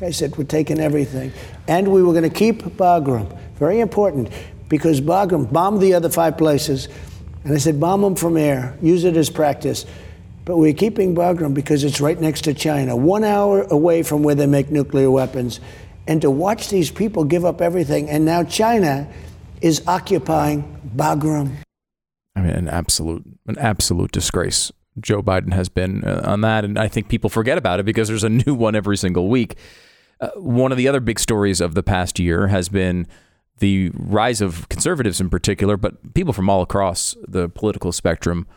[0.02, 1.32] I said, we're taking everything.
[1.68, 3.38] And we were going to keep Bagram.
[3.56, 4.30] Very important,
[4.70, 6.88] because Bagram bombed the other five places.
[7.44, 9.86] And I said, bomb them from air, use it as practice.
[10.44, 14.36] But we're keeping Bagram because it's right next to China, one hour away from where
[14.36, 15.60] they make nuclear weapons.
[16.08, 19.08] And to watch these people give up everything, and now China
[19.62, 21.65] is occupying Bagram.
[22.36, 24.72] I mean, an absolute, an absolute disgrace.
[25.00, 28.08] Joe Biden has been uh, on that, and I think people forget about it because
[28.08, 29.58] there's a new one every single week.
[30.22, 33.08] Uh, one of the other big stories of the past year has been
[33.60, 38.48] the rise of conservatives in particular, but people from all across the political spectrum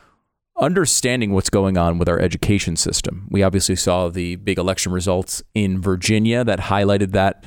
[0.61, 3.29] understanding what's going on with our education system.
[3.31, 7.45] We obviously saw the big election results in Virginia that highlighted that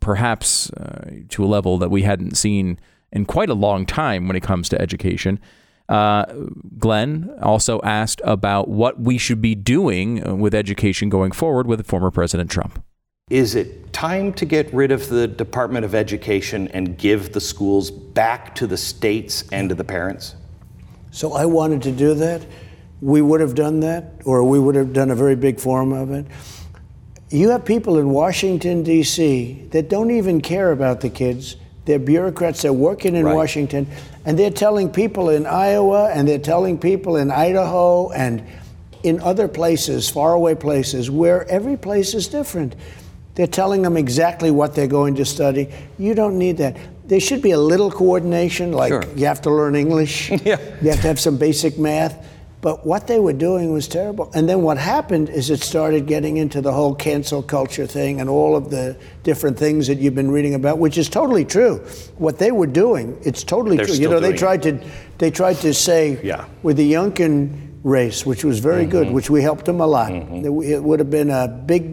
[0.00, 2.80] perhaps uh, to a level that we hadn't seen
[3.12, 5.38] in quite a long time when it comes to education.
[5.88, 6.24] Uh,
[6.78, 11.86] Glenn also asked about what we should be doing uh, with education going forward with
[11.86, 12.82] former President Trump.
[13.30, 17.90] Is it time to get rid of the Department of Education and give the schools
[17.90, 20.36] back to the states and to the parents?
[21.10, 22.46] So I wanted to do that.
[23.00, 26.10] We would have done that, or we would have done a very big forum of
[26.10, 26.26] it.
[27.30, 31.56] You have people in Washington, D.C., that don't even care about the kids.
[31.86, 33.34] They're bureaucrats, they're working in Right.
[33.34, 33.86] Washington,
[34.24, 38.42] and they're telling people in Iowa, and they're telling people in Idaho, and
[39.02, 42.74] in other places, faraway places, where every place is different.
[43.36, 45.68] They're telling them exactly what they're going to study.
[45.98, 46.76] You don't need that.
[47.06, 49.04] There should be a little coordination, like Sure.
[49.14, 50.58] you have to learn English, Yeah.
[50.82, 52.16] you have to have some basic math.
[52.66, 54.28] But what they were doing was terrible.
[54.34, 58.28] And then what happened is it started getting into the whole cancel culture thing and
[58.28, 61.76] all of the different things that you've been reading about, which is totally true.
[62.18, 63.94] What they were doing, it's totally They're true.
[63.94, 64.80] You know, they tried to
[65.18, 66.46] they tried to say Yeah.
[66.64, 68.90] with the Youngkin race, which was very Mm-hmm.
[68.90, 70.10] good, which we helped them a lot.
[70.10, 71.86] It w- It would have been a big.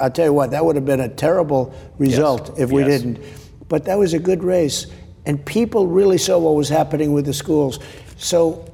[0.00, 3.02] I'll tell you what, that would have been a terrible result if we Yes.
[3.02, 3.18] didn't.
[3.68, 4.86] but that was a good race.
[5.26, 7.78] And people really saw what was happening with the schools.
[8.16, 8.64] So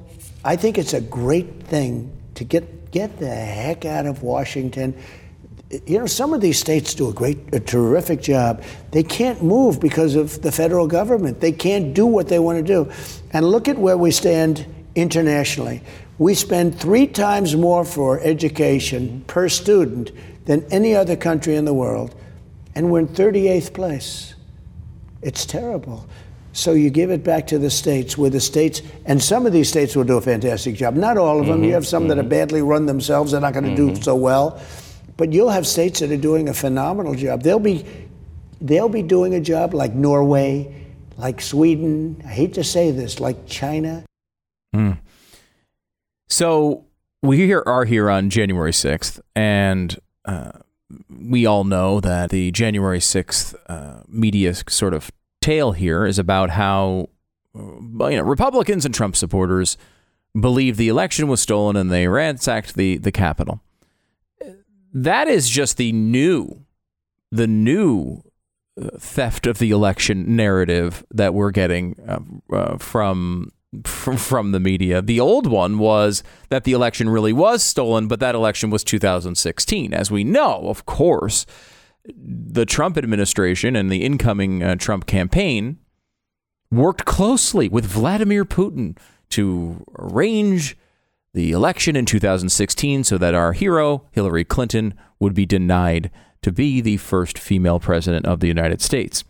[0.43, 4.97] I think it's a great thing to get, get the heck out of Washington.
[5.85, 8.63] You know, some of these states do a great, a terrific job.
[8.91, 11.39] They can't move because of the federal government.
[11.39, 12.91] They can't do what they want to do.
[13.31, 14.65] And look at where we stand
[14.95, 15.81] internationally.
[16.17, 20.11] We spend three times more for education per student
[20.45, 22.15] than any other country in the world,
[22.75, 24.35] and we're in 38th place.
[25.21, 26.07] It's terrible.
[26.53, 29.69] So you give it back to the states, where the states, and some of these
[29.69, 30.95] states will do a fantastic job.
[30.95, 31.61] Not all of them.
[31.61, 32.29] Mhm, You have some that are mhm.
[32.29, 34.03] badly run themselves; they're not going to do Mhm.
[34.03, 34.59] so well.
[35.17, 37.43] But you'll have states that are doing a phenomenal job.
[37.43, 37.85] They'll be,
[38.59, 40.67] they'll be doing a job like Norway,
[41.17, 42.21] like Sweden.
[42.25, 44.03] I hate to say this, like China.
[44.73, 44.93] Hmm.
[46.29, 46.85] So
[47.21, 50.51] we here are here on January 6th, and uh,
[51.09, 55.11] we all know that the January 6th uh, media sort of
[55.41, 57.09] tale here is about how
[57.53, 59.77] you know Republicans and Trump supporters
[60.39, 63.61] believe the election was stolen and they ransacked the the Capitol.
[64.93, 66.65] That is just the new,
[67.31, 68.23] the new
[68.79, 72.19] uh, theft of the election narrative that we're getting uh,
[72.53, 73.53] uh, from,
[73.85, 75.01] from from the media.
[75.01, 79.93] The old one was that the election really was stolen, but that election was 2016.
[79.93, 81.45] As we know, of course,
[82.05, 85.77] the Trump administration and the incoming uh, Trump campaign
[86.71, 88.97] worked closely with Vladimir Putin
[89.29, 90.77] to arrange
[91.33, 96.11] the election in 2016 so that our hero, Hillary Clinton, would be denied
[96.41, 99.23] to be the first female president of the United States.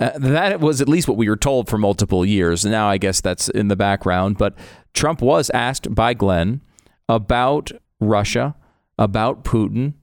[0.00, 2.64] Uh, that was at least what we were told for multiple years.
[2.64, 4.56] Now, I guess that's in the background, but
[4.94, 6.62] Trump was asked by Glenn
[7.08, 8.54] about Russia,
[8.98, 9.94] about Putin,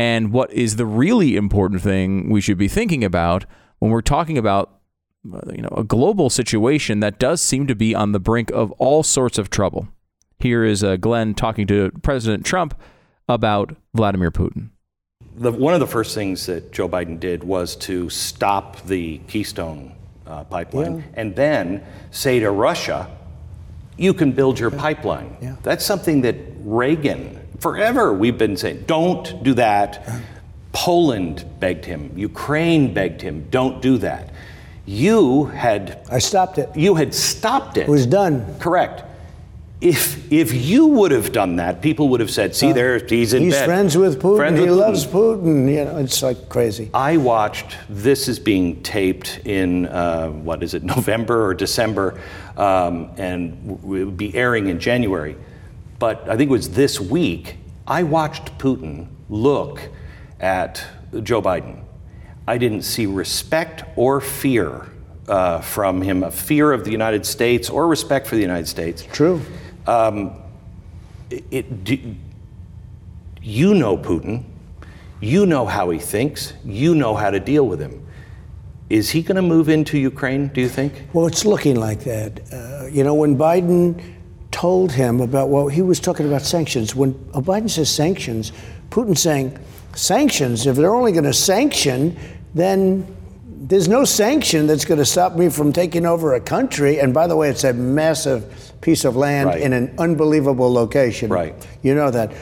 [0.00, 3.44] and what is the really important thing we should be thinking about
[3.80, 4.66] when we're talking about
[5.32, 8.72] uh, you know a global situation that does seem to be on the brink of
[8.72, 9.88] all sorts of trouble.
[10.38, 12.74] Here is uh, Glenn talking to President Trump
[13.28, 14.70] about Vladimir Putin.
[15.36, 19.92] The, one of the first things that Joe Biden did was to stop the Keystone
[20.26, 21.20] uh, pipeline Yeah.
[21.20, 23.06] and then say to Russia,
[23.98, 25.58] you can build your pipeline.
[25.62, 30.06] That's something that Reagan, forever we've been saying, don't do that.
[30.72, 34.32] Poland begged him, Ukraine begged him, don't do that.
[34.86, 36.00] You had.
[36.10, 36.68] I stopped it.
[36.74, 37.82] You had stopped it.
[37.82, 38.58] It was done.
[38.58, 39.04] Correct.
[39.80, 43.42] If if you would have done that, people would have said, "See, there, he's in
[43.42, 44.36] He's bed." friends with Putin.
[44.36, 45.42] Friends he with loves Putin.
[45.42, 45.72] Putin.
[45.72, 46.90] You know, it's like crazy.
[46.92, 47.76] I watched.
[47.88, 52.20] This is being taped in uh, what is it, November or December,
[52.56, 55.36] um, and it would be airing in January.
[56.00, 57.58] But I think it was this week.
[57.86, 59.80] I watched Putin look
[60.40, 60.82] at
[61.22, 61.84] Joe Biden.
[62.48, 64.88] I didn't see respect or fear
[65.28, 69.06] uh, from him, a fear of the United States or respect for the United States.
[69.12, 69.42] True.
[69.86, 70.32] Um,
[71.28, 72.16] it, it, do,
[73.42, 74.44] you know Putin.
[75.20, 76.54] You know how he thinks.
[76.64, 78.06] You know how to deal with him.
[78.88, 80.94] Is he going to move into Ukraine, do you think?
[81.12, 82.40] Well, it's looking like that.
[82.50, 84.02] Uh, you know, when Biden
[84.50, 88.52] told him about what he was talking about sanctions, when Biden says sanctions,
[88.90, 89.58] Putin's saying
[89.94, 90.66] sanctions.
[90.66, 92.16] If they're only going to sanction,
[92.54, 93.06] then
[93.46, 96.98] there's no sanction that's going to stop me from taking over a country.
[96.98, 99.60] And by the way, it's a massive piece of land Right.
[99.60, 101.30] in an unbelievable location.
[101.30, 101.54] Right.
[101.82, 102.32] You know that.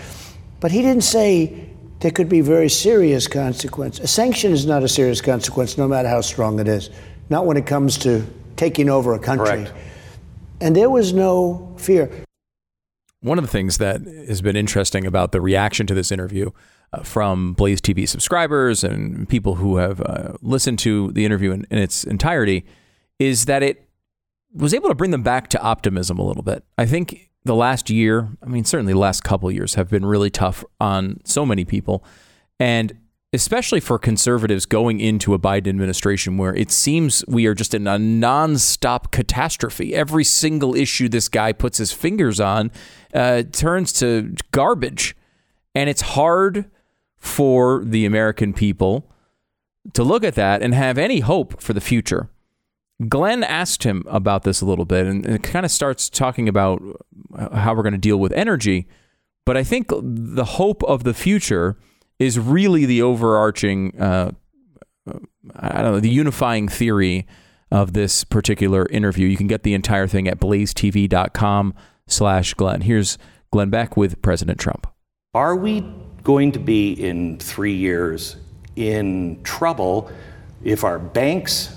[0.61, 1.69] But he didn't say
[2.01, 3.99] there could be very serious consequence.
[4.01, 6.91] A sanction is not a serious consequence, no matter how strong it is.
[7.29, 8.25] Not when it comes to
[8.57, 9.65] taking over a country.
[9.65, 9.73] Correct.
[10.61, 12.11] And there was no fear.
[13.21, 16.51] One of the things that has been interesting about the reaction to this interview
[16.93, 21.67] uh, from Blaze TV subscribers and people who have uh, listened to the interview in,
[21.71, 22.65] in its entirety
[23.19, 23.89] is that it
[24.55, 26.65] was able to bring them back to optimism a little bit.
[26.77, 30.31] I think the last year, I mean, certainly the last couple years have been really
[30.31, 32.05] tough on so many people.
[32.61, 32.93] And
[33.33, 37.87] especially for conservatives going into a Biden administration where it seems we are just in
[37.87, 39.95] a nonstop catastrophe.
[39.95, 42.71] Every single issue this guy puts his fingers on
[43.13, 45.15] uh, turns to garbage.
[45.75, 46.71] And it's hard
[47.19, 49.11] for the American people
[49.93, 52.31] to look at that and have any hope for the future.
[53.09, 56.83] Glenn asked him about this a little bit, and it kind of starts talking about
[57.53, 58.89] how we're going to deal with energy.
[59.45, 61.77] But I think the hope of the future
[62.19, 64.33] is really the overarching, uh,
[65.57, 67.27] I don't know, the unifying theory
[67.71, 69.27] of this particular interview.
[69.29, 71.75] You can get the entire thing at blazetv.com
[72.07, 72.81] slash Glenn.
[72.83, 73.19] Here's
[73.51, 74.87] Glenn Beck with President Trump.
[75.35, 75.85] Are we
[76.23, 78.37] going to be in three years
[78.77, 80.11] in trouble
[80.65, 81.75] if our banks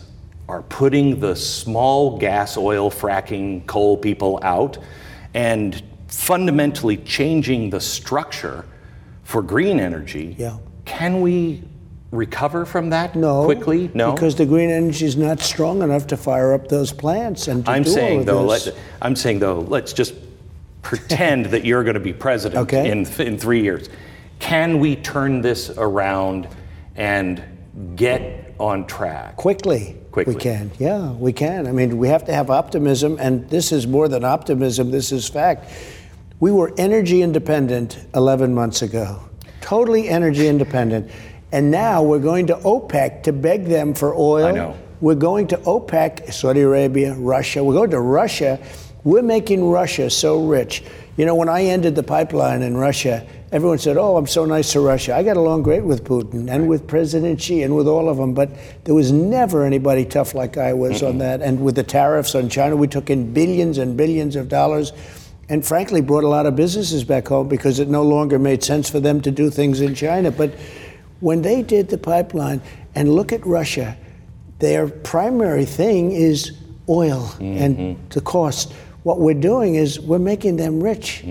[0.49, 4.77] are putting the small gas, oil, fracking, coal people out
[5.33, 8.65] and fundamentally changing the structure
[9.31, 10.57] for green energy, Yeah.
[10.83, 11.63] can we
[12.11, 13.89] recover from that No, quickly?
[13.93, 14.11] No.
[14.11, 17.71] because the green energy is not strong enough to fire up those plants and to
[17.71, 18.67] I'm saying though, let,
[19.01, 20.13] I'm saying though, let's just
[20.81, 22.91] pretend that you're going to be president Okay.
[22.91, 23.87] in in three years.
[24.39, 26.49] Can we turn this around
[26.97, 27.41] and
[27.95, 29.95] get on track quickly.
[30.11, 30.35] Quickly.
[30.35, 30.71] We can.
[30.77, 31.67] Yeah, we can.
[31.67, 34.91] I mean, we have to have optimism, and this is more than optimism.
[34.91, 35.71] This is fact.
[36.41, 39.21] We were energy independent 11 months ago,
[39.61, 41.11] totally energy independent,
[41.51, 44.47] and now we're going to OPEC to beg them for oil.
[44.47, 44.75] I know.
[45.01, 47.63] We're going to OPEC, Saudi Arabia, Russia.
[47.63, 48.59] We're going to Russia.
[49.03, 50.83] We're making Russia so rich.
[51.15, 54.71] You know, when I ended the pipeline in Russia, everyone said, Oh, I'm so nice
[54.71, 55.15] to Russia.
[55.15, 58.33] I got along great with Putin and with President Xi and with all of them,
[58.33, 58.49] but
[58.85, 61.43] there was never anybody tough like I was on that.
[61.43, 64.91] And with the tariffs on China, we took in billions and billions of dollars
[65.51, 68.89] and frankly brought a lot of businesses back home because it no longer made sense
[68.89, 70.31] for them to do things in China.
[70.31, 70.55] But
[71.19, 72.61] when they did the pipeline,
[72.95, 73.97] and look at Russia,
[74.59, 76.53] their primary thing is
[76.87, 78.71] oil and the cost.
[79.03, 81.25] What we're doing is we're making them rich.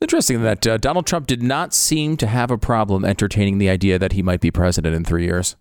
[0.00, 3.98] Interesting that uh, Donald Trump did not seem to have a problem entertaining the idea
[3.98, 5.54] that he might be president in three years.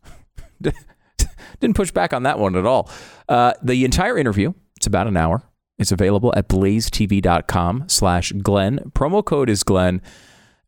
[1.60, 2.90] Didn't push back on that one at all.
[3.30, 5.44] Uh, the entire interview, it's about an hour.
[5.78, 8.92] It's available at blazetv.com slash Glenn.
[8.96, 10.02] Promo code is Glenn.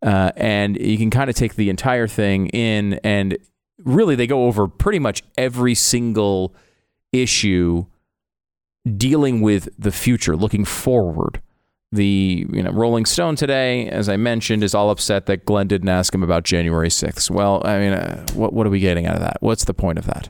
[0.02, 3.38] Uh, and you can kind of take the entire thing in and
[3.84, 6.56] really they go over pretty much every single
[7.12, 7.86] issue
[8.98, 11.42] dealing with the future, looking forward.
[11.92, 15.90] The you know Rolling Stone today, as I mentioned, is all upset that Glenn didn't
[15.90, 17.32] ask him about January 6th.
[17.32, 19.38] Well, I mean, uh, what what are we getting out of that?
[19.40, 20.30] What's the point of that?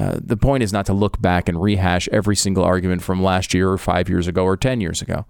[0.00, 3.52] Uh, the point is not to look back and rehash every single argument from last
[3.52, 5.26] year or five years ago or 10 years ago.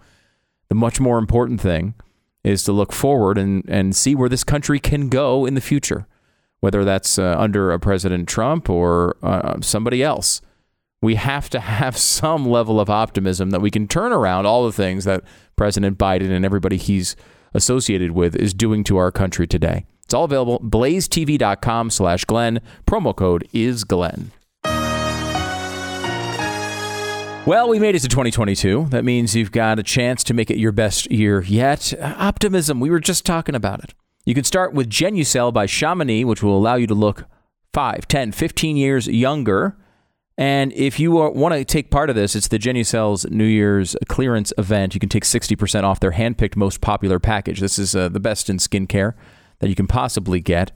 [0.68, 1.94] The much more important thing
[2.44, 6.06] is to look forward and, and see where this country can go in the future,
[6.60, 10.40] whether that's uh, under a President Trump or uh, somebody else.
[11.02, 14.72] We have to have some level of optimism that we can turn around all the
[14.72, 15.24] things that
[15.56, 17.16] President Biden and everybody he's
[17.54, 19.84] associated with is doing to our country today.
[20.04, 20.60] It's all available.
[20.60, 22.60] blazetv.com slash Glenn.
[22.86, 24.30] Promo code is Glenn.
[27.50, 28.90] Well, we made it to 2022.
[28.90, 31.92] That means you've got a chance to make it your best year yet.
[32.00, 33.92] Optimism, we were just talking about it.
[34.24, 37.24] You can start with Genucel by Chamonix, which will allow you to look
[37.72, 39.76] 5, 10, 15 years younger.
[40.38, 44.52] And if you want to take part of this, it's the Genucel's New Year's clearance
[44.56, 44.94] event.
[44.94, 47.58] You can take 60% off their handpicked most popular package.
[47.58, 49.14] This is uh, the best in skincare
[49.58, 50.70] that you can possibly get.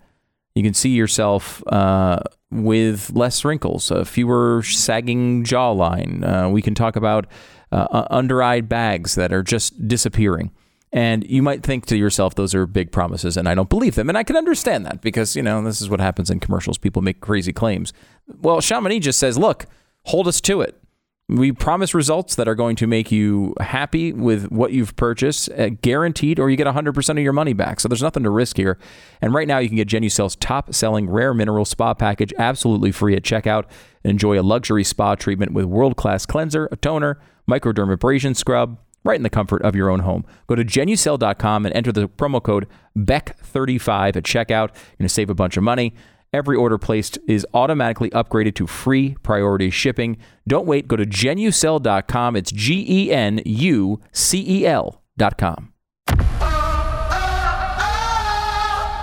[0.56, 2.18] You can see yourself uh,
[2.50, 6.24] with less wrinkles, a fewer sagging jawline.
[6.24, 7.26] Uh, we can talk about
[7.72, 10.52] uh, under eyed bags that are just disappearing.
[10.92, 14.08] And you might think to yourself, those are big promises, and I don't believe them.
[14.08, 16.78] And I can understand that because, you know, this is what happens in commercials.
[16.78, 17.92] People make crazy claims.
[18.40, 19.66] Well, Chamonix just says, look,
[20.04, 20.80] hold us to it.
[21.28, 25.70] We promise results that are going to make you happy with what you've purchased, uh,
[25.70, 27.80] guaranteed, or you get 100% of your money back.
[27.80, 28.78] So there's nothing to risk here.
[29.22, 33.16] And right now, you can get Genucel's top selling rare mineral spa package absolutely free
[33.16, 33.64] at checkout
[34.04, 37.18] enjoy a luxury spa treatment with world class cleanser, a toner,
[37.50, 40.24] microdermabrasion scrub, right in the comfort of your own home.
[40.46, 44.68] Go to genucel.com and enter the promo code BECK35 at checkout.
[44.68, 45.94] You're going to save a bunch of money.
[46.34, 50.16] Every order placed is automatically upgraded to free priority shipping.
[50.48, 50.88] Don't wait.
[50.88, 52.34] Go to genucel.com.
[52.34, 55.72] It's G E N U C E L.com.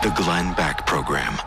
[0.03, 1.37] The Glenn Beck Program.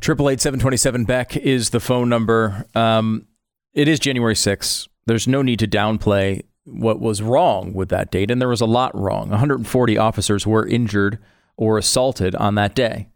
[0.00, 2.64] Triple eight seven twenty seven Beck is the phone number.
[2.74, 3.26] Um,
[3.74, 4.88] it is January 6th.
[5.04, 8.66] There's no need to downplay what was wrong with that date, and there was a
[8.66, 9.30] lot wrong.
[9.30, 11.18] 140 officers were injured
[11.56, 13.08] or assaulted on that day.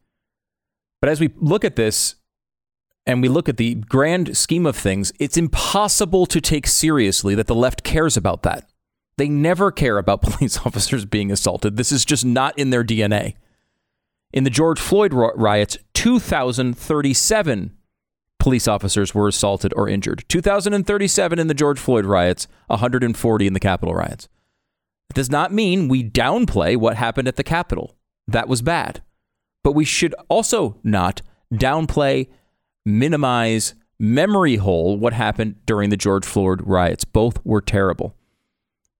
[1.01, 2.17] But as we look at this
[3.07, 7.47] and we look at the grand scheme of things, it's impossible to take seriously that
[7.47, 8.69] the left cares about that.
[9.17, 11.77] They never care about police officers being assaulted.
[11.77, 13.35] This is just not in their DNA.
[14.33, 17.76] In the George Floyd riots, 2,037
[18.47, 20.25] police officers were assaulted or injured.
[20.29, 24.29] 2,037 in the George Floyd riots, 140 in the Capitol riots.
[25.11, 27.97] It does not mean we downplay what happened at the Capitol.
[28.29, 29.03] That was bad.
[29.65, 32.29] But we should also not downplay,
[32.85, 37.05] minimize, memory hole what happened during the George Floyd riots.
[37.05, 38.15] Both were terrible.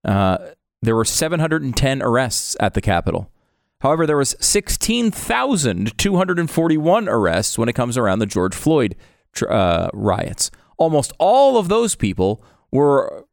[0.03, 0.39] Uh,
[0.81, 3.31] there were 710 arrests at the Capitol.
[3.79, 8.93] However, there was 16,241 arrests when it comes around the George Floyd
[9.43, 10.51] uh, riots.
[10.77, 13.25] Almost all of those people were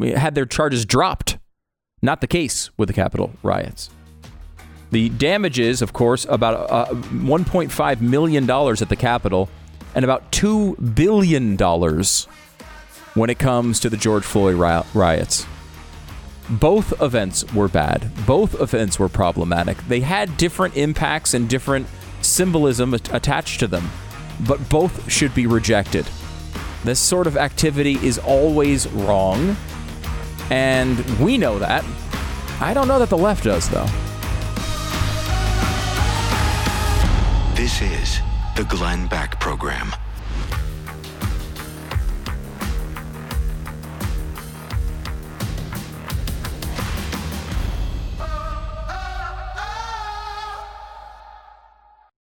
[0.00, 1.38] had their charges dropped.
[2.02, 3.90] Not the case with the Capitol riots.
[4.90, 9.48] The damages, of course, about uh, 1.5 million dollars at the Capitol,
[9.94, 12.26] and about two billion dollars
[13.14, 14.56] when it comes to the George Floyd
[14.94, 15.46] riots.
[16.48, 18.10] Both events were bad.
[18.26, 19.76] Both events were problematic.
[19.86, 21.86] They had different impacts and different
[22.22, 23.88] symbolism attached to them,
[24.46, 26.06] but both should be rejected.
[26.84, 29.56] This sort of activity is always wrong,
[30.50, 31.84] and we know that.
[32.60, 33.86] I don't know that the left does, though.
[37.54, 38.20] This is
[38.56, 39.92] the Glenn Beck Program.